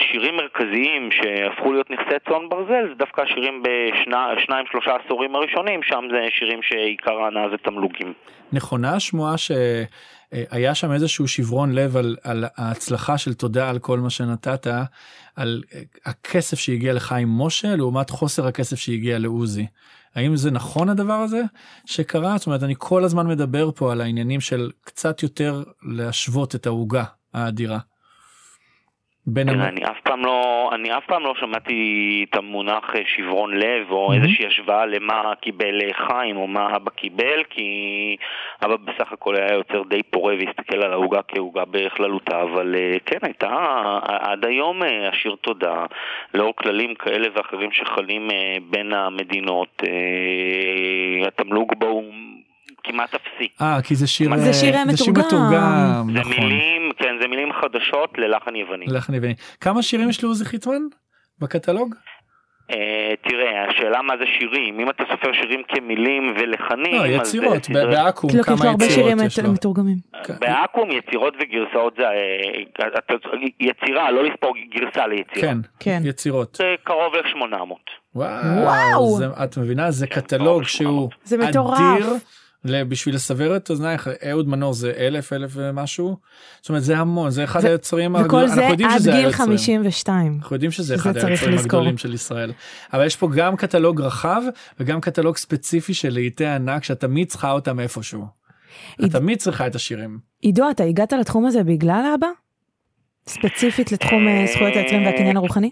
[0.00, 6.04] שירים מרכזיים שהפכו להיות נכסי צאן ברזל זה דווקא השירים בשניים שלושה עשורים הראשונים, שם
[6.10, 8.12] זה שירים שעיקר ההנאה זה תמלוגים.
[8.52, 14.10] נכונה השמועה שהיה שם איזשהו שברון לב על, על ההצלחה של תודה על כל מה
[14.10, 14.66] שנתת,
[15.36, 15.62] על
[16.06, 19.66] הכסף שהגיע לחיים משה לעומת חוסר הכסף שהגיע לעוזי.
[20.18, 21.42] האם זה נכון הדבר הזה
[21.84, 22.38] שקרה?
[22.38, 27.04] זאת אומרת אני כל הזמן מדבר פה על העניינים של קצת יותר להשוות את העוגה
[27.34, 27.78] האדירה.
[29.30, 29.68] בין תראה, המ...
[29.68, 34.08] אני אף פעם לא, אני אף פעם לא שמעתי את המונח אה, שברון לב, או
[34.08, 34.22] מהמם.
[34.22, 37.66] איזושהי השוואה למה קיבל אה, חיים, או מה אבא קיבל, כי
[38.64, 43.18] אבא בסך הכל היה יוצר די פורה והסתכל על העוגה כעוגה בכללותה, אבל אה, כן,
[43.22, 43.50] הייתה
[44.02, 45.86] עד היום אשיר תודה,
[46.34, 48.28] לאור כללים כאלה ואחרים שחלים
[48.70, 49.82] בין המדינות,
[51.26, 52.12] התמלוג בו הוא
[52.84, 53.48] כמעט אפסי.
[53.60, 54.36] אה, כי זה שיר...
[54.36, 55.26] זה שיר זה שיר מתורגם.
[55.26, 56.32] מתורגם, זה נכון.
[56.32, 58.86] מילים, כן, זה מילים חדשות ללחן יווני.
[58.86, 59.34] לחן יווני.
[59.60, 60.82] כמה שירים יש לעוזי חיטמן
[61.38, 61.94] בקטלוג?
[62.70, 68.30] אה, תראה, השאלה מה זה שירים, אם אתה סופר שירים כמילים ולחנים, לא, יצירות, בעכו"ם
[68.30, 69.52] כאילו, כי יש לו כמה הרבה יצירות שירים.
[69.52, 69.96] מתורגמים.
[70.40, 72.86] בעכו"ם יצירות וגרסאות זה, אה,
[73.60, 75.40] יצירה, לא לספור גרסה ליצירה.
[75.40, 76.00] כן, כן.
[76.04, 76.54] יצירות.
[76.54, 77.74] זה קרוב ל-800.
[78.14, 78.28] וואו,
[78.62, 79.16] וואו.
[79.16, 81.78] זה, את מבינה זה קטלוג שהוא זה מטורף.
[82.64, 86.16] בשביל לסבר את אוזנייך אהוד מנור זה אלף אלף ומשהו
[86.60, 89.10] זאת אומרת זה המון זה אחד ו- היוצרים וכל הגדולים זה אנחנו יודעים עד שזה
[89.10, 89.46] גיל היוצרים.
[89.46, 90.38] 52.
[90.42, 91.54] אנחנו יודעים שזה אחד היוצרים לזכור.
[91.80, 92.52] הגדולים של ישראל
[92.92, 94.42] אבל יש פה גם קטלוג רחב
[94.80, 98.24] וגם קטלוג ספציפי של להיטי ענק שאת תמיד צריכה אותם איפשהו.
[98.94, 100.18] את עיד- תמיד צריכה את השירים.
[100.42, 102.26] עידו, אתה הגעת לתחום הזה בגלל אבא?
[103.28, 105.70] ספציפית לתחום אה, זכויות היוצרים והקניין הרוחני?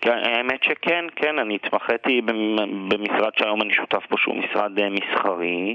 [0.00, 4.88] כן, האמת שכן, כן, אני התמחיתי במ- במשרד שהיום אני שותף בו שהוא משרד אה,
[4.90, 5.74] מסחרי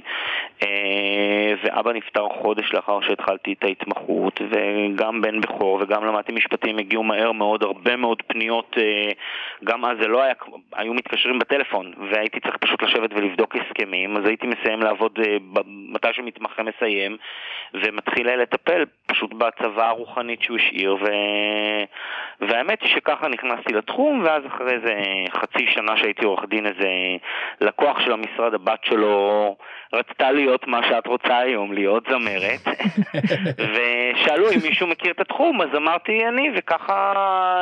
[0.63, 7.03] אה, ואבא נפטר חודש לאחר שהתחלתי את ההתמחות וגם בן בכור וגם למדתי משפטים הגיעו
[7.03, 9.11] מהר מאוד הרבה מאוד פניות אה,
[9.63, 10.33] גם אז זה לא היה,
[10.73, 15.19] היו מתקשרים בטלפון והייתי צריך פשוט לשבת ולבדוק הסכמים אז הייתי מסיים לעבוד
[15.65, 17.17] מתי שמתמחה מסיים
[17.73, 21.05] ומתחיל לטפל פשוט בהצבה הרוחנית שהוא השאיר ו...
[22.41, 24.93] והאמת היא שככה נכנסתי לתחום ואז אחרי איזה
[25.29, 26.87] חצי שנה שהייתי עורך דין איזה
[27.61, 29.55] לקוח של המשרד הבת שלו
[29.93, 32.67] רצתה להיות מה שאת רוצה היום, להיות זמרת.
[33.73, 35.61] ושאלו אם מישהו מכיר את התחום?
[35.61, 36.51] אז אמרתי אני.
[36.55, 37.13] וככה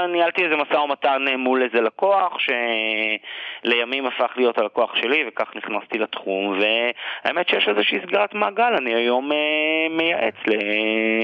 [0.09, 2.37] ניהלתי איזה משא ומתן מול איזה לקוח
[3.63, 6.59] שלימים הפך להיות הלקוח שלי וכך נכנסתי לתחום.
[6.59, 8.73] והאמת שיש איזושהי סגירת מעגל.
[8.77, 9.37] אני היום אה,
[9.97, 10.53] מייעץ, ל...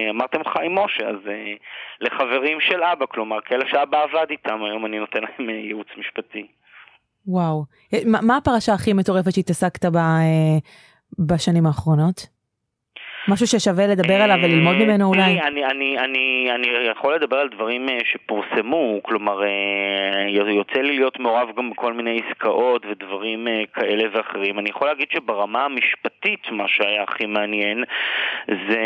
[0.09, 1.53] אמרתם חיים משה אז אה,
[2.01, 6.47] לחברים של אבא, כלומר כאלה שאבא עבד איתם, היום אני נותן להם אה, ייעוץ משפטי.
[7.27, 7.63] וואו.
[7.93, 10.17] אה, מה- הפרשה הכי מטורפת שהתעסקת בה
[11.19, 12.32] בשנים האחרונות?
[13.27, 15.41] משהו ששווה לדבר עליו וללמוד אה, ממנו אולי?
[15.41, 19.49] אני, אני, אני, אני יכול לדבר על דברים אה, שפורסמו, כלומר אה,
[20.29, 24.59] יוצא לי להיות מעורב גם בכל מיני עסקאות ודברים כאלה ואחרים.
[24.59, 27.83] אני יכול להגיד שברמה המשפטית מה שהיה הכי מעניין
[28.47, 28.81] זה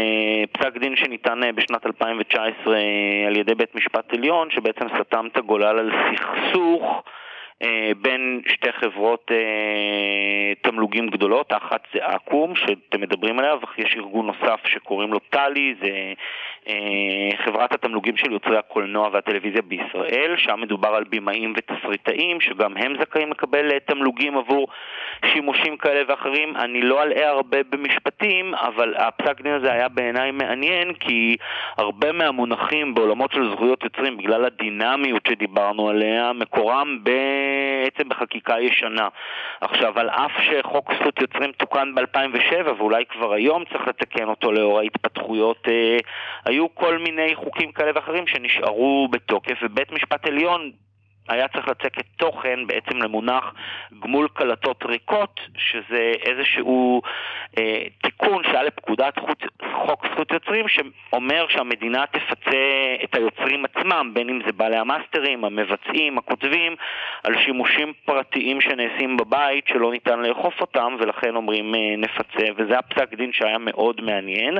[0.51, 5.79] פסק דין שניתן בשנת 2019 אה, על ידי בית משפט עליון שבעצם סתם את הגולל
[5.79, 7.03] על סכסוך
[8.01, 14.59] בין שתי חברות אה, תמלוגים גדולות, האחת זה אקו"ם שאתם מדברים עליה, ויש ארגון נוסף
[14.67, 16.13] שקוראים לו טלי, זה
[16.67, 22.95] אה, חברת התמלוגים של יוצרי הקולנוע והטלוויזיה בישראל, שם מדובר על בימאים ותסריטאים, שגם הם
[23.01, 24.67] זכאים לקבל אה, תמלוגים עבור
[25.25, 26.55] שימושים כאלה ואחרים.
[26.55, 31.37] אני לא אלאה הרבה במשפטים, אבל הפסק דין הזה היה בעיניי מעניין, כי
[31.77, 37.03] הרבה מהמונחים בעולמות של זכויות יוצרים, בגלל הדינמיות שדיברנו עליה, מקורם
[37.83, 39.07] בעצם בחקיקה ישנה.
[39.61, 44.79] עכשיו, על אף שחוק זכות יוצרים תוקן ב-2007, ואולי כבר היום צריך לתקן אותו לאור
[44.79, 45.97] ההתפתחויות, אה,
[46.45, 50.71] היו כל מיני חוקים כאלה ואחרים שנשארו בתוקף, ובית משפט עליון
[51.29, 53.43] היה צריך לצקת תוכן בעצם למונח
[54.03, 57.01] גמול קלטות ריקות, שזה איזשהו
[57.57, 59.39] אה, תיקון שהיה לפקודת חוץ,
[59.85, 62.57] חוק זכות יוצרים, שאומר שהמדינה תפצה
[63.03, 66.75] את היוצרים עצמם, בין אם זה בעלי המאסטרים, המבצעים, הכותבים,
[67.23, 72.81] על שימושים פרטיים שנעשים בבית שלא ניתן לאכוף אותם, ולכן אומרים אה, נפצה, וזה היה
[72.81, 74.57] פסק דין שהיה מאוד מעניין.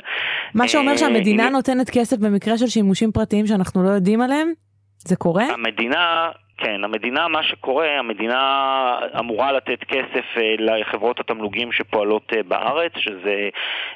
[0.55, 4.53] מה שאומר אה, שהמדינה אם- נותנת כסף במקרה של שימושים פרטיים שאנחנו לא יודעים עליהם?
[4.97, 5.43] זה קורה?
[5.53, 12.91] המדינה, כן, המדינה, מה שקורה, המדינה אמורה לתת כסף אה, לחברות התמלוגים שפועלות אה, בארץ,
[12.97, 13.49] שזה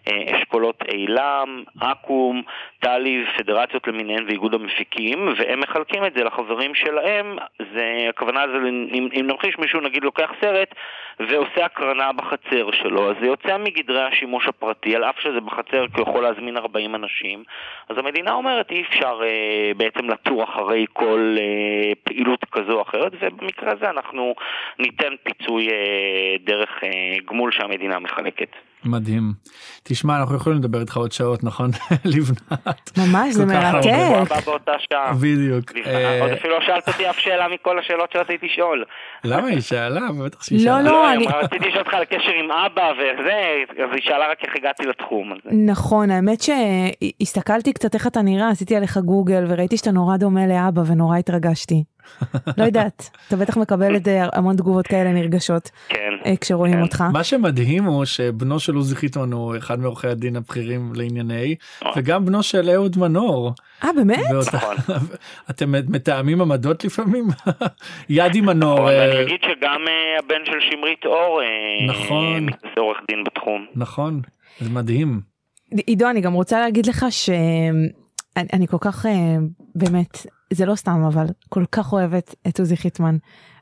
[0.08, 2.42] אה, אשכולות אילם, אקו"ם,
[2.80, 7.38] טלי, פדרציות למיניהן ואיגוד המפיקים, והם מחלקים את זה לחברים שלהם,
[7.74, 10.76] זה, הכוונה זה, אם, אם נמחיש מישהו נגיד לוקח סרט
[11.20, 16.02] ועושה הקרנה בחצר שלו, אז זה יוצא מגדרי השימוש הפרטי, על אף שזה בחצר כי
[16.02, 17.44] הוא יכול להזמין 40 אנשים,
[17.90, 23.12] אז המדינה אומרת אי אפשר אה, בעצם לתור אחרי כל אה, פעילות כזו או אחרת,
[23.22, 24.34] ובמקרה הזה אנחנו
[24.80, 25.76] ניתן פיצוי אה,
[26.46, 26.90] דרך אה,
[27.30, 28.50] גמול שהמדינה מחלקת.
[28.86, 29.34] מדהים.
[29.84, 31.70] תשמע אנחנו יכולים לדבר איתך עוד שעות נכון
[32.16, 33.88] לבנת ממש זה מרתק.
[34.22, 35.14] הבא באותה שעה.
[35.14, 38.84] בדיוק אה, עוד אפילו לא שאלת אותי אף שאלה מכל השאלות שרציתי לשאול.
[39.24, 40.82] למה היא שאלה בטח שהיא לא, שאלה.
[40.82, 40.92] לא.
[40.92, 43.42] לא, אני- רציתי לשאול אותך על הקשר עם אבא וזה,
[43.84, 45.50] אז היא שאלה רק איך הגעתי לתחום הזה.
[45.66, 50.82] נכון האמת שהסתכלתי קצת איך אתה נראה עשיתי עליך גוגל וראיתי שאתה נורא דומה לאבא
[50.92, 51.84] ונורא התרגשתי.
[52.58, 56.12] לא יודעת אתה בטח מקבל את זה המון תגובות כאלה נרגשות כן.
[56.26, 56.82] אה, כשרואים כן.
[56.82, 57.04] אותך.
[57.14, 61.92] מה שמדהים הוא שבנו של עוזי חיטמן הוא אחד מעורכי הדין הבכירים לענייני אה.
[61.98, 63.54] וגם בנו של אהוד מנור.
[63.84, 64.20] אה באמת?
[64.34, 64.76] ואותה- נכון.
[65.50, 67.28] אתם מתאמים עמדות לפעמים?
[68.10, 68.80] ידי מנור.
[68.80, 72.46] אבל אה, אני אגיד שגם אה, הבן של שמרית אור, אה, נכון.
[72.76, 73.66] זה עורך דין בתחום.
[73.76, 74.22] נכון
[74.60, 75.22] זה מדהים.
[75.88, 79.12] עידו אני גם רוצה להגיד לך שאני אני כל כך אה,
[79.76, 80.18] באמת
[80.52, 83.16] זה לא סתם אבל כל כך אוהבת את עוזי חיטמן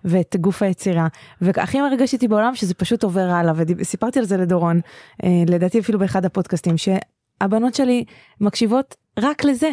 [0.06, 1.08] ואת גוף היצירה
[1.42, 4.80] והכי מרגש אותי בעולם שזה פשוט עובר הלאה וסיפרתי על זה לדורון
[5.24, 8.04] אה, לדעתי אפילו באחד הפודקאסטים שהבנות שלי
[8.42, 9.70] מקשיבות רק לזה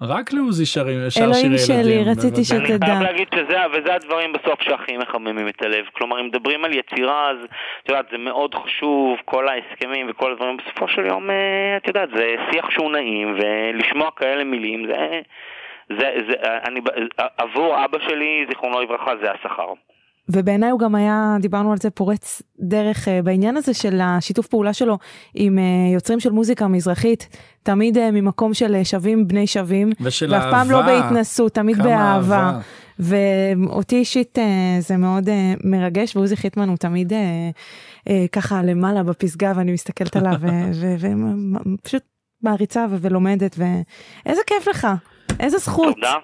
[0.00, 2.08] רק לעוזי שרים שר אלוהים שירי שלי, ילדים.
[2.10, 2.44] רציתי בוודאי.
[2.44, 2.86] שת- אני תדע.
[2.86, 5.84] חייב להגיד שזה וזה הדברים בסוף שהכי מחממים את הלב.
[5.92, 7.36] כלומר, אם מדברים על יצירה, אז
[7.82, 10.56] את יודעת, זה מאוד חשוב, כל ההסכמים וכל הדברים.
[10.56, 11.36] בסופו של יום, אה,
[11.76, 15.20] את יודעת, זה שיח שהוא נעים, ולשמוע כאלה מילים, זה...
[15.88, 16.34] זה, זה,
[16.66, 16.80] אני,
[17.36, 19.72] עבור אבא שלי, זיכרונו לברכה, זה השכר.
[20.28, 24.72] ובעיניי הוא גם היה דיברנו על זה פורץ דרך אה, בעניין הזה של השיתוף פעולה
[24.72, 24.98] שלו
[25.34, 25.64] עם אה,
[25.94, 30.80] יוצרים של מוזיקה מזרחית תמיד אה, ממקום של שווים בני שווים ושל ואף פעם לא
[30.80, 31.00] אהבה.
[31.00, 32.58] בהתנסות תמיד כמה באהבה אהבה.
[32.98, 34.38] ואותי אישית
[34.78, 35.28] זה מאוד
[35.64, 37.12] מרגש ועוזי חיטמן הוא תמיד
[38.32, 40.34] ככה למעלה בפסגה ואני מסתכלת עליו
[41.74, 42.02] ופשוט
[42.42, 44.88] מעריצה ולומדת ואיזה כיף לך
[45.40, 45.94] איזה זכות.
[45.94, 46.14] תודה.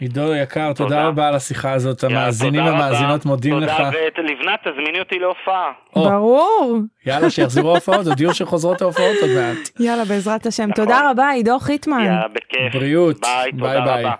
[0.00, 1.06] עידו יקר תודה תודה.
[1.08, 2.64] רבה על השיחה הזאת המאזינים.
[2.64, 3.76] והמאזינות מודים לך.
[3.76, 5.72] תודה, ולבנת, תזמיני אותי להופעה.
[5.96, 9.80] או, ברור יאללה שיחזרו ההופעות הודיעו שחוזרות ההופעות עוד מעט.
[9.80, 10.84] יאללה בעזרת השם נכון.
[10.84, 12.72] תודה רבה עידו חיטמן יאללה, בכיף.
[12.72, 13.20] בריאות.
[13.20, 14.04] ביי, ביי, תודה ביי.
[14.04, 14.14] רבה.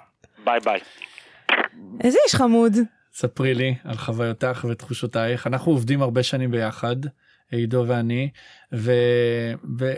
[0.45, 0.81] ביי ביי.
[2.05, 2.73] איזה איש חמוד.
[3.13, 6.97] ספרי לי על חוויותך ותחושותייך אנחנו עובדים הרבה שנים ביחד
[7.51, 8.31] עידו ואני
[8.75, 8.93] ו...
[9.79, 9.93] ו...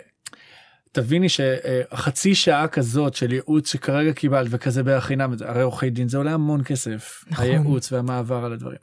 [0.97, 6.33] תביני שחצי שעה כזאת של ייעוץ שכרגע קיבלת וכזה בחינם הרי עורכי דין זה עולה
[6.33, 7.45] המון כסף נכון.
[7.45, 8.79] הייעוץ והמעבר על הדברים.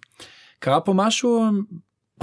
[0.60, 1.46] קרה פה משהו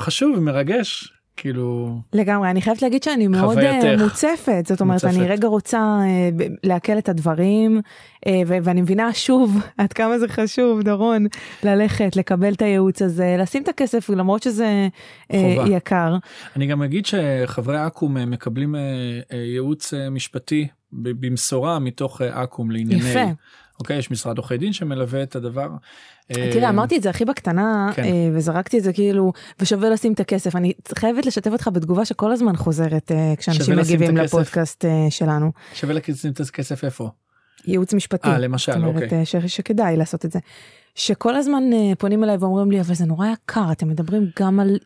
[0.01, 4.03] חשוב ומרגש כאילו לגמרי אני חייבת להגיד שאני מאוד אה, חווייתך.
[4.03, 5.30] מוצפת זאת אומרת אני מוצפת.
[5.30, 7.80] רגע רוצה אה, לעכל את הדברים
[8.26, 11.26] אה, ואני מבינה שוב עד כמה זה חשוב דורון
[11.62, 14.88] ללכת לקבל את הייעוץ הזה לשים את הכסף למרות שזה
[15.32, 15.68] חובה.
[15.68, 16.16] יקר
[16.57, 18.74] אני גם אגיד שחברי אקו"ם מקבלים
[19.32, 23.11] ייעוץ משפטי במשורה מתוך אקו"ם לענייני.
[23.11, 23.30] יפה.
[23.81, 25.68] אוקיי יש משרד עורכי דין שמלווה את הדבר.
[26.31, 28.05] אה, תראה אמרתי את זה הכי בקטנה כן.
[28.05, 32.33] אה, וזרקתי את זה כאילו ושווה לשים את הכסף אני חייבת לשתף אותך בתגובה שכל
[32.33, 34.16] הזמן חוזרת אה, כשאנשים מגיבים?
[34.16, 37.11] לפודקאסט שלנו שווה לשים את הכסף איפה?
[37.67, 38.29] ייעוץ משפטי.
[38.29, 39.19] אה, למשל, זאת אומרת, אוקיי.
[39.19, 40.39] אה, ש, שכדאי לעשות את זה.
[40.95, 44.79] שכל הזמן אה, פונים אליי ואומרים לי אבל זה נורא יקר אתם מדברים גם על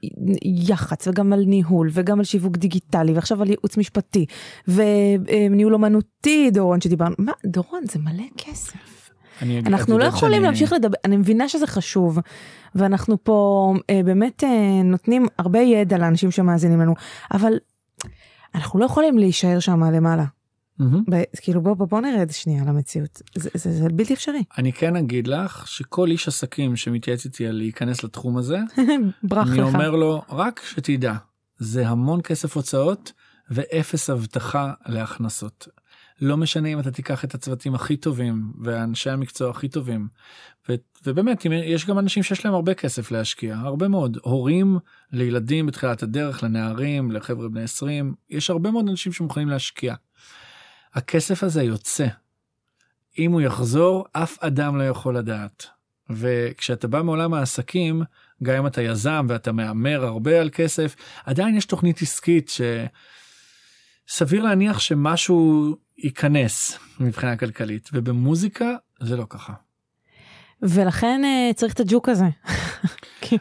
[0.45, 4.27] יח"צ וגם על ניהול וגם על שיווק דיגיטלי ועכשיו על ייעוץ משפטי
[4.69, 9.11] וניהול אומנותי דורון שדיברנו מה דורון זה מלא כסף
[9.43, 12.19] אני אגיד- אנחנו לא יכולים שאני- להמשיך לדבר אני מבינה שזה חשוב
[12.75, 14.49] ואנחנו פה אה, באמת אה,
[14.85, 16.95] נותנים הרבה ידע לאנשים שמאזינים לנו
[17.35, 17.53] אבל
[18.55, 20.25] אנחנו לא יכולים להישאר שם למעלה
[20.81, 24.97] ב- כאילו בוא בוא בוא נרד שנייה למציאות זה, זה, זה בלתי אפשרי אני כן
[24.97, 28.59] אגיד לך שכל איש עסקים שמתייעץ איתי על להיכנס לתחום הזה
[29.23, 29.65] ברח אני לך.
[29.75, 31.15] אומר לו רק שתדע
[31.59, 33.13] זה המון כסף הוצאות
[33.51, 35.69] ואפס הבטחה להכנסות.
[36.21, 40.09] לא משנה אם אתה תיקח את הצוותים הכי טובים ואנשי המקצוע הכי טובים
[40.69, 40.75] ו-
[41.07, 44.79] ובאמת יש גם אנשים שיש להם הרבה כסף להשקיע הרבה מאוד הורים
[45.13, 49.95] לילדים בתחילת הדרך לנערים לחבר'ה בני 20 יש הרבה מאוד אנשים שמוכנים להשקיע.
[50.95, 52.07] הכסף הזה יוצא.
[53.19, 55.67] אם הוא יחזור אף אדם לא יכול לדעת.
[56.11, 58.03] וכשאתה בא מעולם העסקים
[58.43, 62.51] גם אם אתה יזם ואתה מהמר הרבה על כסף עדיין יש תוכנית עסקית
[64.09, 69.53] שסביר להניח שמשהו ייכנס מבחינה כלכלית ובמוזיקה זה לא ככה.
[70.63, 72.25] ולכן אה, צריך את הג'וק הזה.
[73.21, 73.37] כי,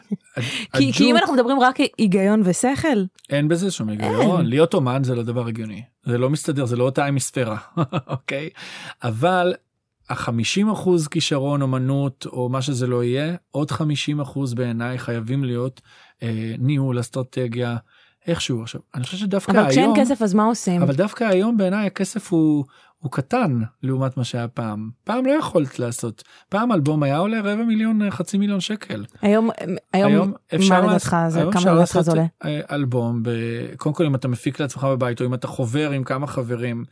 [0.74, 2.88] הג'וק- כי אם אנחנו מדברים רק היגיון ושכל
[3.30, 4.46] אין בזה שום היגיון.
[4.46, 5.82] להיות אומן זה לא דבר הגיוני.
[6.06, 7.56] זה לא מסתדר זה לא אותה המיספירה
[8.06, 8.48] אוקיי?
[9.02, 9.54] אבל
[10.10, 15.80] החמישים אחוז כישרון אומנות או מה שזה לא יהיה עוד חמישים אחוז בעיניי חייבים להיות
[16.22, 17.76] אה, ניהול אסטרטגיה
[18.26, 18.62] איכשהו.
[18.62, 20.82] עכשיו אני חושב שדווקא אבל כשאין היום כסף אז מה עושים?
[20.82, 22.64] אבל דווקא היום בעיניי הכסף הוא
[23.04, 24.90] הוא קטן לעומת מה שהיה פעם.
[25.04, 26.24] פעם לא יכולת לעשות.
[26.48, 29.04] פעם אלבום היה עולה רבע מיליון, אה, חצי מיליון שקל.
[29.22, 29.50] היום,
[29.92, 30.32] היום,
[30.68, 32.24] מה לדעתך זה, כמה לדעתך זה עולה?
[32.44, 33.30] אה, אלבום, ב...
[33.76, 36.84] קודם כל אם אתה מפיק לעצמך בבית או אם אתה חובר עם כמה חברים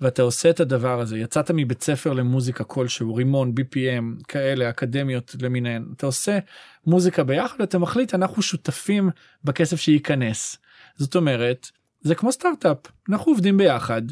[0.00, 5.84] ואתה עושה את הדבר הזה, יצאת מבית ספר למוזיקה כלשהו, רימון, BPM, כאלה, אקדמיות למיניהן,
[5.96, 6.38] אתה עושה
[6.86, 9.10] מוזיקה ביחד ואתה מחליט אנחנו שותפים
[9.44, 10.58] בכסף שייכנס.
[10.96, 14.02] זאת אומרת, זה כמו סטארט-אפ, אנחנו עובדים ביחד.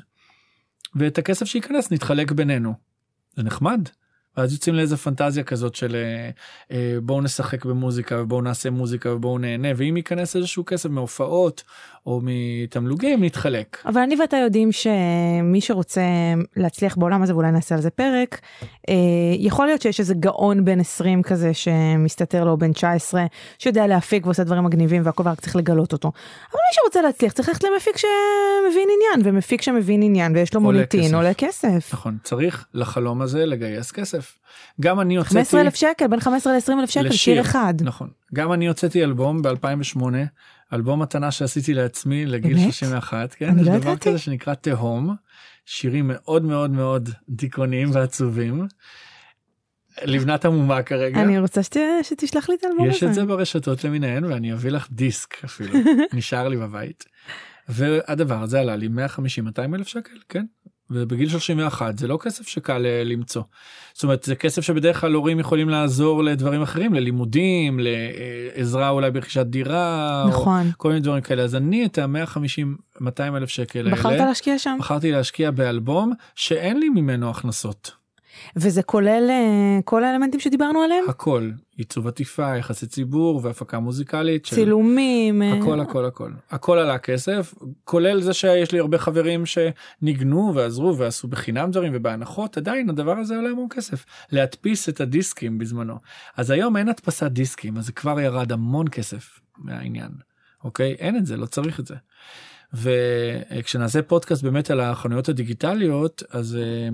[0.95, 2.75] ואת הכסף שייכנס נתחלק בינינו.
[3.37, 3.89] זה נחמד.
[4.37, 6.31] ואז יוצאים לאיזה פנטזיה כזאת של אה,
[6.71, 11.63] אה, בואו נשחק במוזיקה ובואו נעשה מוזיקה ובואו נהנה ואם ייכנס איזשהו כסף מהופעות
[12.07, 13.83] או מתמלוגים נתחלק.
[13.87, 16.03] אבל אני ואתה יודעים שמי שרוצה
[16.57, 18.41] להצליח בעולם הזה ואולי נעשה על זה פרק
[18.89, 18.95] אה,
[19.39, 23.25] יכול להיות שיש איזה גאון בן 20 כזה שמסתתר לו בן 19
[23.59, 26.09] שיודע להפיק ועושה דברים מגניבים והכל רק צריך לגלות אותו.
[26.09, 31.15] אבל מי שרוצה להצליח צריך ללכת למפיק שמבין עניין ומפיק שמבין עניין ויש לו מוניטין
[31.15, 31.91] עולה כסף.
[31.93, 34.39] נכון צריך לחלום הזה לגייס כסף.
[34.81, 37.75] גם אני הוצאתי 15 אלף שקל בין 15 ל-20 אלף שקל שיר אחד.
[37.81, 40.01] נכון גם אני הוצאתי אלבום ב2008
[40.73, 42.73] אלבום מתנה שעשיתי לעצמי לגיל באמת?
[42.75, 44.09] 31 כן אני יש לא דבר ידעתי.
[44.09, 45.17] כזה שנקרא תהום
[45.65, 48.67] שירים מאוד מאוד מאוד דיכאוניים ועצובים.
[50.03, 51.77] לבנת עמומה כרגע אני רוצה שת...
[52.03, 52.97] שתשלח לי את האלבום הזה.
[52.97, 55.79] יש את זה ברשתות למיניהן ואני אביא לך דיסק אפילו
[56.13, 57.05] נשאר לי בבית.
[57.69, 60.45] והדבר הזה עלה לי 150 200 אלף שקל כן
[60.91, 63.43] ובגיל 31 זה לא כסף שקל אה, למצוא.
[63.95, 69.47] זאת אומרת זה כסף שבדרך כלל הורים יכולים לעזור לדברים אחרים ללימודים לעזרה אולי ברכישת
[69.47, 70.67] דירה נכון.
[70.67, 72.67] או כל מיני דברים כאלה אז אני את ה-150
[73.01, 78.00] 200 אלף שקל בחרת האלה להשקיע שם בחרתי להשקיע באלבום שאין לי ממנו הכנסות
[78.57, 81.05] וזה כולל אה, כל האלמנטים שדיברנו עליהם?
[81.09, 81.51] הכל.
[81.77, 84.47] עיצוב עטיפה יחסי ציבור והפקה מוזיקלית.
[84.47, 86.31] של- צילומים אה, הכל הכל הכל.
[86.51, 92.57] הכל עלה כסף כולל זה שיש לי הרבה חברים שניגנו ועזרו ועשו בחינם דברים ובהנחות
[92.57, 94.05] עדיין הדבר הזה עולה המון כסף.
[94.33, 95.95] להדפיס את הדיסקים בזמנו.
[96.37, 100.11] אז היום אין הדפסת דיסקים אז זה כבר ירד המון כסף מהעניין
[100.65, 100.93] אוקיי?
[100.99, 101.95] אין את זה לא צריך את זה.
[102.75, 106.89] וכשנעשה פודקאסט באמת על החנויות הדיגיטליות אז אה,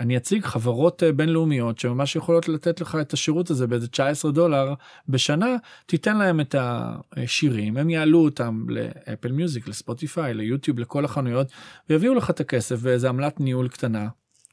[0.00, 4.74] אני אציג חברות אה, בינלאומיות שממש יכולות לתת לך את השירות הזה באיזה 19 דולר
[5.08, 11.46] בשנה תיתן להם את השירים הם יעלו אותם לאפל מיוזיק לספוטיפיי ליוטיוב לכל החנויות
[11.88, 14.08] ויביאו לך את הכסף באיזה עמלת ניהול קטנה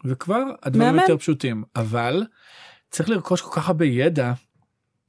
[0.05, 0.99] וכבר הדברים מהמם.
[0.99, 2.23] יותר פשוטים אבל
[2.91, 4.33] צריך לרכוש כל כך הרבה ידע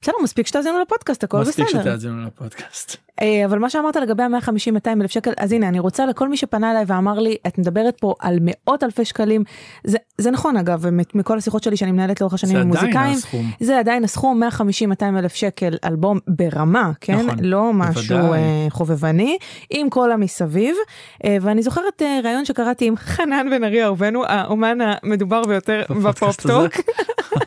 [0.02, 1.80] בסדר מספיק שתאזינו לפודקאסט הכל מספיק בסדר.
[1.80, 2.96] שתאזינו לפודקאסט.
[3.22, 6.36] אה, אבל מה שאמרת לגבי ה-150 200 אלף שקל אז הנה אני רוצה לכל מי
[6.36, 9.44] שפנה אליי ואמר לי את מדברת פה על מאות אלפי שקלים
[9.84, 10.84] זה זה נכון אגב
[11.14, 13.18] מכל השיחות שלי שאני מנהלת לאורך השנים עם מוזיקאים.
[13.60, 18.38] זה עדיין הסכום 150 200 אלף שקל אלבום ברמה כן נכון, לא משהו בוודאי.
[18.38, 19.38] אה, חובבני
[19.70, 20.76] עם כל המסביב
[21.24, 26.72] אה, ואני זוכרת ראיון שקראתי עם חנן בן ארי אהובנו האומן המדובר ביותר בפופ-טוק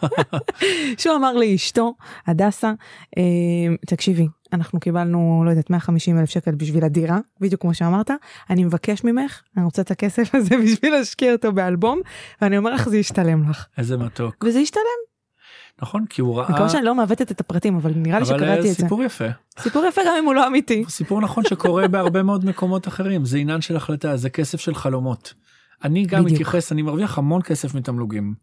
[0.97, 1.93] שהוא אמר לאשתו
[2.44, 2.74] הדסה.
[3.18, 3.24] אה,
[3.88, 8.12] תקשיבי אנחנו קיבלנו לא יודעת 150 אלף שקל בשביל הדירה בדיוק כמו שאמרת.
[8.50, 12.02] אני מבקש ממך אני רוצה את הכסף הזה בשביל להשקיע אותו באלבום
[12.41, 13.66] ואני אומר לך זה ישתלם לך.
[13.78, 14.46] איזה מתוק.
[14.48, 14.82] וזה ישתלם.
[15.82, 18.68] נכון כי הוא ראה מקווה שאני לא מעוותת את הפרטים אבל נראה לי אבל שקראתי
[18.68, 18.84] אה, את זה.
[18.84, 19.26] סיפור יפה.
[19.60, 20.84] סיפור יפה גם אם הוא לא אמיתי.
[20.89, 23.26] סיפור נכון שקורה בהרבה מאוד מקומות אחרים.
[23.26, 25.34] זה עניין של החלטה זה כסף של חלומות.
[25.84, 26.34] אני גם בדיוק.
[26.34, 28.34] מתייחס אני מרוויח המון כסף מתמלוגים.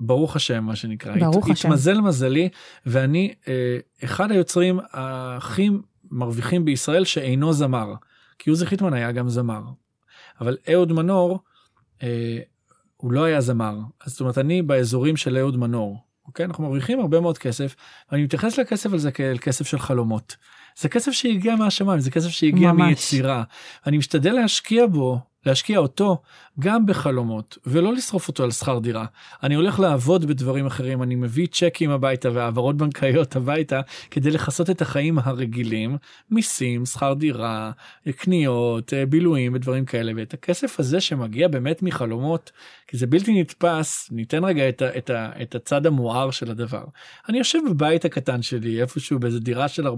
[0.00, 1.68] ברוך השם מה שנקרא ברוך הת- השם.
[1.68, 2.48] התמזל מזלי
[2.86, 5.70] ואני אה, אחד היוצרים הכי
[6.10, 7.92] מרוויחים בישראל שאינו זמר
[8.38, 9.62] כי עוזי חיטמן היה גם זמר.
[10.40, 11.38] אבל אהוד מנור
[12.02, 12.38] אה,
[12.96, 13.74] הוא לא היה זמר
[14.04, 15.98] אז זאת אומרת אני באזורים של אהוד מנור.
[16.26, 17.74] אוקיי אנחנו מרוויחים הרבה מאוד כסף
[18.12, 20.36] ואני מתייחס לכסף הזה כאל כסף של חלומות.
[20.78, 22.88] זה כסף שהגיע מהשמיים זה כסף שהגיע ממש.
[22.88, 23.42] מיצירה.
[23.86, 25.18] אני משתדל להשקיע בו
[25.48, 26.18] להשקיע אותו
[26.60, 29.06] גם בחלומות ולא לשרוף אותו על שכר דירה.
[29.42, 33.80] אני הולך לעבוד בדברים אחרים אני מביא צ'קים הביתה והעברות בנקאיות הביתה
[34.10, 35.96] כדי לכסות את החיים הרגילים
[36.30, 37.70] מיסים שכר דירה
[38.16, 42.52] קניות אה, בילויים ודברים כאלה ואת הכסף הזה שמגיע באמת מחלומות
[42.86, 46.84] כי זה בלתי נתפס ניתן רגע את, ה, את, ה, את הצד המואר של הדבר.
[47.28, 49.90] אני יושב בבית הקטן שלי איפשהו באיזה דירה של 40-50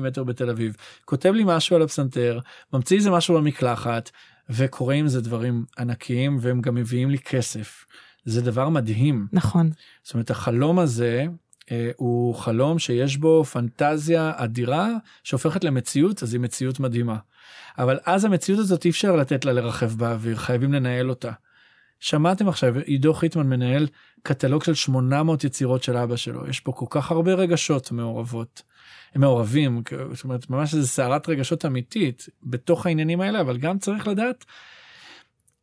[0.00, 2.38] מטר בתל אביב כותב לי משהו על הפסנתר
[2.72, 4.10] ממציא איזה משהו במקלחת
[4.50, 7.84] וקורה עם זה דברים ענקיים והם גם מביאים לי כסף.
[8.24, 9.26] זה דבר מדהים.
[9.32, 9.70] נכון
[10.02, 11.26] זאת אומרת החלום הזה
[11.70, 14.88] אה, הוא חלום שיש בו פנטזיה אדירה
[15.22, 17.16] שהופכת למציאות אז היא מציאות מדהימה.
[17.78, 21.32] אבל אז המציאות הזאת אי אפשר לתת לה לרחב באוויר חייבים לנהל אותה.
[22.00, 23.86] שמעתם עכשיו עידו חיטמן מנהל
[24.22, 28.62] קטלוג של 800 יצירות של אבא שלו יש פה כל כך הרבה רגשות מעורבות.
[29.14, 34.08] הם מעורבים זאת אומרת ממש איזה סערת רגשות אמיתית בתוך העניינים האלה אבל גם צריך
[34.08, 34.44] לדעת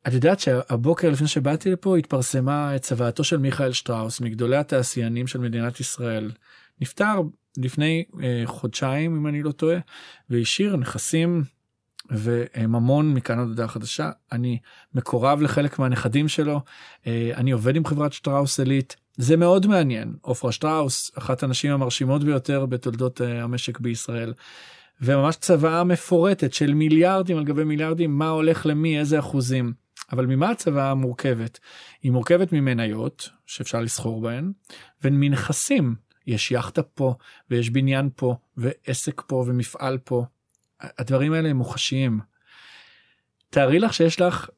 [0.08, 5.80] את יודעת שהבוקר לפני שבאתי לפה התפרסמה צוואתו של מיכאל שטראוס מגדולי התעשיינים של מדינת
[5.80, 6.32] ישראל.
[6.82, 7.22] נפטר
[7.58, 9.78] לפני אה, חודשיים אם אני לא טועה
[10.30, 11.43] והשאיר נכסים
[12.12, 14.60] וממון מכאן עד הודעה חדשה אני
[14.93, 16.62] מקורב לחלק מהנכדים שלו
[17.08, 22.24] אה, אני עובד עם חברת שטראוס עילית זה מאוד מעניין עופרה שטראוס אחת הנשים המרשימות
[22.24, 24.34] ביותר בתולדות אה, המשק בישראל.
[25.02, 29.73] וממש צוואה מפורטת של מיליארדים על גבי מיליארדים מה הולך למי איזה אחוזים.
[30.11, 31.60] אבל ממה הצוואה מורכבת?
[32.03, 34.52] היא מורכבת ממניות שאפשר לסחור בהן
[35.03, 35.95] ומנכסים
[36.27, 37.15] יש יאכטה פה
[37.49, 40.26] ויש בניין פה ועסק פה ומפעל פה.
[40.81, 42.19] הדברים האלה הם מוחשיים.
[43.49, 44.49] תארי לך שיש לך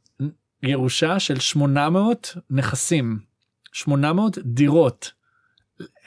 [0.63, 3.19] ירושה של 800 נכסים
[3.73, 5.11] 800 דירות.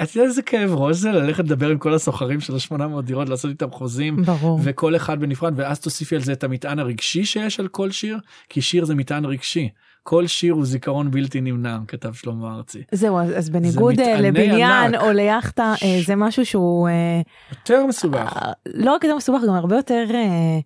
[0.03, 3.51] את יודעת איזה כאב ראש זה ללכת לדבר עם כל הסוחרים של ה-800 דירות לעשות
[3.51, 4.61] איתם חוזים ברור.
[4.63, 8.19] וכל אחד בנפרד ואז תוסיפי על זה את המטען הרגשי שיש על כל שיר
[8.49, 9.69] כי שיר זה מטען רגשי
[10.07, 12.83] כל שיר הוא זיכרון בלתי נמנע כתב שלמה ארצי.
[12.93, 15.01] זהו, אז, בניגוד אה, מטעני לבניין ענק.
[15.01, 17.21] או ליאכטה, אה, זה משהו שהוא אה,
[17.51, 18.37] יותר מסובך.
[18.37, 20.59] אה, לא רק יותר מסובך, גם הרבה יותר, אה,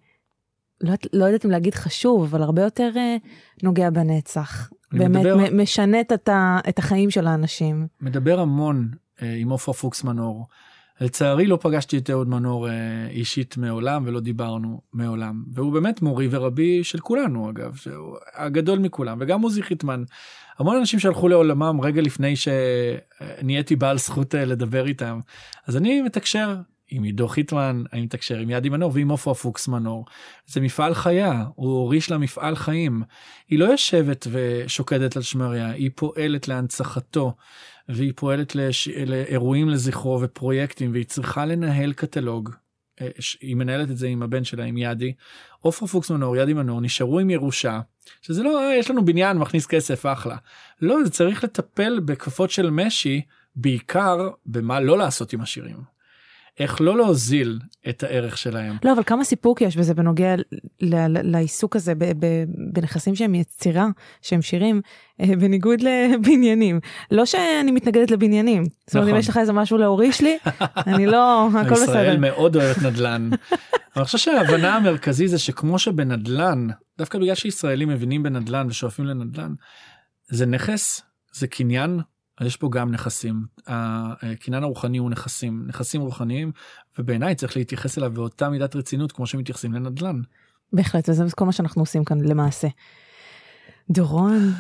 [0.81, 3.17] לא, לא יודעת אם להגיד חשוב, אבל הרבה יותר אה,
[3.63, 4.71] נוגע בנצח.
[4.93, 7.87] באמת מדבר- משנת את, ה, את החיים של האנשים.
[8.01, 8.89] מדבר המון
[9.23, 10.47] אה, עם עופרה פוקס מנור.
[11.01, 12.73] לצערי לא פגשתי את אהוד מנור אה,
[13.11, 19.19] אישית מעולם ולא דיברנו מעולם והוא באמת מורי ורבי של כולנו אגב שהוא הגדול מכולם
[19.21, 20.03] וגם עוזי חיטמן.
[20.59, 25.21] המון אנשים שהלכו לעולמם רגע לפני שנהייתי בעל זכות אה, לדבר איתם
[25.67, 26.57] אז אני מתקשר
[26.91, 30.05] עם עידו חיטמן אני מתקשר עם ידי מנור ועם עופרה פוקס מנור
[30.47, 33.03] זה מפעל חיה הוא הוריש לה מפעל חיים
[33.49, 37.35] היא לא יושבת ושוקדת על שמריה היא פועלת להנצחתו
[37.89, 38.89] והיא פועלת לש...
[38.89, 42.51] לאירועים לזכרו ופרויקטים והיא צריכה לנהל קטלוג.
[43.01, 43.09] אה,
[43.41, 45.13] היא מנהלת את זה עם הבן שלה עם ידי.
[45.59, 47.81] עופרה פוקס מנור ידי מנור נשארו עם ירושה
[48.23, 50.37] שזה לא אה, יש לנו בניין מכניס כסף אחלה.
[50.83, 53.23] לא זה צריך לטפל בכפפות של משי
[53.57, 56.00] בעיקר במה לא לעשות עם השירים.
[56.59, 57.59] איך לא להוזיל
[57.89, 58.77] את הערך שלהם.
[58.85, 60.35] לא, אבל כמה סיפוק יש בזה בנוגע
[61.23, 61.93] לעיסוק הזה
[62.73, 63.87] בנכסים שהם יצירה,
[64.23, 64.81] שהם שירים,
[65.21, 66.81] אה, בניגוד לבניינים.
[67.11, 68.65] לא שאני מתנגדת לבניינים.
[68.87, 69.21] זאת אומרת, אם נכון.
[69.21, 70.39] יש לך איזה משהו להוריש לי,
[70.87, 71.83] אני לא, הכל בסדר.
[71.83, 73.31] ישראל מאוד אוהבת נדל"ן.
[73.97, 76.69] אני חושב שההבנה המרכזית זה שכמו שבנדל"ן,
[76.99, 79.53] דווקא בגלל שישראלים מבינים בנדל"ן ושואפים לנדל"ן,
[80.29, 81.03] זה נכס,
[81.33, 82.01] זה קניין,
[82.41, 83.45] אז יש פה גם נכסים.
[83.67, 86.53] הקניין הרוחני הוא נכסים, נכסים רוחניים,
[86.99, 90.21] ובעיניי צריך להתייחס אליו באותה מידת רצינות כמו שמתייחסים לנדל"ן.
[90.73, 92.69] בהחלט, וזה כל מה שאנחנו עושים כאן למעשה.
[93.91, 94.53] דורון,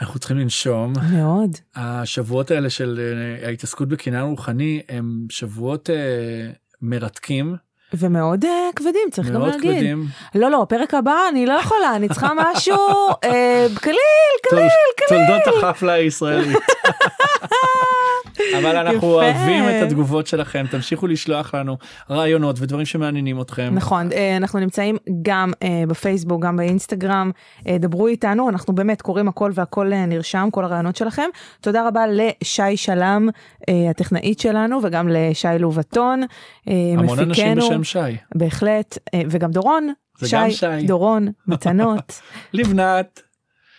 [0.00, 0.92] אנחנו צריכים לנשום.
[1.12, 1.50] מאוד.
[1.74, 6.50] השבועות האלה של אה, ההתעסקות בקניין רוחני הם שבועות אה,
[6.82, 7.56] מרתקים,
[7.98, 9.74] ומאוד uh, כבדים, צריך גם מאוד להגיד.
[9.74, 10.06] כבדים.
[10.34, 12.76] לא, לא, הפרק הבא אני לא יכולה, אני צריכה משהו
[13.24, 13.96] אה, קליל,
[14.42, 15.20] קליל, קליל.
[15.26, 16.58] תולדות החפלה הישראלית.
[18.58, 19.06] אבל אנחנו יפה.
[19.06, 21.76] אוהבים את התגובות שלכם תמשיכו לשלוח לנו
[22.10, 23.70] רעיונות ודברים שמעניינים אתכם.
[23.74, 25.52] נכון, אה, אנחנו נמצאים גם
[25.88, 27.30] בפייסבוק, גם באינסטגרם,
[27.68, 31.28] דברו איתנו, אנחנו באמת קוראים הכל והכל נרשם, כל הרעיונות שלכם.
[31.60, 33.28] תודה רבה לשי שלם,
[33.90, 36.22] הטכנאית שלנו, וגם לשי לובטון,
[36.68, 37.83] אה, המון אנשים מפיקנו.
[37.84, 38.16] בשם שי.
[38.34, 40.66] בהחלט, אה, וגם דורון, זה גם שי.
[40.86, 42.20] דורון, מתנות.
[42.52, 43.22] לבנת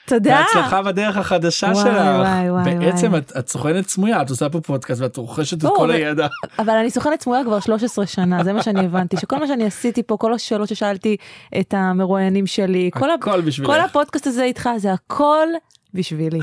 [0.08, 0.42] תודה.
[0.48, 1.96] בהצלחה בדרך החדשה וואי, שלך.
[1.96, 3.20] וואי, וואי, בעצם וואי.
[3.20, 6.28] את, את סוכנת סמויה את עושה פה פודקאסט ואת רוכשת את כל הידע.
[6.60, 10.04] אבל אני סוכנת סמויה כבר 13 שנה, זה מה שאני הבנתי, שכל מה שאני עשיתי
[10.04, 11.18] פה, כל השאלות ששאלתי
[11.60, 13.72] את המרואיינים שלי, כל, ה- הכל בשבילך.
[13.72, 15.48] כל הפודקאסט הזה איתך, זה הכל
[15.96, 16.40] בשבילי.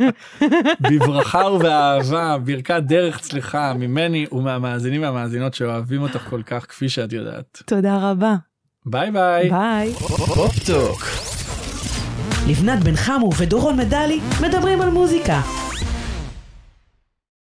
[0.90, 7.62] בברכה ובאהבה ברכת דרך צליחה ממני ומהמאזינים והמאזינות שאוהבים אותך כל כך כפי שאת יודעת.
[7.66, 8.34] תודה רבה.
[8.86, 9.50] ביי ביי.
[9.50, 9.92] ביי.
[12.48, 15.40] לבנת בן חמו ודורון מדלי מדברים על מוזיקה.